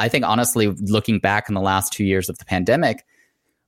I 0.00 0.08
think 0.08 0.24
honestly, 0.24 0.66
looking 0.66 1.18
back 1.18 1.48
in 1.48 1.54
the 1.54 1.60
last 1.60 1.92
two 1.92 2.04
years 2.04 2.28
of 2.28 2.38
the 2.38 2.44
pandemic, 2.44 3.04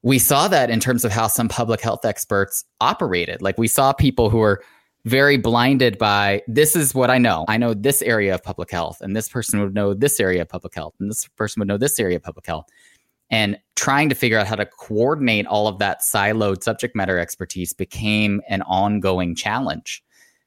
we 0.03 0.18
saw 0.18 0.49
that 0.49 0.70
in 0.70 0.80
terms 0.80 1.05
of 1.05 1.12
how 1.12 1.28
some 1.28 1.49
public 1.49 1.80
health 1.80 2.05
experts 2.05 2.64
operated. 2.80 3.41
Like 3.43 3.59
we 3.59 3.68
saw 3.68 3.93
people 3.93 4.30
who 4.30 4.39
were 4.39 4.62
very 5.05 5.37
blinded 5.37 5.99
by 5.99 6.43
this 6.47 6.76
is 6.76 6.95
what 6.95 7.11
I 7.11 7.18
know. 7.18 7.45
I 7.49 7.57
know 7.57 7.74
this 7.74 8.03
area 8.03 8.35
of 8.35 8.43
public 8.43 8.70
health, 8.70 9.01
and 9.01 9.16
this 9.16 9.28
person 9.28 9.61
would 9.61 9.74
know 9.74 9.95
this 9.95 10.20
area 10.20 10.43
of 10.43 10.49
public 10.49 10.74
health, 10.74 10.95
and 11.01 11.11
this 11.11 11.28
person 11.37 11.61
would 11.61 11.68
know 11.68 11.78
this 11.78 11.99
area 11.99 12.16
of 12.16 12.22
public 12.22 12.47
health. 12.47 12.66
And 13.30 13.59
trying 13.76 14.09
to 14.11 14.14
figure 14.14 14.39
out 14.39 14.47
how 14.47 14.57
to 14.57 14.66
coordinate 14.66 15.47
all 15.47 15.66
of 15.66 15.78
that 15.78 16.03
siloed 16.03 16.62
subject 16.62 16.95
matter 16.95 17.18
expertise 17.18 17.72
became 17.72 18.43
an 18.49 18.62
ongoing 18.62 19.35
challenge. 19.35 20.05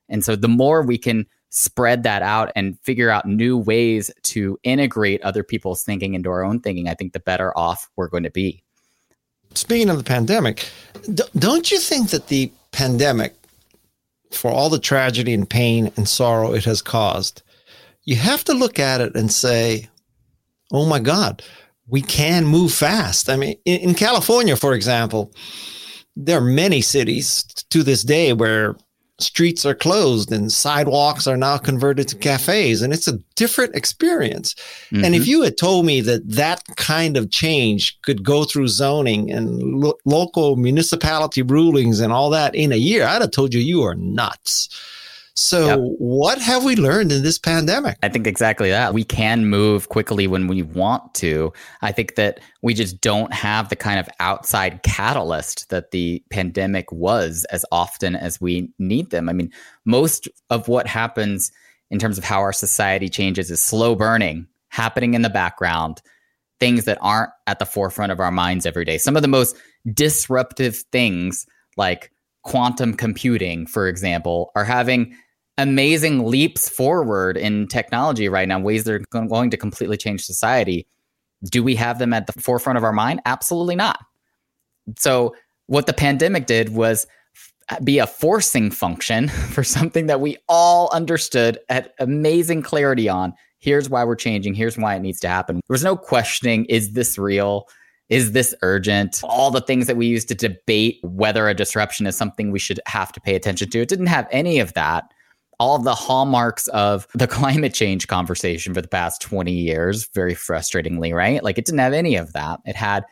And 0.07 0.23
so 0.23 0.35
the 0.35 0.47
more 0.47 0.83
we 0.83 0.97
can 0.97 1.25
spread 1.55 2.03
that 2.03 2.21
out 2.21 2.51
and 2.57 2.77
figure 2.81 3.09
out 3.09 3.25
new 3.25 3.57
ways 3.57 4.11
to 4.23 4.59
integrate 4.63 5.21
other 5.21 5.41
people's 5.41 5.83
thinking 5.83 6.13
into 6.13 6.29
our 6.29 6.43
own 6.43 6.59
thinking, 6.59 6.89
I 6.89 6.95
think 6.95 7.13
the 7.13 7.19
better 7.21 7.57
off 7.57 7.89
we're 7.95 8.09
going 8.09 8.23
to 8.23 8.29
be. 8.29 8.61
Speaking 9.53 9.89
of 9.89 9.97
the 9.97 10.03
pandemic, 10.03 10.69
don't 11.37 11.71
you 11.71 11.79
think 11.79 12.09
that 12.09 12.27
the 12.27 12.51
pandemic, 12.73 13.33
for 14.31 14.51
all 14.51 14.69
the 14.69 14.79
tragedy 14.79 15.33
and 15.33 15.49
pain 15.49 15.93
and 15.95 16.09
sorrow 16.09 16.53
it 16.53 16.65
has 16.65 16.81
caused, 16.81 17.41
you 18.03 18.17
have 18.17 18.43
to 18.43 18.53
look 18.53 18.77
at 18.77 18.99
it 18.99 19.15
and 19.15 19.31
say, 19.31 19.87
oh 20.73 20.85
my 20.85 20.99
God, 20.99 21.41
we 21.87 22.01
can 22.01 22.43
move 22.43 22.73
fast. 22.73 23.29
I 23.29 23.37
mean, 23.37 23.55
in, 23.63 23.93
California, 23.93 24.57
for 24.57 24.73
example, 24.73 25.31
there 26.17 26.39
are 26.39 26.41
many 26.41 26.81
cities 26.81 27.43
to 27.69 27.81
this 27.81 28.03
day 28.03 28.33
where 28.33 28.75
streets 29.19 29.65
are 29.65 29.75
closed 29.75 30.31
and 30.31 30.51
sidewalks 30.51 31.25
are 31.25 31.37
now 31.37 31.57
converted 31.57 32.07
to 32.07 32.17
cafes 32.17 32.81
and 32.81 32.91
it's 32.91 33.07
a 33.07 33.17
different 33.35 33.73
experience 33.73 34.53
mm-hmm. 34.89 35.05
and 35.05 35.15
if 35.15 35.21
mm-hmm. 35.21 35.31
you 35.31 35.41
had 35.41 35.57
told 35.57 35.85
me 35.85 36.01
that 36.01 36.27
that 36.29 36.61
kind 36.75 37.15
of 37.15 37.31
change 37.31 37.97
could 38.01 38.23
go 38.23 38.43
through 38.43 38.67
zoning 38.67 39.31
and 39.31 39.79
lo- 39.79 39.97
local 40.03 40.57
municipality 40.57 41.41
rulings 41.41 42.01
and 42.01 42.11
all 42.11 42.29
that 42.29 42.53
in 42.55 42.73
a 42.73 42.77
year 42.77 43.05
i'd 43.05 43.21
have 43.21 43.31
told 43.31 43.53
you 43.53 43.61
you 43.61 43.81
are 43.83 43.95
nuts 43.95 44.67
so, 45.37 45.65
yep. 45.65 45.79
what 45.79 46.39
have 46.39 46.63
we 46.63 46.77
learned 46.77 47.11
in 47.11 47.21
this 47.21 47.37
pandemic? 47.37 47.97
I 48.01 48.07
think 48.07 48.25
exactly 48.25 48.69
that. 48.69 48.93
We 48.93 49.03
can 49.03 49.47
move 49.47 49.89
quickly 49.89 50.27
when 50.27 50.47
we 50.47 50.61
want 50.61 51.13
to. 51.15 51.51
I 51.81 51.91
think 51.91 52.15
that 52.15 52.39
we 52.61 52.73
just 52.73 53.01
don't 53.01 53.33
have 53.33 53.67
the 53.67 53.75
kind 53.75 53.99
of 53.99 54.07
outside 54.21 54.81
catalyst 54.83 55.69
that 55.69 55.91
the 55.91 56.23
pandemic 56.29 56.89
was 56.89 57.45
as 57.51 57.65
often 57.69 58.15
as 58.15 58.39
we 58.39 58.71
need 58.79 59.09
them. 59.09 59.27
I 59.27 59.33
mean, 59.33 59.51
most 59.83 60.29
of 60.49 60.69
what 60.69 60.87
happens 60.87 61.51
in 61.91 61.99
terms 61.99 62.17
of 62.17 62.23
how 62.23 62.39
our 62.39 62.53
society 62.53 63.09
changes 63.09 63.51
is 63.51 63.61
slow 63.61 63.93
burning, 63.93 64.47
happening 64.69 65.15
in 65.15 65.21
the 65.21 65.29
background, 65.29 66.01
things 66.61 66.85
that 66.85 66.97
aren't 67.01 67.31
at 67.45 67.59
the 67.59 67.65
forefront 67.65 68.13
of 68.13 68.21
our 68.21 68.31
minds 68.31 68.65
every 68.65 68.85
day. 68.85 68.97
Some 68.97 69.17
of 69.17 69.21
the 69.21 69.27
most 69.27 69.57
disruptive 69.93 70.77
things, 70.93 71.45
like 71.75 72.13
quantum 72.43 72.93
computing, 72.93 73.67
for 73.67 73.89
example, 73.89 74.51
are 74.55 74.63
having 74.63 75.13
amazing 75.57 76.25
leaps 76.25 76.69
forward 76.69 77.37
in 77.37 77.67
technology 77.67 78.29
right 78.29 78.47
now, 78.47 78.59
ways 78.59 78.83
that 78.83 78.93
are 78.93 79.27
going 79.27 79.49
to 79.49 79.57
completely 79.57 79.97
change 79.97 80.23
society. 80.25 80.87
Do 81.43 81.63
we 81.63 81.75
have 81.75 81.99
them 81.99 82.13
at 82.13 82.27
the 82.27 82.33
forefront 82.33 82.77
of 82.77 82.83
our 82.83 82.93
mind? 82.93 83.21
Absolutely 83.25 83.75
not. 83.75 83.99
So, 84.97 85.35
what 85.67 85.87
the 85.87 85.93
pandemic 85.93 86.45
did 86.45 86.69
was 86.69 87.07
be 87.83 87.97
a 87.99 88.07
forcing 88.07 88.69
function 88.69 89.27
for 89.51 89.63
something 89.63 90.07
that 90.07 90.21
we 90.21 90.37
all 90.47 90.89
understood 90.93 91.59
at 91.69 91.93
amazing 91.99 92.61
clarity 92.61 93.09
on. 93.09 93.33
Here's 93.59 93.89
why 93.89 94.03
we're 94.03 94.15
changing. 94.15 94.53
Here's 94.53 94.77
why 94.77 94.95
it 94.95 95.01
needs 95.01 95.19
to 95.21 95.27
happen. 95.27 95.55
There 95.55 95.73
was 95.73 95.83
no 95.83 95.95
questioning 95.95 96.65
is 96.65 96.93
this 96.93 97.17
real? 97.17 97.67
Is 98.09 98.33
this 98.33 98.53
urgent? 98.61 99.21
All 99.23 99.49
the 99.49 99.61
things 99.61 99.87
that 99.87 99.97
we 99.97 100.05
used 100.05 100.27
to 100.27 100.35
debate 100.35 100.99
whether 101.01 101.47
a 101.47 101.55
disruption 101.55 102.05
is 102.05 102.15
something 102.15 102.51
we 102.51 102.59
should 102.59 102.79
have 102.85 103.11
to 103.13 103.21
pay 103.21 103.33
attention 103.33 103.71
to. 103.71 103.81
It 103.81 103.89
didn't 103.89 104.07
have 104.07 104.27
any 104.29 104.59
of 104.59 104.73
that 104.73 105.05
all 105.59 105.79
the 105.79 105.95
hallmarks 105.95 106.67
of 106.69 107.07
the 107.13 107.27
climate 107.39 107.73
change 107.73 108.07
conversation 108.07 108.73
for 108.73 108.81
the 108.81 108.87
past 108.87 109.21
20 109.21 109.51
years, 109.51 110.07
very 110.13 110.33
frustratingly, 110.33 111.13
right? 111.13 111.43
Like 111.43 111.57
it 111.57 111.65
didn't 111.65 111.79
have 111.79 111.93
any 111.93 112.15
of 112.15 112.33
that. 112.33 112.59
It 112.65 112.75
had 112.75 113.05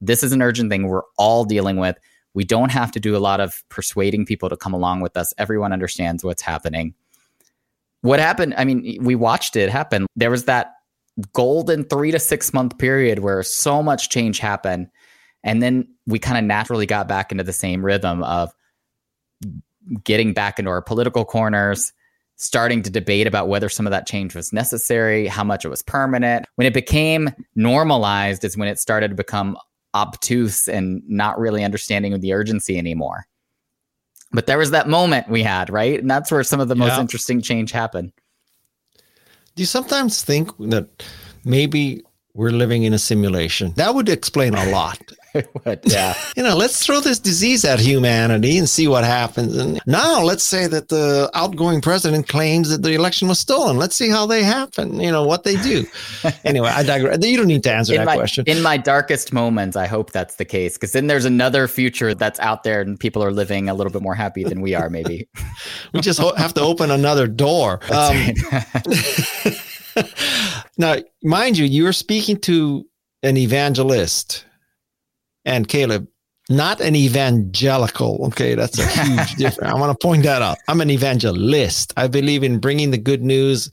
this 0.00 0.22
is 0.22 0.32
an 0.32 0.42
urgent 0.42 0.70
thing 0.70 0.86
we're 0.86 1.02
all 1.16 1.44
dealing 1.44 1.76
with. 1.76 1.96
We 2.34 2.44
don't 2.44 2.70
have 2.70 2.90
to 2.92 3.00
do 3.00 3.16
a 3.16 3.18
lot 3.18 3.40
of 3.40 3.62
persuading 3.68 4.26
people 4.26 4.48
to 4.48 4.56
come 4.56 4.74
along 4.74 5.00
with 5.00 5.16
us. 5.16 5.32
Everyone 5.38 5.72
understands 5.72 6.24
what's 6.24 6.42
happening. 6.42 6.94
What 8.02 8.18
happened? 8.18 8.54
I 8.58 8.64
mean, 8.64 8.98
we 9.00 9.14
watched 9.14 9.56
it 9.56 9.70
happen. 9.70 10.06
There 10.16 10.30
was 10.30 10.44
that 10.44 10.74
golden 11.32 11.84
three 11.84 12.10
to 12.10 12.18
six 12.18 12.52
month 12.52 12.76
period 12.76 13.20
where 13.20 13.42
so 13.42 13.82
much 13.82 14.10
change 14.10 14.40
happened. 14.40 14.88
And 15.42 15.62
then 15.62 15.88
we 16.06 16.18
kind 16.18 16.38
of 16.38 16.44
naturally 16.44 16.86
got 16.86 17.06
back 17.06 17.30
into 17.30 17.44
the 17.44 17.52
same 17.52 17.84
rhythm 17.84 18.22
of 18.24 18.52
getting 20.04 20.32
back 20.32 20.58
into 20.58 20.70
our 20.70 20.82
political 20.82 21.24
corners, 21.24 21.92
starting 22.36 22.82
to 22.82 22.90
debate 22.90 23.26
about 23.26 23.48
whether 23.48 23.68
some 23.68 23.86
of 23.86 23.90
that 23.90 24.06
change 24.06 24.34
was 24.34 24.52
necessary, 24.52 25.26
how 25.26 25.44
much 25.44 25.64
it 25.64 25.68
was 25.68 25.82
permanent. 25.82 26.46
When 26.56 26.66
it 26.66 26.74
became 26.74 27.30
normalized 27.54 28.44
is 28.44 28.56
when 28.56 28.68
it 28.68 28.78
started 28.78 29.08
to 29.08 29.14
become 29.14 29.56
obtuse 29.94 30.66
and 30.66 31.02
not 31.08 31.38
really 31.38 31.62
understanding 31.62 32.18
the 32.18 32.32
urgency 32.32 32.78
anymore. 32.78 33.26
But 34.32 34.46
there 34.46 34.58
was 34.58 34.72
that 34.72 34.88
moment 34.88 35.28
we 35.28 35.44
had, 35.44 35.70
right? 35.70 36.00
And 36.00 36.10
that's 36.10 36.32
where 36.32 36.42
some 36.42 36.58
of 36.58 36.66
the 36.66 36.74
yeah. 36.74 36.88
most 36.88 36.98
interesting 36.98 37.40
change 37.40 37.70
happened. 37.70 38.12
Do 39.54 39.62
you 39.62 39.66
sometimes 39.66 40.22
think 40.22 40.50
that 40.58 41.04
maybe 41.44 42.02
we're 42.34 42.50
living 42.50 42.82
in 42.82 42.92
a 42.92 42.98
simulation? 42.98 43.72
That 43.76 43.94
would 43.94 44.08
explain 44.08 44.54
a 44.54 44.66
lot. 44.70 45.00
Would, 45.34 45.80
yeah. 45.84 46.14
you 46.36 46.42
know, 46.42 46.56
let's 46.56 46.84
throw 46.84 47.00
this 47.00 47.18
disease 47.18 47.64
at 47.64 47.80
humanity 47.80 48.58
and 48.58 48.68
see 48.68 48.88
what 48.88 49.04
happens. 49.04 49.56
And 49.56 49.80
now 49.86 50.22
let's 50.22 50.44
say 50.44 50.66
that 50.66 50.88
the 50.88 51.30
outgoing 51.34 51.80
president 51.80 52.28
claims 52.28 52.70
that 52.70 52.82
the 52.82 52.92
election 52.92 53.28
was 53.28 53.38
stolen. 53.38 53.76
Let's 53.76 53.96
see 53.96 54.08
how 54.08 54.26
they 54.26 54.42
happen, 54.42 55.00
you 55.00 55.10
know, 55.10 55.24
what 55.24 55.44
they 55.44 55.56
do. 55.56 55.86
anyway, 56.44 56.68
I 56.68 56.82
digress. 56.82 57.18
You 57.24 57.36
don't 57.36 57.48
need 57.48 57.62
to 57.64 57.72
answer 57.72 57.94
in 57.94 58.00
that 58.00 58.06
my, 58.06 58.16
question. 58.16 58.44
In 58.46 58.62
my 58.62 58.76
darkest 58.76 59.32
moments, 59.32 59.76
I 59.76 59.86
hope 59.86 60.12
that's 60.12 60.36
the 60.36 60.44
case 60.44 60.74
because 60.74 60.92
then 60.92 61.06
there's 61.06 61.24
another 61.24 61.68
future 61.68 62.14
that's 62.14 62.38
out 62.40 62.62
there 62.62 62.80
and 62.80 62.98
people 62.98 63.22
are 63.22 63.32
living 63.32 63.68
a 63.68 63.74
little 63.74 63.92
bit 63.92 64.02
more 64.02 64.14
happy 64.14 64.44
than 64.44 64.60
we 64.60 64.74
are, 64.74 64.88
maybe. 64.88 65.28
we 65.92 66.00
just 66.00 66.20
have 66.36 66.54
to 66.54 66.60
open 66.60 66.90
another 66.90 67.26
door. 67.26 67.80
Um, 67.94 68.34
now, 70.78 70.96
mind 71.22 71.56
you, 71.56 71.64
you're 71.64 71.92
speaking 71.92 72.38
to 72.40 72.84
an 73.22 73.36
evangelist 73.36 74.44
and 75.44 75.68
Caleb, 75.68 76.08
not 76.50 76.80
an 76.80 76.94
evangelical. 76.94 78.26
Okay, 78.26 78.54
that's 78.54 78.78
a 78.78 78.86
huge 78.86 79.34
difference. 79.36 79.72
I 79.72 79.78
want 79.78 79.98
to 79.98 80.06
point 80.06 80.22
that 80.24 80.42
out. 80.42 80.58
I'm 80.68 80.80
an 80.80 80.90
evangelist. 80.90 81.92
I 81.96 82.06
believe 82.06 82.42
in 82.42 82.58
bringing 82.58 82.90
the 82.90 82.98
good 82.98 83.22
news. 83.22 83.70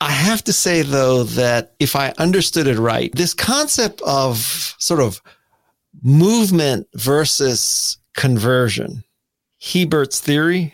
I 0.00 0.10
have 0.10 0.42
to 0.44 0.52
say, 0.52 0.82
though, 0.82 1.24
that 1.24 1.74
if 1.78 1.96
I 1.96 2.12
understood 2.18 2.66
it 2.66 2.78
right, 2.78 3.12
this 3.14 3.34
concept 3.34 4.00
of 4.02 4.74
sort 4.78 5.00
of 5.00 5.20
movement 6.02 6.86
versus 6.94 7.98
conversion, 8.14 9.02
Hiebert's 9.60 10.20
theory, 10.20 10.72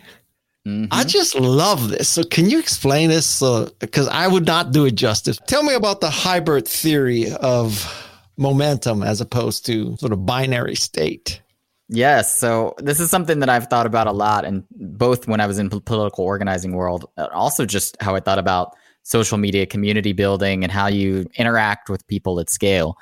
Mm-hmm. 0.66 0.86
I 0.92 1.04
just 1.04 1.34
love 1.34 1.90
this. 1.90 2.08
So, 2.08 2.24
can 2.24 2.48
you 2.48 2.58
explain 2.58 3.10
this? 3.10 3.26
So 3.26 3.68
because 3.80 4.08
I 4.08 4.26
would 4.26 4.46
not 4.46 4.72
do 4.72 4.86
it 4.86 4.94
justice. 4.94 5.38
Tell 5.46 5.62
me 5.62 5.74
about 5.74 6.00
the 6.00 6.08
Hiebert 6.08 6.66
theory 6.66 7.30
of 7.32 8.03
momentum 8.36 9.02
as 9.02 9.20
opposed 9.20 9.66
to 9.66 9.96
sort 9.96 10.12
of 10.12 10.26
binary 10.26 10.74
state. 10.74 11.40
Yes. 11.88 12.34
So 12.34 12.74
this 12.78 12.98
is 12.98 13.10
something 13.10 13.40
that 13.40 13.48
I've 13.48 13.66
thought 13.66 13.86
about 13.86 14.06
a 14.06 14.12
lot, 14.12 14.44
and 14.44 14.64
both 14.70 15.28
when 15.28 15.40
I 15.40 15.46
was 15.46 15.58
in 15.58 15.68
political 15.68 16.24
organizing 16.24 16.72
world, 16.72 17.08
also 17.32 17.66
just 17.66 17.96
how 18.00 18.14
I 18.14 18.20
thought 18.20 18.38
about 18.38 18.74
social 19.02 19.36
media, 19.36 19.66
community 19.66 20.12
building, 20.12 20.62
and 20.62 20.72
how 20.72 20.86
you 20.86 21.26
interact 21.36 21.90
with 21.90 22.06
people 22.06 22.40
at 22.40 22.48
scale. 22.48 22.96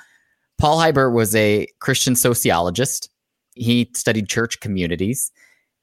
Paul 0.57 0.79
Hiebert 0.79 1.13
was 1.13 1.33
a 1.35 1.65
Christian 1.79 2.15
sociologist. 2.15 3.09
He 3.55 3.89
studied 3.95 4.27
church 4.27 4.59
communities. 4.59 5.31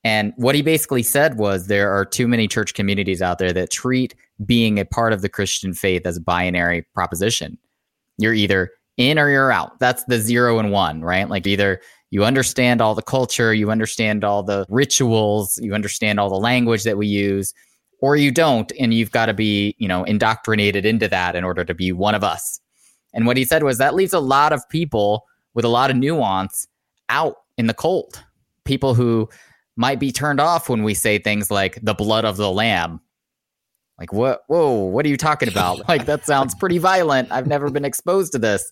And 0.05 0.33
what 0.37 0.55
he 0.55 0.63
basically 0.63 1.03
said 1.03 1.39
was 1.39 1.67
there 1.67 1.91
are 1.91 2.05
too 2.05 2.29
many 2.29 2.49
church 2.49 2.75
communities 2.75 3.23
out 3.23 3.39
there 3.39 3.53
that 3.53 3.71
treat 3.71 4.15
being 4.45 4.79
a 4.79 4.85
part 4.85 5.13
of 5.13 5.23
the 5.23 5.29
Christian 5.29 5.75
faith 5.75 6.07
as 6.07 6.19
a 6.19 6.23
binary 6.23 6.87
proposition. 6.95 7.59
You're 8.19 8.35
either 8.35 8.71
in 8.97 9.19
or 9.19 9.31
you're 9.31 9.53
out. 9.53 9.79
That's 9.79 10.05
the 10.05 10.19
zero 10.19 10.59
and 10.59 10.73
one, 10.73 11.03
right? 11.03 11.29
Like 11.29 11.47
either 11.47 11.81
you 12.11 12.25
understand 12.25 12.81
all 12.81 12.95
the 12.95 13.03
culture, 13.03 13.55
you 13.55 13.71
understand 13.71 14.25
all 14.25 14.43
the 14.43 14.67
rituals, 14.69 15.59
you 15.63 15.75
understand 15.75 16.19
all 16.19 16.29
the 16.29 16.37
language 16.37 16.83
that 16.85 16.99
we 16.99 17.07
use, 17.07 17.55
or 18.01 18.17
you 18.17 18.31
don't, 18.31 18.73
and 18.81 18.93
you've 18.93 19.13
got 19.13 19.27
to 19.27 19.35
be, 19.35 19.75
you 19.79 19.87
know, 19.87 20.05
indoctrinated 20.05 20.85
into 20.85 21.09
that 21.09 21.37
in 21.37 21.45
order 21.45 21.65
to 21.65 21.75
be 21.75 21.93
one 21.93 22.15
of 22.15 22.25
us. 22.25 22.61
And 23.13 23.27
what 23.27 23.37
he 23.37 23.45
said 23.45 23.63
was 23.63 23.79
that 23.79 23.95
leaves 23.95 24.13
a 24.13 24.21
lot 24.21 24.53
of 24.53 24.69
people 24.69 25.25
with 25.55 25.65
a 25.65 25.69
lot 25.69 25.91
of 25.91 25.97
nuance 25.97 26.67
out 27.09 27.37
in 27.59 27.67
the 27.67 27.75
cold. 27.75 28.23
People 28.65 28.95
who 28.95 29.29
might 29.77 29.99
be 29.99 30.13
turned 30.13 30.41
off 30.41 30.69
when 30.69 30.83
we 30.83 30.95
say 30.95 31.19
things 31.19 31.51
like 31.51 31.79
the 31.83 31.95
blood 31.95 32.25
of 32.25 32.37
the 32.37 32.51
lamb. 32.51 33.01
Like 34.01 34.13
what? 34.13 34.43
Whoa! 34.49 34.73
What 34.73 35.05
are 35.05 35.09
you 35.11 35.17
talking 35.17 35.49
about? 35.49 35.87
like 35.89 36.07
that 36.07 36.27
sounds 36.27 36.55
pretty 36.55 36.79
violent. 36.79 37.31
I've 37.31 37.47
never 37.47 37.71
been 37.71 37.85
exposed 37.85 38.33
to 38.33 38.39
this. 38.39 38.71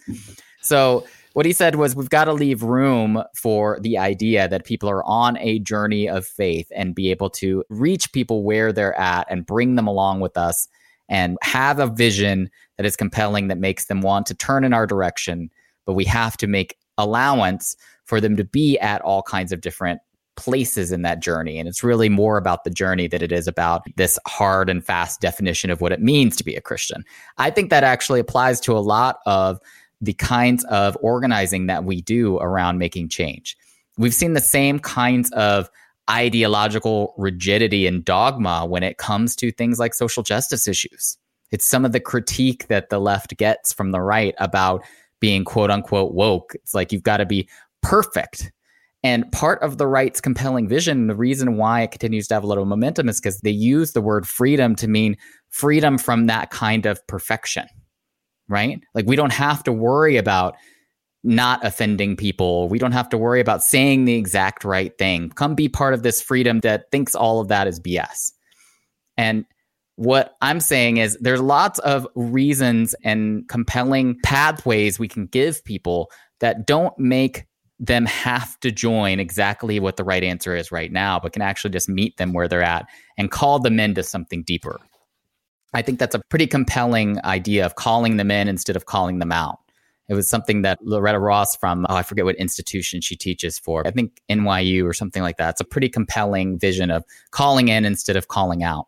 So 0.62 1.07
what 1.35 1.47
he 1.47 1.53
said 1.53 1.76
was 1.76 1.95
we've 1.95 2.11
got 2.11 2.24
to 2.24 2.33
leave 2.33 2.62
room 2.62 3.22
for 3.37 3.79
the 3.81 3.99
idea 3.99 4.49
that 4.49 4.64
people 4.64 4.89
are 4.89 5.05
on 5.05 5.37
a 5.39 5.61
journey 5.61 6.09
of 6.09 6.26
faith 6.26 6.66
and 6.74 6.95
be 6.95 7.11
able 7.11 7.31
to 7.31 7.62
reach 7.68 8.12
people 8.12 8.43
where 8.43 8.72
they're 8.72 8.99
at 8.99 9.26
and 9.31 9.47
bring 9.47 9.76
them 9.76 9.87
along 9.87 10.20
with 10.20 10.37
us 10.37 10.66
and 11.09 11.39
have 11.43 11.79
a 11.79 11.87
vision 11.87 12.51
that 12.76 12.87
is 12.87 12.97
compelling 12.97 13.49
that 13.49 13.59
makes 13.59 13.87
them 13.87 14.01
want 14.01 14.26
to 14.26 14.35
turn 14.35 14.64
in 14.64 14.72
our 14.72 14.87
direction 14.87 15.51
but 15.87 15.95
we 15.95 16.05
have 16.05 16.37
to 16.37 16.47
make 16.47 16.76
allowance 16.99 17.76
for 18.05 18.20
them 18.20 18.37
to 18.37 18.45
be 18.45 18.79
at 18.79 19.01
all 19.03 19.22
kinds 19.22 19.53
of 19.53 19.61
different 19.62 20.01
places 20.39 20.93
in 20.93 21.03
that 21.03 21.20
journey. 21.20 21.59
And 21.59 21.68
it's 21.68 21.82
really 21.82 22.09
more 22.09 22.39
about 22.39 22.62
the 22.62 22.70
journey 22.70 23.09
that 23.09 23.22
it 23.22 23.32
is 23.32 23.49
about 23.49 23.82
this 23.97 24.20
hard 24.24 24.70
and 24.70 24.84
fast 24.84 25.20
definition 25.20 25.68
of 25.68 25.80
what 25.80 25.91
it 25.91 26.01
means 26.01 26.36
to 26.36 26.45
be 26.45 26.55
a 26.55 26.61
Christian. 26.61 27.05
I 27.39 27.51
think 27.51 27.70
that 27.70 27.82
actually 27.82 28.20
applies 28.20 28.61
to 28.61 28.76
a 28.76 28.78
lot 28.78 29.18
of 29.26 29.59
the 30.01 30.12
kinds 30.12 30.64
of 30.66 30.97
organizing 31.01 31.66
that 31.66 31.82
we 31.82 32.01
do 32.01 32.39
around 32.39 32.78
making 32.78 33.09
change. 33.09 33.57
We've 33.99 34.14
seen 34.14 34.34
the 34.34 34.41
same 34.41 34.78
kinds 34.78 35.32
of 35.32 35.68
ideological 36.09 37.14
rigidity 37.18 37.89
and 37.89 38.05
dogma 38.05 38.64
when 38.64 38.84
it 38.84 38.97
comes 38.97 39.34
to 39.36 39.51
things 39.51 39.80
like 39.80 39.93
social 39.93 40.22
justice 40.22 40.68
issues. 40.68 41.18
It's 41.51 41.66
some 41.66 41.84
of 41.84 41.91
the 41.91 42.01
critique 42.01 42.68
that 42.68 42.91
the 42.91 43.01
left 43.01 43.36
gets 43.36 43.72
from 43.72 43.91
the 43.91 44.01
right 44.01 44.36
about 44.39 44.84
being 45.20 45.45
quote 45.45 45.72
unquote 45.72 46.14
woke. 46.14 46.55
It's 46.55 46.74
like 46.74 46.93
you've 46.93 47.03
got 47.03 47.16
to 47.16 47.26
be 47.26 47.49
perfect 47.82 48.53
and 49.05 49.30
part 49.30 49.62
of 49.62 49.78
the 49.78 49.86
right's 49.86 50.20
compelling 50.20 50.68
vision, 50.68 51.07
the 51.07 51.14
reason 51.14 51.57
why 51.57 51.82
it 51.82 51.92
continues 51.92 52.26
to 52.28 52.34
have 52.34 52.42
a 52.42 52.46
little 52.49 52.64
momentum 52.64 53.09
is 53.09 53.20
because 53.20 53.40
they 53.40 53.51
use 53.51 53.92
the 53.92 54.01
word 54.01 54.26
freedom 54.26 54.74
to 54.76 54.88
mean 54.88 55.16
freedom 55.51 55.99
from 55.99 56.26
that 56.26 56.51
kind 56.51 56.84
of 56.84 57.05
perfection, 57.07 57.66
right? 58.49 58.80
Like 58.94 59.07
we 59.07 59.16
don't 59.16 59.32
have 59.32 59.62
to 59.64 59.72
worry 59.72 60.16
about 60.16 60.57
not 61.22 61.64
offending 61.64 62.16
people. 62.16 62.68
We 62.68 62.78
don't 62.78 62.92
have 62.92 63.09
to 63.11 63.18
worry 63.18 63.40
about 63.40 63.62
saying 63.62 64.05
the 64.05 64.14
exact 64.14 64.64
right 64.64 64.96
thing. 64.99 65.30
Come 65.30 65.55
be 65.55 65.68
part 65.68 65.94
of 65.94 66.03
this 66.03 66.20
freedom 66.20 66.61
that 66.61 66.90
thinks 66.90 67.14
all 67.14 67.40
of 67.40 67.49
that 67.49 67.66
is 67.66 67.80
BS. 67.80 68.32
And 69.16 69.44
what 69.96 70.34
I'm 70.40 70.61
saying 70.61 70.99
is 70.99 71.18
there's 71.20 71.40
lots 71.40 71.80
of 71.80 72.07
reasons 72.14 72.94
and 73.03 73.49
compelling 73.49 74.16
pathways 74.22 74.99
we 74.99 75.09
can 75.09 75.26
give 75.26 75.64
people 75.64 76.11
that 76.38 76.66
don't 76.66 76.96
make 76.99 77.47
them 77.81 78.07
have 78.07 78.59
to 78.61 78.70
join 78.70 79.20
exactly 79.20 79.79
what 79.79 79.97
the 79.97 80.05
right 80.05 80.24
answer 80.24 80.57
is 80.57 80.72
right 80.72 80.91
now, 80.91 81.20
but 81.20 81.33
can 81.33 81.43
actually 81.43 81.70
just 81.70 81.89
meet 81.89 82.16
them 82.16 82.33
where 82.33 82.49
they're 82.49 82.62
at 82.62 82.87
and 83.16 83.31
call 83.31 83.59
them 83.59 83.79
into 83.79 84.03
something 84.03 84.43
deeper. 84.43 84.81
I 85.74 85.83
think 85.83 85.99
that's 85.99 86.14
a 86.14 86.20
pretty 86.29 86.47
compelling 86.47 87.22
idea 87.24 87.64
of 87.64 87.76
calling 87.76 88.16
them 88.16 88.31
in 88.31 88.49
instead 88.49 88.74
of 88.74 88.87
calling 88.87 89.18
them 89.18 89.33
out. 89.33 89.59
It 90.09 90.14
was 90.14 90.29
something 90.29 90.62
that 90.62 90.79
Loretta 90.83 91.18
Ross 91.18 91.55
from, 91.55 91.87
oh, 91.89 91.95
I 91.95 92.03
forget 92.03 92.24
what 92.24 92.37
institution 92.37 93.03
she 93.03 93.14
teaches 93.14 93.59
for. 93.59 93.87
I 93.87 93.91
think 93.91 94.22
NYU 94.31 94.85
or 94.85 94.95
something 94.95 95.22
like 95.22 95.37
that. 95.37 95.51
It's 95.51 95.61
a 95.61 95.64
pretty 95.64 95.91
compelling 95.91 96.59
vision 96.59 96.91
of 96.91 97.05
calling 97.31 97.68
in 97.68 97.85
instead 97.85 98.16
of 98.16 98.29
calling 98.29 98.62
out. 98.62 98.87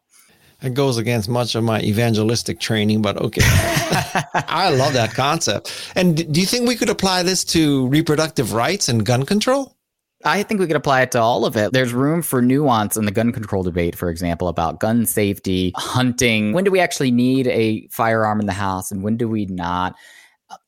It 0.63 0.75
goes 0.75 0.99
against 0.99 1.29
much 1.29 1.55
of 1.55 1.65
my 1.65 1.81
evangelistic 1.81 2.61
training, 2.61 3.01
but 3.01 3.17
okay. 3.17 3.43
I 3.45 4.71
love 4.71 4.93
that 4.93 5.15
concept. 5.15 5.73
And 5.95 6.33
do 6.33 6.41
you 6.41 6.47
think 6.47 6.69
we 6.69 6.77
could 6.77 6.91
apply 6.91 7.23
this 7.23 7.45
to 7.47 7.87
reproductive 7.89 8.53
rights 8.53 8.89
and 8.89 9.05
gun 9.05 9.25
control? 9.25 9.77
I 10.23 10.43
think 10.43 10.61
we 10.61 10.67
could 10.67 10.77
apply 10.77 11.01
it 11.01 11.13
to 11.13 11.21
all 11.21 11.47
of 11.47 11.57
it. 11.57 11.73
There's 11.73 11.95
room 11.95 12.21
for 12.21 12.43
nuance 12.43 12.99
in 12.99 13.07
the 13.07 13.11
gun 13.11 13.33
control 13.33 13.63
debate, 13.63 13.97
for 13.97 14.11
example, 14.11 14.49
about 14.49 14.79
gun 14.79 15.07
safety, 15.07 15.73
hunting. 15.77 16.53
When 16.53 16.65
do 16.65 16.71
we 16.71 16.81
actually 16.81 17.11
need 17.11 17.47
a 17.47 17.89
firearm 17.91 18.39
in 18.39 18.47
the 18.47 18.53
house 18.53 18.91
and 18.91 19.03
when 19.03 19.17
do 19.17 19.29
we 19.29 19.47
not? 19.47 19.95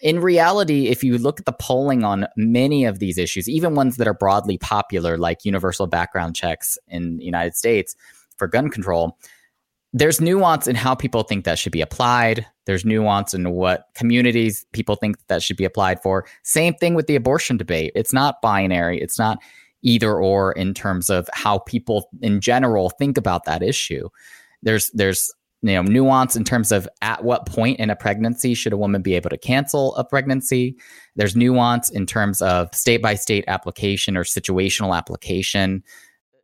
In 0.00 0.20
reality, 0.20 0.88
if 0.88 1.04
you 1.04 1.18
look 1.18 1.38
at 1.38 1.44
the 1.44 1.52
polling 1.52 2.02
on 2.02 2.28
many 2.36 2.86
of 2.86 2.98
these 2.98 3.18
issues, 3.18 3.46
even 3.46 3.74
ones 3.74 3.96
that 3.98 4.08
are 4.08 4.14
broadly 4.14 4.56
popular, 4.56 5.18
like 5.18 5.44
universal 5.44 5.86
background 5.86 6.34
checks 6.34 6.78
in 6.88 7.18
the 7.18 7.24
United 7.24 7.54
States 7.54 7.94
for 8.38 8.46
gun 8.48 8.70
control, 8.70 9.18
there's 9.92 10.20
nuance 10.20 10.66
in 10.66 10.74
how 10.74 10.94
people 10.94 11.22
think 11.22 11.44
that 11.44 11.58
should 11.58 11.72
be 11.72 11.82
applied. 11.82 12.46
There's 12.64 12.84
nuance 12.84 13.34
in 13.34 13.50
what 13.50 13.88
communities 13.94 14.64
people 14.72 14.96
think 14.96 15.16
that 15.28 15.42
should 15.42 15.56
be 15.56 15.64
applied 15.64 16.00
for. 16.02 16.24
Same 16.42 16.74
thing 16.74 16.94
with 16.94 17.06
the 17.06 17.16
abortion 17.16 17.56
debate. 17.56 17.92
It's 17.94 18.12
not 18.12 18.40
binary. 18.40 19.00
It's 19.00 19.18
not 19.18 19.38
either 19.82 20.16
or 20.16 20.52
in 20.52 20.72
terms 20.74 21.10
of 21.10 21.28
how 21.32 21.58
people 21.58 22.08
in 22.22 22.40
general 22.40 22.90
think 22.90 23.18
about 23.18 23.44
that 23.44 23.62
issue. 23.62 24.08
There's 24.62 24.90
there's 24.90 25.30
you 25.60 25.74
know 25.74 25.82
nuance 25.82 26.36
in 26.36 26.44
terms 26.44 26.72
of 26.72 26.88
at 27.02 27.22
what 27.22 27.46
point 27.46 27.78
in 27.78 27.90
a 27.90 27.96
pregnancy 27.96 28.54
should 28.54 28.72
a 28.72 28.78
woman 28.78 29.02
be 29.02 29.14
able 29.14 29.30
to 29.30 29.38
cancel 29.38 29.94
a 29.96 30.04
pregnancy. 30.04 30.76
There's 31.16 31.36
nuance 31.36 31.90
in 31.90 32.06
terms 32.06 32.40
of 32.40 32.74
state 32.74 33.02
by 33.02 33.14
state 33.14 33.44
application 33.46 34.16
or 34.16 34.24
situational 34.24 34.96
application 34.96 35.82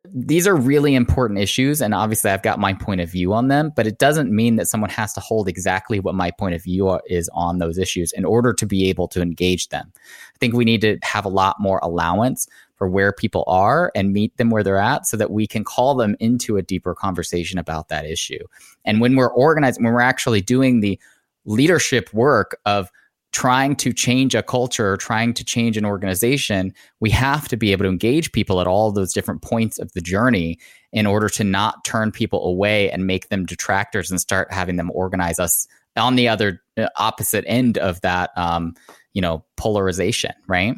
these 0.04 0.46
are 0.46 0.56
really 0.56 0.94
important 0.94 1.38
issues 1.38 1.82
and 1.82 1.92
obviously 1.92 2.30
i've 2.30 2.42
got 2.42 2.58
my 2.58 2.72
point 2.72 3.00
of 3.00 3.10
view 3.10 3.32
on 3.32 3.48
them 3.48 3.72
but 3.74 3.86
it 3.86 3.98
doesn't 3.98 4.30
mean 4.30 4.56
that 4.56 4.68
someone 4.68 4.90
has 4.90 5.12
to 5.12 5.20
hold 5.20 5.48
exactly 5.48 6.00
what 6.00 6.14
my 6.14 6.30
point 6.30 6.54
of 6.54 6.62
view 6.62 6.98
is 7.06 7.28
on 7.34 7.58
those 7.58 7.78
issues 7.78 8.12
in 8.12 8.24
order 8.24 8.52
to 8.52 8.66
be 8.66 8.88
able 8.88 9.08
to 9.08 9.20
engage 9.20 9.68
them. 9.68 9.92
I 9.96 10.38
think 10.38 10.54
we 10.54 10.64
need 10.64 10.80
to 10.82 10.98
have 11.02 11.24
a 11.24 11.30
lot 11.30 11.56
more 11.60 11.78
allowance 11.82 12.46
for 12.76 12.88
where 12.88 13.12
people 13.12 13.44
are 13.48 13.90
and 13.94 14.12
meet 14.12 14.36
them 14.36 14.50
where 14.50 14.62
they're 14.62 14.76
at 14.76 15.06
so 15.06 15.16
that 15.16 15.32
we 15.32 15.46
can 15.46 15.64
call 15.64 15.96
them 15.96 16.16
into 16.20 16.56
a 16.56 16.62
deeper 16.62 16.94
conversation 16.94 17.58
about 17.58 17.88
that 17.88 18.06
issue. 18.06 18.38
And 18.84 19.00
when 19.00 19.16
we're 19.16 19.32
organized 19.32 19.82
when 19.82 19.92
we're 19.92 20.00
actually 20.00 20.40
doing 20.40 20.80
the 20.80 20.98
leadership 21.44 22.12
work 22.14 22.58
of 22.66 22.90
trying 23.32 23.76
to 23.76 23.92
change 23.92 24.34
a 24.34 24.42
culture, 24.42 24.96
trying 24.96 25.34
to 25.34 25.44
change 25.44 25.76
an 25.76 25.84
organization, 25.84 26.72
we 27.00 27.10
have 27.10 27.48
to 27.48 27.56
be 27.56 27.72
able 27.72 27.84
to 27.84 27.90
engage 27.90 28.32
people 28.32 28.60
at 28.60 28.66
all 28.66 28.90
those 28.90 29.12
different 29.12 29.42
points 29.42 29.78
of 29.78 29.92
the 29.92 30.00
journey 30.00 30.58
in 30.92 31.06
order 31.06 31.28
to 31.28 31.44
not 31.44 31.84
turn 31.84 32.10
people 32.10 32.44
away 32.46 32.90
and 32.90 33.06
make 33.06 33.28
them 33.28 33.44
detractors 33.44 34.10
and 34.10 34.20
start 34.20 34.52
having 34.52 34.76
them 34.76 34.90
organize 34.92 35.38
us 35.38 35.66
on 35.96 36.16
the 36.16 36.28
other 36.28 36.62
uh, 36.76 36.88
opposite 36.96 37.44
end 37.46 37.76
of 37.76 38.00
that, 38.00 38.30
um, 38.36 38.74
you 39.12 39.20
know, 39.20 39.44
polarization, 39.56 40.32
right? 40.46 40.74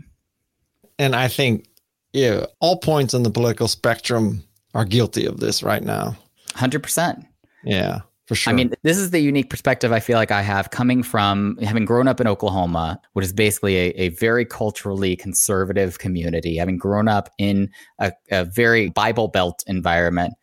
And 0.98 1.14
I 1.14 1.28
think, 1.28 1.66
yeah, 2.12 2.46
all 2.58 2.78
points 2.78 3.14
on 3.14 3.22
the 3.22 3.30
political 3.30 3.68
spectrum 3.68 4.42
are 4.74 4.84
guilty 4.84 5.26
of 5.26 5.38
this 5.38 5.62
right 5.62 5.82
now. 5.82 6.16
100%. 6.54 7.24
Yeah. 7.64 8.00
For 8.30 8.36
sure. 8.36 8.52
I 8.52 8.54
mean, 8.54 8.72
this 8.84 8.96
is 8.96 9.10
the 9.10 9.18
unique 9.18 9.50
perspective 9.50 9.90
I 9.90 9.98
feel 9.98 10.16
like 10.16 10.30
I 10.30 10.42
have 10.42 10.70
coming 10.70 11.02
from 11.02 11.58
having 11.62 11.84
grown 11.84 12.06
up 12.06 12.20
in 12.20 12.28
Oklahoma, 12.28 13.00
which 13.14 13.24
is 13.24 13.32
basically 13.32 13.74
a, 13.74 13.88
a 13.96 14.08
very 14.10 14.44
culturally 14.44 15.16
conservative 15.16 15.98
community, 15.98 16.56
having 16.56 16.78
grown 16.78 17.08
up 17.08 17.28
in 17.38 17.72
a, 17.98 18.12
a 18.30 18.44
very 18.44 18.90
Bible 18.90 19.26
Belt 19.26 19.64
environment, 19.66 20.34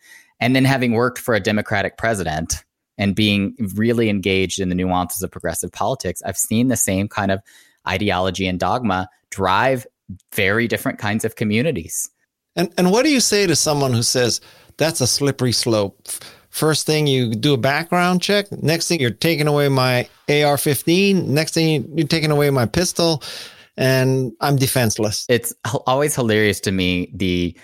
and 0.42 0.54
then 0.54 0.66
having 0.66 0.92
worked 0.92 1.18
for 1.18 1.34
a 1.34 1.40
Democratic 1.40 1.98
president 1.98 2.66
and 2.98 3.16
being 3.16 3.56
really 3.76 4.10
engaged 4.10 4.60
in 4.60 4.68
the 4.68 4.76
nuances 4.76 5.24
of 5.24 5.32
progressive 5.32 5.72
politics, 5.72 6.22
I've 6.26 6.38
seen 6.38 6.68
the 6.68 6.76
same 6.76 7.08
kind 7.08 7.32
of 7.32 7.40
ideology 7.88 8.50
and 8.50 8.60
dogma 8.60 9.08
drive 9.30 9.88
very 10.34 10.68
different 10.68 11.00
kinds 11.00 11.24
of 11.24 11.38
communities. 11.38 12.10
And 12.58 12.74
and 12.78 12.92
what 12.92 13.06
do 13.06 13.12
you 13.12 13.22
say 13.22 13.48
to 13.48 13.56
someone 13.56 13.94
who 13.94 14.04
says 14.04 14.42
that's 14.76 15.00
a 15.00 15.08
slippery 15.08 15.54
slope? 15.54 16.06
First 16.58 16.88
thing 16.88 17.06
you 17.06 17.36
do 17.36 17.54
a 17.54 17.58
background 17.58 18.24
check. 18.24 18.52
Next 18.52 18.88
thing 18.88 19.00
you're 19.00 19.12
taking 19.12 19.46
away 19.46 19.70
my 19.70 20.10
AR-15. 20.28 21.28
Next 21.28 21.54
thing 21.54 21.88
you're 21.96 22.08
taking 22.08 22.32
away 22.32 22.50
my 22.50 22.66
pistol, 22.66 23.22
and 23.78 24.32
I'm 24.42 24.56
defenseless. 24.56 25.28
It's 25.30 25.54
always 25.86 26.16
hilarious 26.16 26.60
to 26.62 26.72
me 26.72 27.12
the 27.14 27.56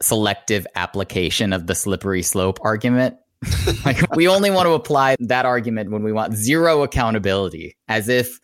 selective 0.00 0.64
application 0.76 1.52
of 1.52 1.66
the 1.66 1.74
slippery 1.74 2.22
slope 2.22 2.60
argument. 2.62 3.16
like 3.84 3.98
we 4.14 4.28
only 4.28 4.52
want 4.52 4.66
to 4.66 4.74
apply 4.74 5.16
that 5.18 5.44
argument 5.44 5.90
when 5.90 6.04
we 6.04 6.12
want 6.12 6.34
zero 6.34 6.84
accountability, 6.84 7.76
as 7.88 8.08
if 8.08 8.38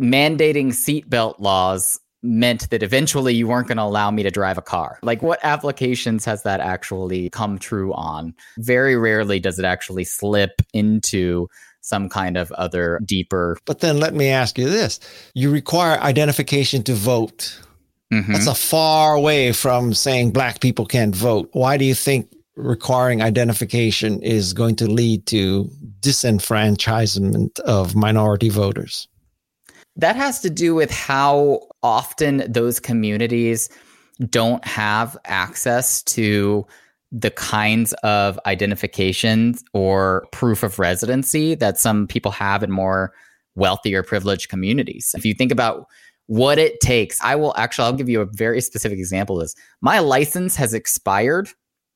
mandating 0.00 0.68
seatbelt 0.68 1.40
laws 1.40 2.00
meant 2.22 2.70
that 2.70 2.82
eventually 2.82 3.34
you 3.34 3.46
weren't 3.46 3.68
going 3.68 3.76
to 3.76 3.82
allow 3.82 4.10
me 4.10 4.22
to 4.22 4.30
drive 4.30 4.58
a 4.58 4.62
car. 4.62 4.98
Like, 5.02 5.22
what 5.22 5.38
applications 5.42 6.24
has 6.24 6.42
that 6.42 6.60
actually 6.60 7.30
come 7.30 7.58
true 7.58 7.92
on? 7.94 8.34
Very 8.58 8.96
rarely 8.96 9.38
does 9.38 9.58
it 9.58 9.64
actually 9.64 10.04
slip 10.04 10.62
into 10.72 11.48
some 11.86 12.08
kind 12.08 12.36
of 12.36 12.50
other 12.52 13.00
deeper. 13.04 13.56
But 13.64 13.80
then 13.80 13.98
let 13.98 14.12
me 14.12 14.28
ask 14.28 14.58
you 14.58 14.68
this 14.68 14.98
you 15.34 15.50
require 15.50 15.98
identification 16.00 16.82
to 16.84 16.94
vote. 16.94 17.60
Mm-hmm. 18.12 18.32
That's 18.32 18.46
a 18.46 18.54
far 18.54 19.18
way 19.18 19.52
from 19.52 19.94
saying 19.94 20.32
black 20.32 20.60
people 20.60 20.86
can't 20.86 21.14
vote. 21.14 21.48
Why 21.52 21.76
do 21.76 21.84
you 21.84 21.94
think 21.94 22.32
requiring 22.56 23.22
identification 23.22 24.20
is 24.22 24.52
going 24.52 24.76
to 24.76 24.86
lead 24.86 25.26
to 25.26 25.70
disenfranchisement 26.00 27.60
of 27.60 27.94
minority 27.94 28.48
voters? 28.48 29.08
That 29.96 30.16
has 30.16 30.40
to 30.40 30.50
do 30.50 30.74
with 30.74 30.90
how 30.90 31.60
often 31.82 32.44
those 32.50 32.78
communities 32.80 33.68
don't 34.28 34.64
have 34.64 35.16
access 35.24 36.02
to 36.02 36.66
the 37.12 37.30
kinds 37.30 37.92
of 38.02 38.38
identifications 38.46 39.62
or 39.72 40.26
proof 40.32 40.62
of 40.62 40.78
residency 40.78 41.54
that 41.54 41.78
some 41.78 42.06
people 42.06 42.30
have 42.32 42.62
in 42.62 42.70
more 42.70 43.12
wealthy 43.54 43.94
or 43.94 44.02
privileged 44.02 44.48
communities. 44.48 45.14
If 45.16 45.24
you 45.24 45.32
think 45.32 45.52
about 45.52 45.86
what 46.26 46.58
it 46.58 46.80
takes, 46.80 47.20
I 47.22 47.36
will 47.36 47.54
actually 47.56 47.86
I'll 47.86 47.92
give 47.92 48.08
you 48.08 48.20
a 48.20 48.26
very 48.26 48.60
specific 48.60 48.98
example 48.98 49.36
of 49.36 49.44
this. 49.44 49.54
My 49.80 50.00
license 50.00 50.56
has 50.56 50.74
expired. 50.74 51.48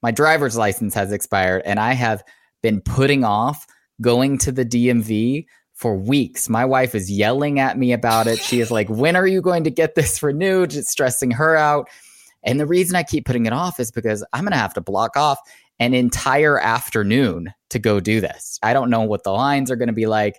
My 0.02 0.10
driver's 0.10 0.56
license 0.56 0.94
has 0.94 1.12
expired 1.12 1.62
and 1.66 1.78
I 1.78 1.92
have 1.92 2.22
been 2.62 2.80
putting 2.80 3.24
off 3.24 3.66
going 4.00 4.38
to 4.38 4.52
the 4.52 4.64
DMV 4.64 5.44
for 5.80 5.96
weeks. 5.96 6.50
My 6.50 6.66
wife 6.66 6.94
is 6.94 7.10
yelling 7.10 7.58
at 7.58 7.78
me 7.78 7.94
about 7.94 8.26
it. 8.26 8.38
She 8.38 8.60
is 8.60 8.70
like, 8.70 8.86
When 8.90 9.16
are 9.16 9.26
you 9.26 9.40
going 9.40 9.64
to 9.64 9.70
get 9.70 9.94
this 9.94 10.22
renewed? 10.22 10.74
It's 10.74 10.90
stressing 10.90 11.30
her 11.30 11.56
out. 11.56 11.88
And 12.42 12.60
the 12.60 12.66
reason 12.66 12.96
I 12.96 13.02
keep 13.02 13.24
putting 13.24 13.46
it 13.46 13.54
off 13.54 13.80
is 13.80 13.90
because 13.90 14.24
I'm 14.34 14.44
going 14.44 14.52
to 14.52 14.58
have 14.58 14.74
to 14.74 14.82
block 14.82 15.16
off 15.16 15.38
an 15.78 15.94
entire 15.94 16.58
afternoon 16.58 17.52
to 17.70 17.78
go 17.78 17.98
do 17.98 18.20
this. 18.20 18.58
I 18.62 18.74
don't 18.74 18.90
know 18.90 19.00
what 19.00 19.24
the 19.24 19.32
lines 19.32 19.70
are 19.70 19.76
going 19.76 19.88
to 19.88 19.94
be 19.94 20.06
like. 20.06 20.38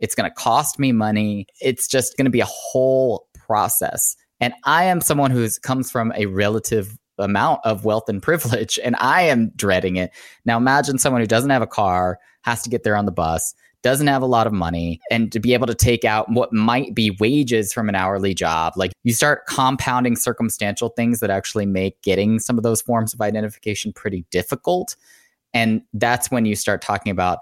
It's 0.00 0.14
going 0.14 0.30
to 0.30 0.34
cost 0.34 0.78
me 0.78 0.92
money. 0.92 1.46
It's 1.62 1.88
just 1.88 2.18
going 2.18 2.26
to 2.26 2.30
be 2.30 2.40
a 2.40 2.46
whole 2.46 3.26
process. 3.32 4.16
And 4.40 4.52
I 4.64 4.84
am 4.84 5.00
someone 5.00 5.30
who 5.30 5.48
comes 5.62 5.90
from 5.90 6.12
a 6.14 6.26
relative 6.26 6.98
amount 7.16 7.60
of 7.64 7.86
wealth 7.86 8.08
and 8.08 8.22
privilege, 8.22 8.78
and 8.84 8.96
I 8.98 9.22
am 9.22 9.50
dreading 9.56 9.96
it. 9.96 10.10
Now, 10.44 10.58
imagine 10.58 10.98
someone 10.98 11.22
who 11.22 11.26
doesn't 11.26 11.50
have 11.50 11.62
a 11.62 11.66
car, 11.66 12.18
has 12.42 12.62
to 12.62 12.70
get 12.70 12.82
there 12.82 12.96
on 12.96 13.06
the 13.06 13.12
bus, 13.12 13.54
doesn't 13.84 14.06
have 14.06 14.22
a 14.22 14.26
lot 14.26 14.46
of 14.46 14.52
money 14.52 14.98
and 15.10 15.30
to 15.30 15.38
be 15.38 15.52
able 15.52 15.66
to 15.66 15.74
take 15.74 16.06
out 16.06 16.26
what 16.30 16.52
might 16.54 16.94
be 16.94 17.10
wages 17.20 17.70
from 17.70 17.88
an 17.90 17.94
hourly 17.94 18.32
job 18.32 18.72
like 18.76 18.92
you 19.04 19.12
start 19.12 19.46
compounding 19.46 20.16
circumstantial 20.16 20.88
things 20.88 21.20
that 21.20 21.28
actually 21.28 21.66
make 21.66 22.00
getting 22.00 22.38
some 22.38 22.56
of 22.56 22.64
those 22.64 22.80
forms 22.80 23.12
of 23.12 23.20
identification 23.20 23.92
pretty 23.92 24.24
difficult 24.30 24.96
and 25.52 25.82
that's 25.92 26.30
when 26.30 26.46
you 26.46 26.56
start 26.56 26.80
talking 26.80 27.12
about 27.12 27.40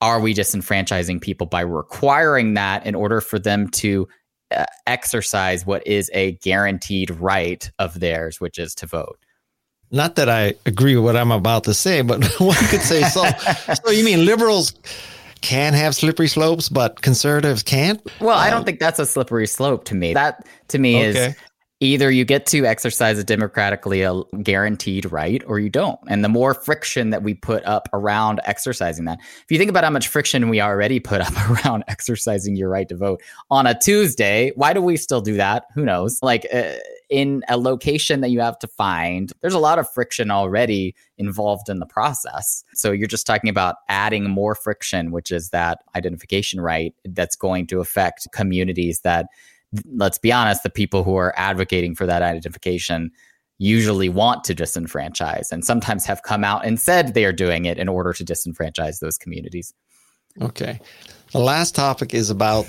are 0.00 0.20
we 0.20 0.32
disenfranchising 0.32 1.20
people 1.20 1.46
by 1.46 1.60
requiring 1.60 2.54
that 2.54 2.86
in 2.86 2.94
order 2.94 3.20
for 3.20 3.40
them 3.40 3.68
to 3.68 4.08
uh, 4.54 4.64
exercise 4.86 5.66
what 5.66 5.84
is 5.86 6.08
a 6.14 6.32
guaranteed 6.36 7.10
right 7.10 7.68
of 7.80 7.98
theirs 7.98 8.40
which 8.40 8.60
is 8.60 8.76
to 8.76 8.86
vote 8.86 9.18
not 9.92 10.14
that 10.14 10.28
I 10.28 10.54
agree 10.66 10.94
with 10.94 11.04
what 11.04 11.16
I'm 11.16 11.32
about 11.32 11.64
to 11.64 11.74
say, 11.74 12.02
but 12.02 12.24
one 12.38 12.54
could 12.66 12.80
say 12.80 13.02
so. 13.08 13.24
so 13.84 13.90
you 13.90 14.04
mean 14.04 14.24
liberals 14.24 14.72
can 15.40 15.72
have 15.72 15.94
slippery 15.94 16.28
slopes, 16.28 16.68
but 16.68 17.02
conservatives 17.02 17.62
can't? 17.62 18.00
Well, 18.20 18.38
I 18.38 18.50
don't 18.50 18.60
um, 18.60 18.64
think 18.64 18.80
that's 18.80 18.98
a 18.98 19.06
slippery 19.06 19.46
slope 19.46 19.84
to 19.84 19.94
me. 19.94 20.14
That 20.14 20.46
to 20.68 20.78
me 20.78 20.96
okay. 20.96 21.26
is 21.28 21.36
either 21.80 22.10
you 22.10 22.24
get 22.26 22.44
to 22.46 22.66
exercise 22.66 23.18
a 23.18 23.24
democratically 23.24 24.02
a 24.02 24.22
guaranteed 24.42 25.10
right 25.10 25.42
or 25.46 25.58
you 25.58 25.70
don't. 25.70 25.98
And 26.08 26.22
the 26.22 26.28
more 26.28 26.52
friction 26.52 27.10
that 27.10 27.22
we 27.22 27.34
put 27.34 27.64
up 27.64 27.88
around 27.94 28.40
exercising 28.44 29.06
that. 29.06 29.18
If 29.20 29.46
you 29.48 29.56
think 29.56 29.70
about 29.70 29.84
how 29.84 29.90
much 29.90 30.08
friction 30.08 30.50
we 30.50 30.60
already 30.60 31.00
put 31.00 31.22
up 31.22 31.32
around 31.50 31.84
exercising 31.88 32.54
your 32.54 32.68
right 32.68 32.88
to 32.90 32.96
vote 32.96 33.22
on 33.50 33.66
a 33.66 33.78
Tuesday, 33.78 34.52
why 34.56 34.74
do 34.74 34.82
we 34.82 34.98
still 34.98 35.22
do 35.22 35.34
that? 35.38 35.64
Who 35.74 35.84
knows? 35.84 36.22
Like 36.22 36.46
uh, 36.52 36.72
in 37.10 37.42
a 37.48 37.58
location 37.58 38.20
that 38.20 38.30
you 38.30 38.40
have 38.40 38.58
to 38.60 38.68
find, 38.68 39.32
there's 39.40 39.54
a 39.54 39.58
lot 39.58 39.78
of 39.78 39.92
friction 39.92 40.30
already 40.30 40.94
involved 41.18 41.68
in 41.68 41.80
the 41.80 41.86
process. 41.86 42.64
So 42.74 42.92
you're 42.92 43.08
just 43.08 43.26
talking 43.26 43.50
about 43.50 43.76
adding 43.88 44.30
more 44.30 44.54
friction, 44.54 45.10
which 45.10 45.32
is 45.32 45.50
that 45.50 45.80
identification 45.96 46.60
right 46.60 46.94
that's 47.04 47.36
going 47.36 47.66
to 47.68 47.80
affect 47.80 48.28
communities 48.32 49.00
that, 49.00 49.26
let's 49.92 50.18
be 50.18 50.32
honest, 50.32 50.62
the 50.62 50.70
people 50.70 51.02
who 51.02 51.16
are 51.16 51.34
advocating 51.36 51.94
for 51.96 52.06
that 52.06 52.22
identification 52.22 53.10
usually 53.58 54.08
want 54.08 54.44
to 54.44 54.54
disenfranchise 54.54 55.52
and 55.52 55.64
sometimes 55.64 56.06
have 56.06 56.22
come 56.22 56.44
out 56.44 56.64
and 56.64 56.80
said 56.80 57.12
they 57.12 57.26
are 57.26 57.32
doing 57.32 57.66
it 57.66 57.76
in 57.76 57.88
order 57.88 58.12
to 58.12 58.24
disenfranchise 58.24 59.00
those 59.00 59.18
communities. 59.18 59.74
Okay. 60.40 60.80
The 61.32 61.40
last 61.40 61.74
topic 61.74 62.14
is 62.14 62.30
about 62.30 62.66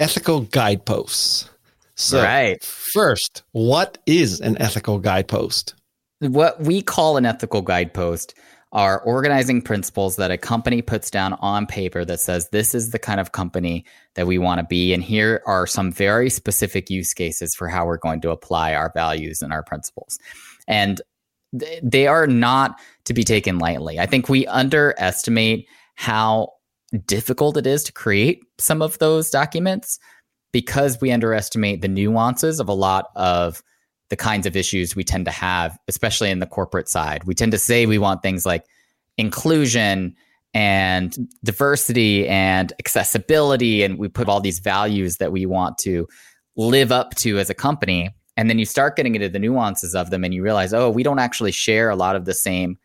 ethical 0.00 0.40
guideposts. 0.40 1.48
So, 1.94 2.22
right. 2.22 2.62
first, 2.62 3.42
what 3.52 3.98
is 4.06 4.40
an 4.40 4.60
ethical 4.60 4.98
guidepost? 4.98 5.74
What 6.20 6.60
we 6.60 6.82
call 6.82 7.16
an 7.16 7.26
ethical 7.26 7.62
guidepost 7.62 8.34
are 8.72 9.00
organizing 9.00 9.60
principles 9.60 10.16
that 10.16 10.30
a 10.30 10.38
company 10.38 10.80
puts 10.80 11.10
down 11.10 11.34
on 11.34 11.66
paper 11.66 12.04
that 12.06 12.20
says 12.20 12.48
this 12.48 12.74
is 12.74 12.90
the 12.90 12.98
kind 12.98 13.20
of 13.20 13.32
company 13.32 13.84
that 14.14 14.26
we 14.26 14.38
want 14.38 14.58
to 14.58 14.66
be. 14.66 14.94
And 14.94 15.02
here 15.02 15.42
are 15.46 15.66
some 15.66 15.92
very 15.92 16.30
specific 16.30 16.88
use 16.88 17.12
cases 17.12 17.54
for 17.54 17.68
how 17.68 17.84
we're 17.84 17.98
going 17.98 18.22
to 18.22 18.30
apply 18.30 18.74
our 18.74 18.90
values 18.94 19.42
and 19.42 19.52
our 19.52 19.62
principles. 19.62 20.18
And 20.66 21.02
th- 21.58 21.80
they 21.82 22.06
are 22.06 22.26
not 22.26 22.80
to 23.04 23.12
be 23.12 23.24
taken 23.24 23.58
lightly. 23.58 24.00
I 24.00 24.06
think 24.06 24.30
we 24.30 24.46
underestimate 24.46 25.68
how 25.96 26.52
difficult 27.06 27.58
it 27.58 27.66
is 27.66 27.84
to 27.84 27.92
create 27.92 28.42
some 28.56 28.80
of 28.80 28.98
those 28.98 29.28
documents 29.28 29.98
because 30.52 31.00
we 31.00 31.10
underestimate 31.10 31.80
the 31.80 31.88
nuances 31.88 32.60
of 32.60 32.68
a 32.68 32.74
lot 32.74 33.10
of 33.16 33.62
the 34.10 34.16
kinds 34.16 34.46
of 34.46 34.54
issues 34.54 34.94
we 34.94 35.04
tend 35.04 35.24
to 35.24 35.30
have, 35.30 35.78
especially 35.88 36.30
in 36.30 36.38
the 36.38 36.46
corporate 36.46 36.88
side. 36.88 37.24
We 37.24 37.34
tend 37.34 37.52
to 37.52 37.58
say 37.58 37.86
we 37.86 37.98
want 37.98 38.22
things 38.22 38.44
like 38.44 38.66
inclusion 39.16 40.14
and 40.54 41.16
diversity 41.42 42.28
and 42.28 42.72
accessibility, 42.78 43.82
and 43.82 43.98
we 43.98 44.08
put 44.08 44.28
all 44.28 44.40
these 44.40 44.58
values 44.58 45.16
that 45.16 45.32
we 45.32 45.46
want 45.46 45.78
to 45.78 46.06
live 46.56 46.92
up 46.92 47.14
to 47.16 47.38
as 47.38 47.48
a 47.48 47.54
company. 47.54 48.10
And 48.36 48.50
then 48.50 48.58
you 48.58 48.66
start 48.66 48.96
getting 48.96 49.14
into 49.14 49.30
the 49.30 49.38
nuances 49.38 49.94
of 49.94 50.10
them 50.10 50.24
and 50.24 50.34
you 50.34 50.42
realize, 50.42 50.74
oh, 50.74 50.90
we 50.90 51.02
don't 51.02 51.18
actually 51.18 51.52
share 51.52 51.88
a 51.88 51.96
lot 51.96 52.16
of 52.16 52.26
the 52.26 52.34
same 52.34 52.76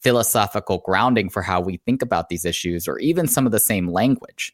philosophical 0.00 0.78
grounding 0.78 1.30
for 1.30 1.42
how 1.42 1.60
we 1.60 1.76
think 1.78 2.02
about 2.02 2.28
these 2.28 2.44
issues 2.44 2.88
or 2.88 2.98
even 2.98 3.28
some 3.28 3.46
of 3.46 3.52
the 3.52 3.60
same 3.60 3.88
language. 3.88 4.52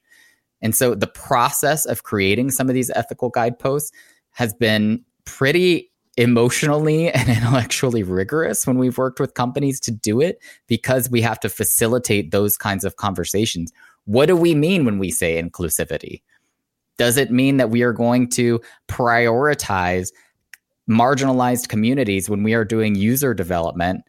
And 0.61 0.75
so 0.75 0.95
the 0.95 1.07
process 1.07 1.85
of 1.85 2.03
creating 2.03 2.51
some 2.51 2.69
of 2.69 2.75
these 2.75 2.91
ethical 2.91 3.31
guideposts 3.31 3.93
has 4.31 4.55
been 4.55 5.05
pretty 5.25 5.91
emotionally 6.17 7.11
and 7.13 7.29
intellectually 7.29 8.03
rigorous 8.03 8.67
when 8.67 8.79
we've 8.79 8.99
worked 8.99 9.21
with 9.21 9.35
companies 9.35 9.81
to 9.81 9.91
do 9.91 10.21
it 10.21 10.43
because 10.67 11.11
we 11.11 11.23
have 11.23 11.41
to 11.41 11.49
facilitate 11.49 12.31
those 12.31 12.57
kinds 12.57 12.85
of 12.85 12.97
conversations. 12.97 13.73
What 14.05 14.27
do 14.27 14.37
we 14.37 14.55
mean 14.55 14.85
when 14.85 14.99
we 14.99 15.11
say 15.11 15.41
inclusivity? 15.41 16.23
Does 16.97 17.17
it 17.17 17.31
mean 17.31 17.59
that 17.59 17.71
we 17.71 17.83
are 17.83 17.93
going 17.93 18.29
to 18.31 18.61
prioritize 18.89 20.11
marginalized 20.91 21.69
communities 21.69 22.29
when 22.29 22.43
we 22.43 22.55
are 22.55 22.65
doing 22.65 22.95
user 22.95 23.35
development 23.35 24.03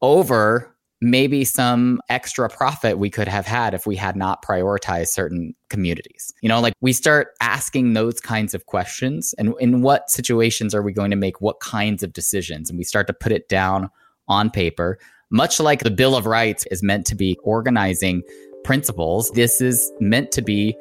over 0.00 0.74
maybe 1.02 1.44
some 1.44 2.00
extra 2.08 2.48
profit 2.48 2.96
we 2.96 3.10
could 3.10 3.26
have 3.26 3.44
had 3.44 3.74
if 3.74 3.86
we 3.86 3.96
had 3.96 4.14
not 4.14 4.42
prioritized 4.44 5.08
certain 5.08 5.52
communities. 5.68 6.32
You 6.42 6.48
know, 6.48 6.60
like 6.60 6.74
we 6.80 6.92
start 6.92 7.34
asking 7.40 7.94
those 7.94 8.20
kinds 8.20 8.54
of 8.54 8.66
questions 8.66 9.34
and 9.36 9.52
in 9.58 9.82
what 9.82 10.10
situations 10.10 10.74
are 10.74 10.82
we 10.82 10.92
going 10.92 11.10
to 11.10 11.16
make 11.16 11.40
what 11.40 11.58
kinds 11.58 12.04
of 12.04 12.12
decisions? 12.12 12.70
And 12.70 12.78
we 12.78 12.84
start 12.84 13.08
to 13.08 13.12
put 13.12 13.32
it 13.32 13.48
down 13.48 13.90
on 14.28 14.48
paper. 14.48 14.96
Much 15.30 15.58
like 15.58 15.80
the 15.80 15.90
Bill 15.90 16.14
of 16.14 16.24
Rights 16.24 16.66
is 16.70 16.84
meant 16.84 17.04
to 17.06 17.16
be 17.16 17.36
organizing 17.42 18.22
principles, 18.62 19.28
this 19.32 19.60
is 19.60 19.90
meant 19.98 20.30
to 20.32 20.42
be 20.42 20.76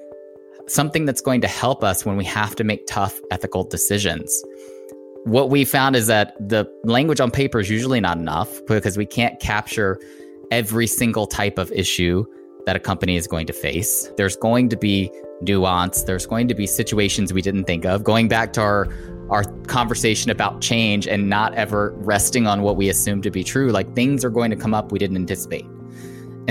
something 0.67 1.05
that's 1.05 1.21
going 1.21 1.41
to 1.41 1.47
help 1.47 1.83
us 1.83 2.05
when 2.05 2.15
we 2.15 2.25
have 2.25 2.55
to 2.57 2.63
make 2.63 2.85
tough 2.85 3.19
ethical 3.31 3.63
decisions 3.63 4.43
what 5.25 5.49
we 5.49 5.65
found 5.65 5.95
is 5.95 6.07
that 6.07 6.35
the 6.39 6.65
language 6.83 7.19
on 7.19 7.29
paper 7.31 7.59
is 7.59 7.69
usually 7.69 7.99
not 7.99 8.17
enough 8.17 8.49
because 8.67 8.97
we 8.97 9.05
can't 9.05 9.39
capture 9.39 9.99
every 10.49 10.87
single 10.87 11.27
type 11.27 11.57
of 11.57 11.71
issue 11.71 12.25
that 12.65 12.75
a 12.75 12.79
company 12.79 13.15
is 13.15 13.27
going 13.27 13.47
to 13.47 13.53
face. 13.53 14.09
There's 14.17 14.35
going 14.35 14.69
to 14.69 14.77
be 14.77 15.11
nuance, 15.41 16.03
there's 16.03 16.25
going 16.25 16.47
to 16.47 16.55
be 16.55 16.67
situations 16.67 17.33
we 17.33 17.41
didn't 17.41 17.65
think 17.65 17.85
of. 17.85 18.03
Going 18.03 18.27
back 18.27 18.53
to 18.53 18.61
our 18.61 18.87
our 19.29 19.45
conversation 19.67 20.29
about 20.29 20.59
change 20.59 21.07
and 21.07 21.29
not 21.29 21.53
ever 21.53 21.93
resting 21.99 22.47
on 22.47 22.63
what 22.63 22.75
we 22.75 22.89
assume 22.89 23.21
to 23.21 23.31
be 23.31 23.45
true, 23.45 23.71
like 23.71 23.95
things 23.95 24.25
are 24.25 24.29
going 24.29 24.49
to 24.51 24.57
come 24.57 24.73
up 24.73 24.91
we 24.91 24.99
didn't 24.99 25.15
anticipate. 25.15 25.65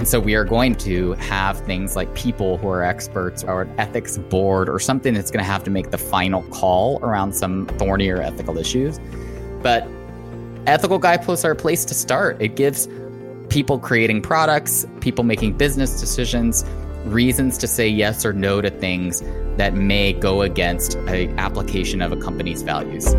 And 0.00 0.08
so 0.08 0.18
we 0.18 0.34
are 0.34 0.46
going 0.46 0.76
to 0.76 1.12
have 1.12 1.60
things 1.66 1.94
like 1.94 2.14
people 2.14 2.56
who 2.56 2.68
are 2.68 2.82
experts 2.82 3.44
or 3.44 3.60
an 3.60 3.74
ethics 3.78 4.16
board 4.16 4.66
or 4.66 4.78
something 4.78 5.12
that's 5.12 5.30
going 5.30 5.44
to 5.44 5.46
have 5.46 5.62
to 5.64 5.70
make 5.70 5.90
the 5.90 5.98
final 5.98 6.42
call 6.44 7.00
around 7.02 7.34
some 7.34 7.66
thornier 7.76 8.22
ethical 8.22 8.56
issues. 8.56 8.98
But 9.62 9.86
ethical 10.66 10.98
guideposts 10.98 11.44
are 11.44 11.50
a 11.50 11.54
place 11.54 11.84
to 11.84 11.92
start. 11.92 12.40
It 12.40 12.56
gives 12.56 12.88
people 13.50 13.78
creating 13.78 14.22
products, 14.22 14.86
people 15.00 15.22
making 15.22 15.58
business 15.58 16.00
decisions, 16.00 16.64
reasons 17.04 17.58
to 17.58 17.66
say 17.66 17.86
yes 17.86 18.24
or 18.24 18.32
no 18.32 18.62
to 18.62 18.70
things 18.70 19.22
that 19.58 19.74
may 19.74 20.14
go 20.14 20.40
against 20.40 20.94
an 20.94 21.38
application 21.38 22.00
of 22.00 22.10
a 22.10 22.16
company's 22.16 22.62
values. 22.62 23.14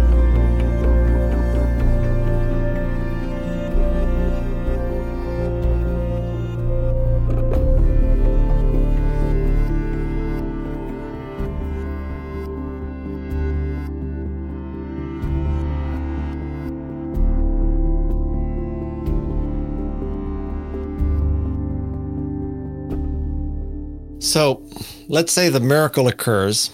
So 24.31 24.65
let's 25.09 25.33
say 25.33 25.49
the 25.49 25.59
miracle 25.59 26.07
occurs 26.07 26.71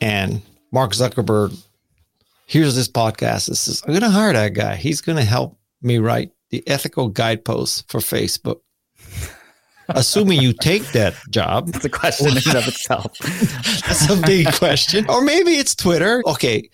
and 0.00 0.40
Mark 0.70 0.92
Zuckerberg 0.92 1.60
hears 2.46 2.76
this 2.76 2.86
podcast 2.86 3.48
and 3.48 3.58
says, 3.58 3.82
I'm 3.84 3.90
going 3.90 4.02
to 4.02 4.10
hire 4.10 4.32
that 4.32 4.54
guy. 4.54 4.76
He's 4.76 5.00
going 5.00 5.18
to 5.18 5.24
help 5.24 5.58
me 5.82 5.98
write 5.98 6.30
the 6.50 6.62
ethical 6.68 7.08
guideposts 7.08 7.82
for 7.88 7.98
Facebook. 7.98 8.60
Assuming 9.88 10.40
you 10.40 10.52
take 10.52 10.84
that 10.92 11.14
job. 11.30 11.70
It's 11.74 11.84
a 11.84 11.90
question 11.90 12.28
in 12.28 12.36
and 12.36 12.58
of 12.58 12.68
itself. 12.68 13.18
That's 13.18 14.08
a 14.08 14.22
big 14.24 14.52
question. 14.52 15.04
Or 15.08 15.20
maybe 15.20 15.56
it's 15.56 15.74
Twitter. 15.74 16.22
Okay, 16.26 16.70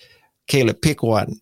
Caleb, 0.48 0.82
pick 0.82 1.02
one. 1.02 1.40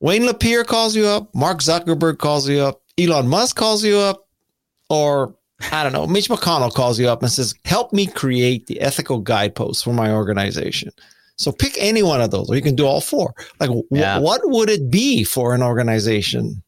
Wayne 0.00 0.26
LaPierre 0.26 0.64
calls 0.64 0.94
you 0.94 1.06
up, 1.06 1.34
Mark 1.34 1.60
Zuckerberg 1.60 2.18
calls 2.18 2.46
you 2.46 2.60
up, 2.60 2.82
Elon 2.98 3.26
Musk 3.26 3.56
calls 3.56 3.82
you 3.82 3.96
up, 3.96 4.28
or 4.90 5.37
I 5.72 5.82
don't 5.82 5.92
know, 5.92 6.06
Mitch 6.06 6.28
McConnell 6.28 6.72
calls 6.72 6.98
you 6.98 7.08
up 7.08 7.22
and 7.22 7.30
says, 7.30 7.54
help 7.64 7.92
me 7.92 8.06
create 8.06 8.66
the 8.66 8.80
ethical 8.80 9.18
guideposts 9.18 9.82
for 9.82 9.92
my 9.92 10.12
organization. 10.12 10.90
So 11.36 11.52
pick 11.52 11.76
any 11.78 12.02
one 12.02 12.20
of 12.20 12.30
those, 12.30 12.50
or 12.50 12.56
you 12.56 12.62
can 12.62 12.74
do 12.74 12.86
all 12.86 13.00
four. 13.00 13.34
Like, 13.60 13.70
yeah. 13.90 14.18
what 14.18 14.40
would 14.44 14.70
it 14.70 14.90
be 14.90 15.24
for 15.24 15.54
an 15.54 15.62
organization 15.62 16.62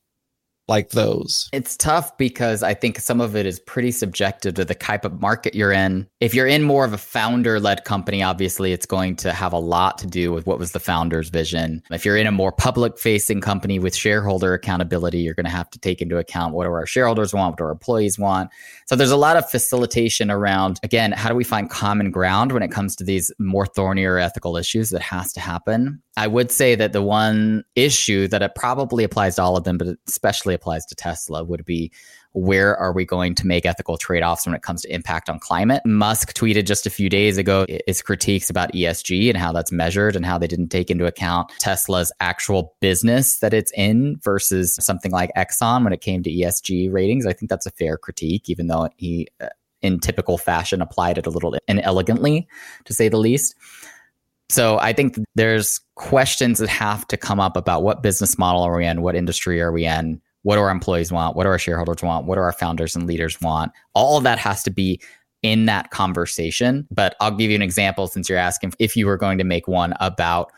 like 0.70 0.90
those? 0.90 1.50
It's 1.52 1.76
tough 1.76 2.16
because 2.16 2.62
I 2.62 2.72
think 2.72 2.98
some 3.00 3.20
of 3.20 3.36
it 3.36 3.44
is 3.44 3.60
pretty 3.60 3.90
subjective 3.90 4.54
to 4.54 4.64
the 4.64 4.74
type 4.74 5.04
of 5.04 5.20
market 5.20 5.54
you're 5.54 5.72
in. 5.72 6.08
If 6.20 6.34
you're 6.34 6.46
in 6.46 6.62
more 6.62 6.86
of 6.86 6.94
a 6.94 6.98
founder 6.98 7.60
led 7.60 7.84
company, 7.84 8.22
obviously 8.22 8.72
it's 8.72 8.86
going 8.86 9.16
to 9.16 9.32
have 9.32 9.52
a 9.52 9.58
lot 9.58 9.98
to 9.98 10.06
do 10.06 10.32
with 10.32 10.46
what 10.46 10.58
was 10.58 10.72
the 10.72 10.80
founder's 10.80 11.28
vision. 11.28 11.82
If 11.90 12.04
you're 12.04 12.16
in 12.16 12.26
a 12.26 12.32
more 12.32 12.52
public 12.52 12.98
facing 12.98 13.40
company 13.42 13.78
with 13.78 13.94
shareholder 13.94 14.54
accountability, 14.54 15.18
you're 15.18 15.34
going 15.34 15.44
to 15.44 15.50
have 15.50 15.68
to 15.70 15.78
take 15.78 16.00
into 16.00 16.16
account 16.16 16.54
what 16.54 16.64
do 16.64 16.70
our 16.70 16.86
shareholders 16.86 17.34
want, 17.34 17.52
what 17.52 17.58
do 17.58 17.64
our 17.64 17.72
employees 17.72 18.18
want. 18.18 18.50
So 18.86 18.96
there's 18.96 19.10
a 19.10 19.16
lot 19.16 19.36
of 19.36 19.50
facilitation 19.50 20.30
around, 20.30 20.78
again, 20.82 21.12
how 21.12 21.28
do 21.28 21.34
we 21.34 21.44
find 21.44 21.68
common 21.68 22.10
ground 22.12 22.52
when 22.52 22.62
it 22.62 22.70
comes 22.70 22.94
to 22.96 23.04
these 23.04 23.32
more 23.38 23.66
thornier 23.66 24.18
ethical 24.18 24.56
issues 24.56 24.90
that 24.90 25.02
has 25.02 25.32
to 25.32 25.40
happen? 25.40 26.00
I 26.20 26.26
would 26.26 26.52
say 26.52 26.74
that 26.74 26.92
the 26.92 27.00
one 27.00 27.64
issue 27.74 28.28
that 28.28 28.42
it 28.42 28.54
probably 28.54 29.04
applies 29.04 29.36
to 29.36 29.42
all 29.42 29.56
of 29.56 29.64
them, 29.64 29.78
but 29.78 29.96
especially 30.06 30.52
applies 30.52 30.84
to 30.84 30.94
Tesla, 30.94 31.42
would 31.42 31.64
be 31.64 31.90
where 32.32 32.76
are 32.76 32.92
we 32.92 33.06
going 33.06 33.34
to 33.36 33.46
make 33.46 33.64
ethical 33.64 33.96
trade 33.96 34.22
offs 34.22 34.44
when 34.44 34.54
it 34.54 34.60
comes 34.60 34.82
to 34.82 34.94
impact 34.94 35.30
on 35.30 35.38
climate? 35.38 35.80
Musk 35.86 36.34
tweeted 36.34 36.66
just 36.66 36.84
a 36.84 36.90
few 36.90 37.08
days 37.08 37.38
ago 37.38 37.64
his 37.86 38.02
critiques 38.02 38.50
about 38.50 38.70
ESG 38.74 39.30
and 39.30 39.38
how 39.38 39.50
that's 39.50 39.72
measured 39.72 40.14
and 40.14 40.26
how 40.26 40.36
they 40.36 40.46
didn't 40.46 40.68
take 40.68 40.90
into 40.90 41.06
account 41.06 41.50
Tesla's 41.58 42.12
actual 42.20 42.76
business 42.80 43.38
that 43.38 43.54
it's 43.54 43.72
in 43.72 44.18
versus 44.22 44.76
something 44.78 45.12
like 45.12 45.30
Exxon 45.38 45.84
when 45.84 45.94
it 45.94 46.02
came 46.02 46.22
to 46.22 46.30
ESG 46.30 46.92
ratings. 46.92 47.24
I 47.24 47.32
think 47.32 47.48
that's 47.48 47.64
a 47.64 47.70
fair 47.70 47.96
critique, 47.96 48.50
even 48.50 48.66
though 48.66 48.90
he, 48.98 49.26
uh, 49.40 49.46
in 49.80 50.00
typical 50.00 50.36
fashion, 50.36 50.82
applied 50.82 51.16
it 51.16 51.26
a 51.26 51.30
little 51.30 51.56
inelegantly, 51.66 52.46
to 52.84 52.92
say 52.92 53.08
the 53.08 53.16
least. 53.16 53.54
So 54.51 54.78
I 54.80 54.92
think 54.92 55.16
there's 55.36 55.80
questions 55.94 56.59
that 56.59 56.68
have 56.68 57.07
to 57.09 57.16
come 57.16 57.38
up 57.38 57.57
about 57.57 57.82
what 57.82 58.03
business 58.03 58.36
model 58.36 58.62
are 58.62 58.76
we 58.76 58.84
in, 58.84 59.03
what 59.03 59.14
industry 59.14 59.61
are 59.61 59.70
we 59.70 59.86
in, 59.86 60.20
what 60.42 60.57
do 60.57 60.62
our 60.62 60.70
employees 60.70 61.12
want, 61.12 61.36
what 61.36 61.44
do 61.44 61.51
our 61.51 61.59
shareholders 61.59 62.03
want, 62.03 62.26
what 62.26 62.34
do 62.34 62.40
our 62.40 62.53
founders 62.53 62.96
and 62.96 63.07
leaders 63.07 63.40
want. 63.40 63.70
All 63.94 64.18
of 64.18 64.24
that 64.24 64.38
has 64.38 64.62
to 64.64 64.70
be 64.70 65.01
in 65.42 65.66
that 65.66 65.90
conversation. 65.90 66.88
But 66.90 67.14
I'll 67.20 67.30
give 67.30 67.51
you 67.51 67.57
an 67.57 67.62
example 67.62 68.09
since 68.09 68.28
you're 68.28 68.38
asking 68.38 68.74
if 68.78 68.96
you 68.96 69.07
were 69.07 69.16
going 69.16 69.38
to 69.38 69.44
make 69.44 69.68
one 69.68 69.94
about 70.01 70.51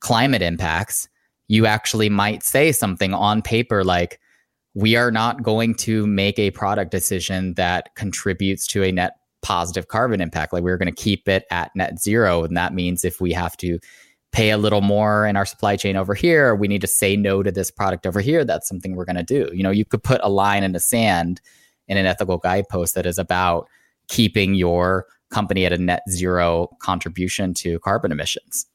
climate 0.00 0.42
impacts, 0.42 1.08
you 1.48 1.66
actually 1.66 2.08
might 2.08 2.44
say 2.44 2.70
something 2.70 3.12
on 3.12 3.42
paper 3.42 3.82
like, 3.84 4.20
we 4.74 4.94
are 4.94 5.10
not 5.10 5.42
going 5.42 5.74
to 5.74 6.06
make 6.06 6.38
a 6.38 6.52
product 6.52 6.92
decision 6.92 7.54
that 7.54 7.92
contributes 7.96 8.68
to 8.68 8.84
a 8.84 8.92
net 8.92 9.14
positive 9.42 9.88
carbon 9.88 10.20
impact. 10.20 10.52
Like 10.52 10.62
we're 10.62 10.76
going 10.76 10.92
to 10.92 11.02
keep 11.02 11.28
it 11.28 11.46
at 11.50 11.74
net 11.74 12.00
zero. 12.00 12.44
And 12.44 12.56
that 12.56 12.74
means 12.74 13.04
if 13.04 13.20
we 13.20 13.32
have 13.32 13.56
to 13.58 13.78
pay 14.32 14.50
a 14.50 14.58
little 14.58 14.80
more 14.80 15.26
in 15.26 15.36
our 15.36 15.46
supply 15.46 15.76
chain 15.76 15.96
over 15.96 16.14
here, 16.14 16.54
we 16.54 16.68
need 16.68 16.80
to 16.80 16.86
say 16.86 17.16
no 17.16 17.42
to 17.42 17.50
this 17.50 17.70
product 17.70 18.06
over 18.06 18.20
here, 18.20 18.44
that's 18.44 18.68
something 18.68 18.94
we're 18.94 19.04
going 19.04 19.16
to 19.16 19.22
do. 19.22 19.50
You 19.52 19.62
know, 19.62 19.70
you 19.70 19.84
could 19.84 20.02
put 20.02 20.20
a 20.22 20.28
line 20.28 20.62
in 20.62 20.72
the 20.72 20.80
sand 20.80 21.40
in 21.88 21.96
an 21.96 22.06
ethical 22.06 22.38
guidepost 22.38 22.94
that 22.94 23.06
is 23.06 23.18
about 23.18 23.66
keeping 24.08 24.54
your 24.54 25.06
company 25.30 25.64
at 25.64 25.72
a 25.72 25.78
net 25.78 26.02
zero 26.08 26.68
contribution 26.80 27.54
to 27.54 27.78
carbon 27.80 28.12
emissions. 28.12 28.66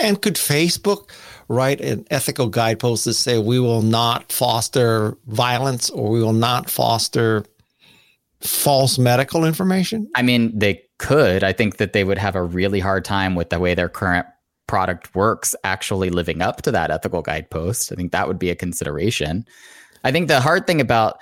And 0.00 0.20
could 0.20 0.34
Facebook 0.34 1.10
write 1.48 1.80
an 1.80 2.04
ethical 2.10 2.48
guidepost 2.48 3.04
to 3.04 3.14
say 3.14 3.38
we 3.38 3.58
will 3.58 3.82
not 3.82 4.30
foster 4.32 5.16
violence 5.26 5.88
or 5.88 6.10
we 6.10 6.20
will 6.20 6.32
not 6.32 6.68
foster 6.68 7.44
false 8.40 8.98
medical 8.98 9.44
information? 9.44 10.08
I 10.14 10.22
mean, 10.22 10.56
they 10.56 10.82
could. 10.98 11.44
I 11.44 11.52
think 11.52 11.76
that 11.78 11.92
they 11.92 12.04
would 12.04 12.18
have 12.18 12.34
a 12.34 12.42
really 12.42 12.80
hard 12.80 13.04
time 13.04 13.34
with 13.34 13.50
the 13.50 13.58
way 13.58 13.74
their 13.74 13.88
current 13.88 14.26
product 14.66 15.14
works 15.14 15.56
actually 15.64 16.10
living 16.10 16.42
up 16.42 16.62
to 16.62 16.70
that 16.70 16.90
ethical 16.90 17.22
guidepost. 17.22 17.90
I 17.90 17.94
think 17.96 18.12
that 18.12 18.28
would 18.28 18.38
be 18.38 18.50
a 18.50 18.54
consideration. 18.54 19.46
I 20.04 20.12
think 20.12 20.28
the 20.28 20.40
hard 20.40 20.66
thing 20.66 20.80
about 20.80 21.18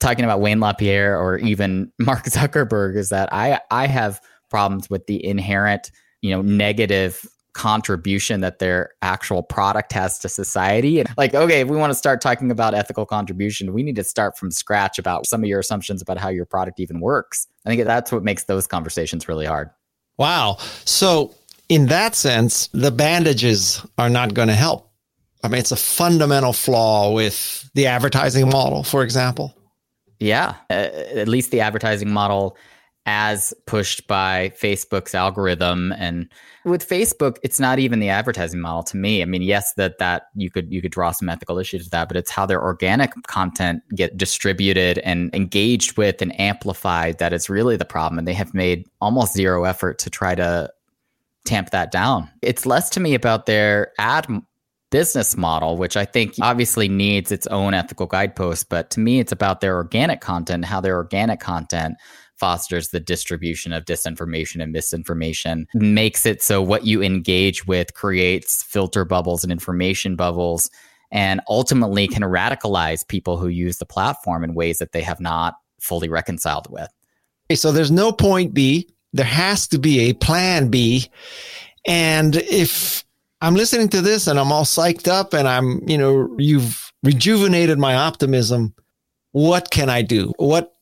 talking 0.00 0.24
about 0.24 0.40
Wayne 0.40 0.60
LaPierre 0.60 1.18
or 1.18 1.38
even 1.38 1.92
Mark 1.98 2.24
Zuckerberg 2.24 2.96
is 2.96 3.10
that 3.10 3.32
I 3.32 3.60
I 3.70 3.86
have 3.86 4.20
problems 4.50 4.88
with 4.88 5.06
the 5.06 5.24
inherent, 5.24 5.90
you 6.22 6.30
know, 6.30 6.40
negative 6.42 7.26
contribution 7.54 8.40
that 8.40 8.58
their 8.58 8.90
actual 9.00 9.42
product 9.42 9.92
has 9.92 10.18
to 10.18 10.28
society. 10.28 11.00
And 11.00 11.08
like, 11.16 11.34
okay, 11.34 11.60
if 11.60 11.68
we 11.68 11.76
want 11.76 11.90
to 11.90 11.94
start 11.94 12.20
talking 12.20 12.50
about 12.50 12.74
ethical 12.74 13.06
contribution, 13.06 13.72
we 13.72 13.82
need 13.82 13.96
to 13.96 14.04
start 14.04 14.36
from 14.36 14.50
scratch 14.50 14.98
about 14.98 15.26
some 15.26 15.42
of 15.42 15.48
your 15.48 15.60
assumptions 15.60 16.02
about 16.02 16.18
how 16.18 16.28
your 16.28 16.44
product 16.44 16.80
even 16.80 17.00
works. 17.00 17.46
I 17.64 17.70
think 17.70 17.84
that's 17.84 18.12
what 18.12 18.22
makes 18.22 18.44
those 18.44 18.66
conversations 18.66 19.28
really 19.28 19.46
hard. 19.46 19.70
Wow. 20.18 20.58
So, 20.84 21.34
in 21.68 21.86
that 21.86 22.14
sense, 22.14 22.68
the 22.68 22.90
bandages 22.90 23.84
are 23.96 24.10
not 24.10 24.34
going 24.34 24.48
to 24.48 24.54
help. 24.54 24.90
I 25.42 25.48
mean, 25.48 25.58
it's 25.58 25.72
a 25.72 25.76
fundamental 25.76 26.52
flaw 26.52 27.12
with 27.12 27.70
the 27.74 27.86
advertising 27.86 28.48
model, 28.48 28.82
for 28.82 29.02
example. 29.02 29.54
Yeah, 30.18 30.54
uh, 30.70 30.72
at 30.72 31.28
least 31.28 31.50
the 31.50 31.60
advertising 31.60 32.10
model 32.10 32.56
as 33.06 33.52
pushed 33.66 34.06
by 34.06 34.50
Facebook's 34.58 35.14
algorithm 35.14 35.92
and 35.92 36.26
with 36.64 36.88
Facebook 36.88 37.36
it's 37.42 37.60
not 37.60 37.78
even 37.78 37.98
the 37.98 38.08
advertising 38.08 38.60
model 38.60 38.82
to 38.82 38.96
me. 38.96 39.20
I 39.20 39.26
mean, 39.26 39.42
yes 39.42 39.74
that 39.74 39.98
that 39.98 40.28
you 40.34 40.50
could 40.50 40.72
you 40.72 40.80
could 40.80 40.92
draw 40.92 41.10
some 41.10 41.28
ethical 41.28 41.58
issues 41.58 41.82
with 41.82 41.90
that, 41.90 42.08
but 42.08 42.16
it's 42.16 42.30
how 42.30 42.46
their 42.46 42.62
organic 42.62 43.12
content 43.26 43.82
get 43.94 44.16
distributed 44.16 44.98
and 44.98 45.34
engaged 45.34 45.98
with 45.98 46.22
and 46.22 46.38
amplified 46.40 47.18
that 47.18 47.32
is 47.32 47.50
really 47.50 47.76
the 47.76 47.84
problem 47.84 48.18
and 48.18 48.26
they 48.26 48.34
have 48.34 48.54
made 48.54 48.88
almost 49.00 49.34
zero 49.34 49.64
effort 49.64 49.98
to 49.98 50.10
try 50.10 50.34
to 50.34 50.70
tamp 51.44 51.70
that 51.70 51.92
down. 51.92 52.30
It's 52.40 52.64
less 52.64 52.88
to 52.90 53.00
me 53.00 53.14
about 53.14 53.44
their 53.46 53.92
ad 53.98 54.26
business 54.94 55.36
model, 55.36 55.76
which 55.76 55.96
I 55.96 56.04
think 56.04 56.34
obviously 56.40 56.88
needs 56.88 57.32
its 57.32 57.48
own 57.48 57.74
ethical 57.74 58.06
guideposts. 58.06 58.62
But 58.62 58.90
to 58.90 59.00
me, 59.00 59.18
it's 59.18 59.32
about 59.32 59.60
their 59.60 59.74
organic 59.74 60.20
content, 60.20 60.64
how 60.64 60.80
their 60.80 60.94
organic 60.94 61.40
content 61.40 61.96
fosters 62.36 62.88
the 62.88 63.00
distribution 63.00 63.72
of 63.72 63.84
disinformation 63.84 64.62
and 64.62 64.72
misinformation, 64.72 65.66
makes 65.74 66.26
it 66.26 66.42
so 66.42 66.60
what 66.60 66.84
you 66.84 67.02
engage 67.02 67.66
with 67.66 67.94
creates 67.94 68.62
filter 68.62 69.04
bubbles 69.04 69.42
and 69.42 69.52
information 69.52 70.16
bubbles, 70.16 70.70
and 71.10 71.40
ultimately 71.48 72.08
can 72.08 72.22
radicalize 72.22 73.06
people 73.06 73.36
who 73.36 73.48
use 73.48 73.78
the 73.78 73.86
platform 73.86 74.42
in 74.42 74.54
ways 74.54 74.78
that 74.78 74.92
they 74.92 75.02
have 75.02 75.20
not 75.20 75.54
fully 75.80 76.08
reconciled 76.08 76.66
with. 76.70 76.88
Okay, 77.50 77.56
so 77.56 77.70
there's 77.70 77.90
no 77.90 78.10
point 78.10 78.54
B. 78.54 78.88
There 79.12 79.24
has 79.24 79.68
to 79.68 79.78
be 79.78 80.00
a 80.00 80.14
plan 80.14 80.68
B. 80.70 81.08
And 81.86 82.36
if 82.36 83.04
I'm 83.40 83.54
listening 83.54 83.90
to 83.90 84.00
this 84.00 84.26
and 84.26 84.40
I'm 84.40 84.50
all 84.50 84.64
psyched 84.64 85.06
up 85.06 85.34
and 85.34 85.46
I'm, 85.46 85.86
you 85.86 85.98
know, 85.98 86.34
you've 86.38 86.92
rejuvenated 87.02 87.78
my 87.78 87.94
optimism. 87.94 88.74
What 89.32 89.70
can 89.70 89.90
I 89.90 90.02
do? 90.02 90.32
What 90.38 90.73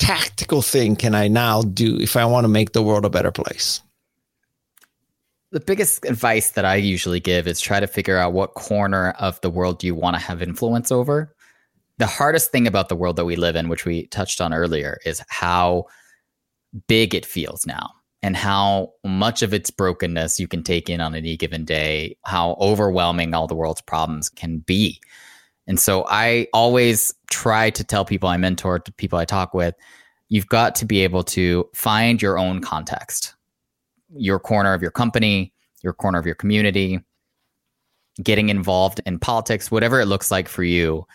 tactical 0.00 0.62
thing 0.62 0.96
can 0.96 1.14
I 1.14 1.28
now 1.28 1.62
do 1.62 1.96
if 2.00 2.16
I 2.16 2.24
want 2.24 2.44
to 2.44 2.48
make 2.48 2.72
the 2.72 2.82
world 2.82 3.04
a 3.04 3.10
better 3.10 3.30
place? 3.30 3.80
The 5.52 5.60
biggest 5.60 6.04
advice 6.04 6.50
that 6.52 6.64
I 6.64 6.76
usually 6.76 7.20
give 7.20 7.46
is 7.46 7.60
try 7.60 7.80
to 7.80 7.86
figure 7.86 8.16
out 8.16 8.32
what 8.32 8.54
corner 8.54 9.10
of 9.18 9.40
the 9.40 9.50
world 9.50 9.84
you 9.84 9.94
want 9.94 10.16
to 10.16 10.22
have 10.22 10.42
influence 10.42 10.90
over. 10.90 11.34
The 11.98 12.06
hardest 12.06 12.50
thing 12.50 12.66
about 12.66 12.88
the 12.88 12.96
world 12.96 13.16
that 13.16 13.24
we 13.24 13.36
live 13.36 13.56
in, 13.56 13.68
which 13.68 13.84
we 13.84 14.06
touched 14.06 14.40
on 14.40 14.54
earlier, 14.54 14.98
is 15.04 15.22
how 15.28 15.86
big 16.86 17.14
it 17.14 17.26
feels 17.26 17.66
now 17.66 17.90
and 18.22 18.36
how 18.36 18.92
much 19.04 19.42
of 19.42 19.52
its 19.52 19.70
brokenness 19.70 20.38
you 20.38 20.46
can 20.46 20.62
take 20.62 20.88
in 20.88 21.00
on 21.00 21.14
any 21.14 21.36
given 21.36 21.64
day, 21.64 22.16
how 22.24 22.56
overwhelming 22.60 23.34
all 23.34 23.46
the 23.46 23.54
world's 23.54 23.80
problems 23.80 24.28
can 24.28 24.58
be. 24.58 25.00
And 25.66 25.78
so 25.80 26.04
I 26.08 26.46
always 26.52 27.14
try 27.30 27.70
to 27.70 27.84
tell 27.84 28.04
people 28.04 28.28
I 28.28 28.36
mentor, 28.36 28.78
to 28.78 28.92
people 28.92 29.18
I 29.18 29.24
talk 29.24 29.54
with, 29.54 29.74
you've 30.28 30.48
got 30.48 30.74
to 30.76 30.84
be 30.84 31.00
able 31.00 31.24
to 31.24 31.68
find 31.74 32.20
your 32.20 32.38
own 32.38 32.60
context, 32.60 33.34
your 34.14 34.38
corner 34.38 34.74
of 34.74 34.82
your 34.82 34.90
company, 34.90 35.52
your 35.82 35.92
corner 35.92 36.18
of 36.18 36.26
your 36.26 36.34
community, 36.34 37.00
getting 38.22 38.48
involved 38.48 39.00
in 39.06 39.18
politics, 39.18 39.70
whatever 39.70 40.00
it 40.00 40.06
looks 40.06 40.30
like 40.30 40.48
for 40.48 40.62
you. 40.62 41.06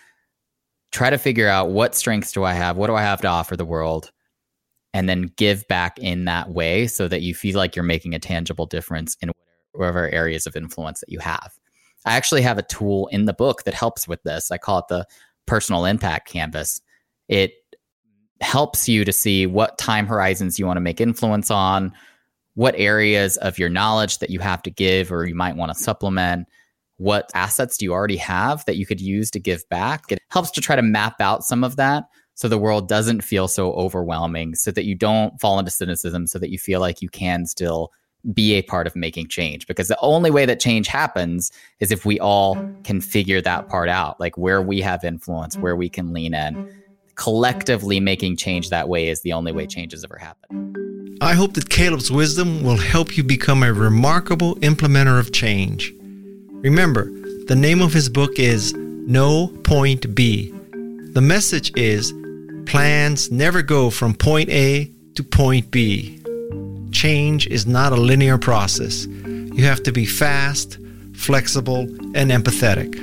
Try 0.91 1.09
to 1.09 1.17
figure 1.17 1.47
out 1.47 1.71
what 1.71 1.93
strengths 1.93 2.31
do 2.31 2.43
I 2.43 2.53
have? 2.53 2.77
What 2.77 2.87
do 2.87 2.95
I 2.95 3.01
have 3.01 3.21
to 3.21 3.27
offer 3.27 3.55
the 3.55 3.65
world? 3.65 4.11
and 4.95 5.09
then 5.09 5.29
give 5.35 5.67
back 5.67 5.99
in 5.99 6.23
that 6.23 6.51
way 6.51 6.87
so 6.87 7.09
that 7.09 7.21
you 7.21 7.35
feel 7.35 7.57
like 7.57 7.75
you're 7.75 7.83
making 7.83 8.15
a 8.15 8.19
tangible 8.19 8.65
difference 8.65 9.17
in 9.19 9.29
whatever 9.73 10.09
areas 10.11 10.47
of 10.47 10.55
influence 10.55 11.01
that 11.01 11.09
you 11.09 11.19
have. 11.19 11.53
I 12.05 12.15
actually 12.15 12.43
have 12.43 12.57
a 12.57 12.63
tool 12.63 13.07
in 13.07 13.25
the 13.25 13.33
book 13.33 13.65
that 13.65 13.73
helps 13.73 14.07
with 14.07 14.23
this. 14.23 14.51
I 14.51 14.57
call 14.57 14.79
it 14.79 14.85
the 14.87 15.05
personal 15.45 15.85
impact 15.85 16.29
canvas. 16.29 16.81
It 17.27 17.53
helps 18.41 18.89
you 18.89 19.05
to 19.05 19.13
see 19.13 19.45
what 19.45 19.77
time 19.77 20.07
horizons 20.07 20.59
you 20.59 20.65
want 20.65 20.77
to 20.77 20.81
make 20.81 20.99
influence 20.99 21.49
on, 21.49 21.93
what 22.55 22.75
areas 22.77 23.37
of 23.37 23.57
your 23.57 23.69
knowledge 23.69 24.19
that 24.19 24.29
you 24.29 24.39
have 24.39 24.61
to 24.63 24.71
give 24.71 25.11
or 25.11 25.25
you 25.25 25.35
might 25.35 25.55
want 25.55 25.71
to 25.71 25.77
supplement, 25.77 26.47
what 26.97 27.29
assets 27.33 27.77
do 27.77 27.85
you 27.85 27.93
already 27.93 28.17
have 28.17 28.63
that 28.65 28.77
you 28.77 28.85
could 28.85 29.01
use 29.01 29.29
to 29.31 29.39
give 29.39 29.67
back. 29.69 30.03
It 30.09 30.19
helps 30.29 30.51
to 30.51 30.61
try 30.61 30.75
to 30.75 30.81
map 30.81 31.19
out 31.19 31.43
some 31.43 31.63
of 31.63 31.75
that 31.75 32.05
so 32.35 32.47
the 32.47 32.57
world 32.57 32.89
doesn't 32.89 33.23
feel 33.23 33.47
so 33.47 33.71
overwhelming, 33.73 34.55
so 34.55 34.69
that 34.71 34.85
you 34.85 34.95
don't 34.95 35.39
fall 35.39 35.57
into 35.57 35.71
cynicism, 35.71 36.27
so 36.27 36.37
that 36.39 36.49
you 36.49 36.57
feel 36.57 36.81
like 36.81 37.01
you 37.01 37.07
can 37.09 37.45
still 37.45 37.91
be 38.33 38.53
a 38.53 38.61
part 38.61 38.87
of 38.87 38.95
making 38.95 39.27
change. 39.27 39.67
Because 39.67 39.87
the 39.87 39.99
only 40.01 40.31
way 40.31 40.45
that 40.45 40.59
change 40.59 40.87
happens 40.87 41.51
is 41.79 41.91
if 41.91 42.05
we 42.05 42.19
all 42.19 42.55
can 42.83 43.01
figure 43.01 43.41
that 43.41 43.69
part 43.69 43.89
out, 43.89 44.19
like 44.19 44.37
where 44.37 44.61
we 44.61 44.81
have 44.81 45.03
influence, 45.03 45.57
where 45.57 45.75
we 45.75 45.89
can 45.89 46.13
lean 46.13 46.33
in. 46.33 46.71
Collectively 47.15 47.99
making 47.99 48.35
change 48.35 48.69
that 48.69 48.89
way 48.89 49.07
is 49.07 49.21
the 49.21 49.33
only 49.33 49.51
way 49.51 49.65
change 49.65 49.93
ever 50.03 50.17
happened. 50.17 50.77
I 51.21 51.33
hope 51.33 51.53
that 51.53 51.69
Caleb's 51.69 52.11
wisdom 52.11 52.61
will 52.61 52.77
help 52.77 53.15
you 53.15 53.23
become 53.23 53.63
a 53.63 53.71
remarkable 53.71 54.55
implementer 54.57 55.17
of 55.17 55.31
change. 55.31 55.93
Remember, 56.51 57.05
the 57.47 57.55
name 57.55 57.81
of 57.81 57.93
his 57.93 58.09
book 58.09 58.37
is 58.37 58.73
No 58.73 59.47
Point 59.63 60.13
B. 60.13 60.51
The 61.13 61.21
message 61.21 61.71
is 61.77 62.13
Plans 62.65 63.31
never 63.31 63.61
go 63.61 63.89
from 63.89 64.13
point 64.13 64.49
A 64.49 64.91
to 65.13 65.23
point 65.23 65.71
B. 65.71 66.21
Change 66.95 67.47
is 67.47 67.67
not 67.67 67.91
a 67.91 67.97
linear 67.97 68.37
process. 68.37 69.05
You 69.05 69.65
have 69.65 69.83
to 69.83 69.91
be 69.91 70.05
fast, 70.05 70.77
flexible, 71.13 71.81
and 72.15 72.31
empathetic. 72.31 72.95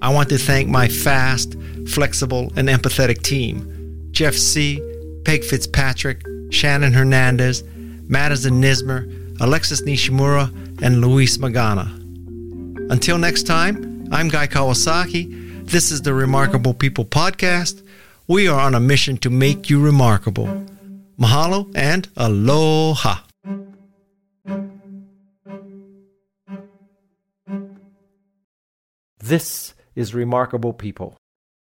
I 0.00 0.08
want 0.08 0.30
to 0.30 0.38
thank 0.38 0.70
my 0.70 0.88
fast, 0.88 1.56
flexible, 1.88 2.50
and 2.56 2.70
empathetic 2.70 3.20
team 3.20 4.08
Jeff 4.12 4.32
Sieh, 4.32 4.80
Peg 5.26 5.44
Fitzpatrick, 5.44 6.24
Shannon 6.50 6.94
Hernandez, 6.94 7.62
Madisun 8.08 8.62
Nuismer, 8.62 9.04
Alexis 9.42 9.82
Nishimura, 9.82 10.48
and 10.80 11.02
Luis 11.02 11.36
Magana. 11.36 11.86
Until 12.90 13.18
next 13.18 13.42
time, 13.42 14.08
I'm 14.10 14.30
Guy 14.30 14.46
Kawasaki. 14.46 15.66
This 15.66 15.92
is 15.92 16.00
the 16.00 16.14
Remarkable 16.14 16.72
People 16.72 17.04
Podcast. 17.04 17.82
We 18.26 18.48
are 18.48 18.58
on 18.58 18.74
a 18.74 18.80
mission 18.80 19.18
to 19.18 19.28
make 19.28 19.68
you 19.68 19.84
remarkable. 19.84 20.66
Mahalo 21.18 21.72
and 21.74 22.08
aloha. 22.16 23.20
This 29.18 29.74
is 29.94 30.14
Remarkable 30.14 30.74
People. 30.74 31.16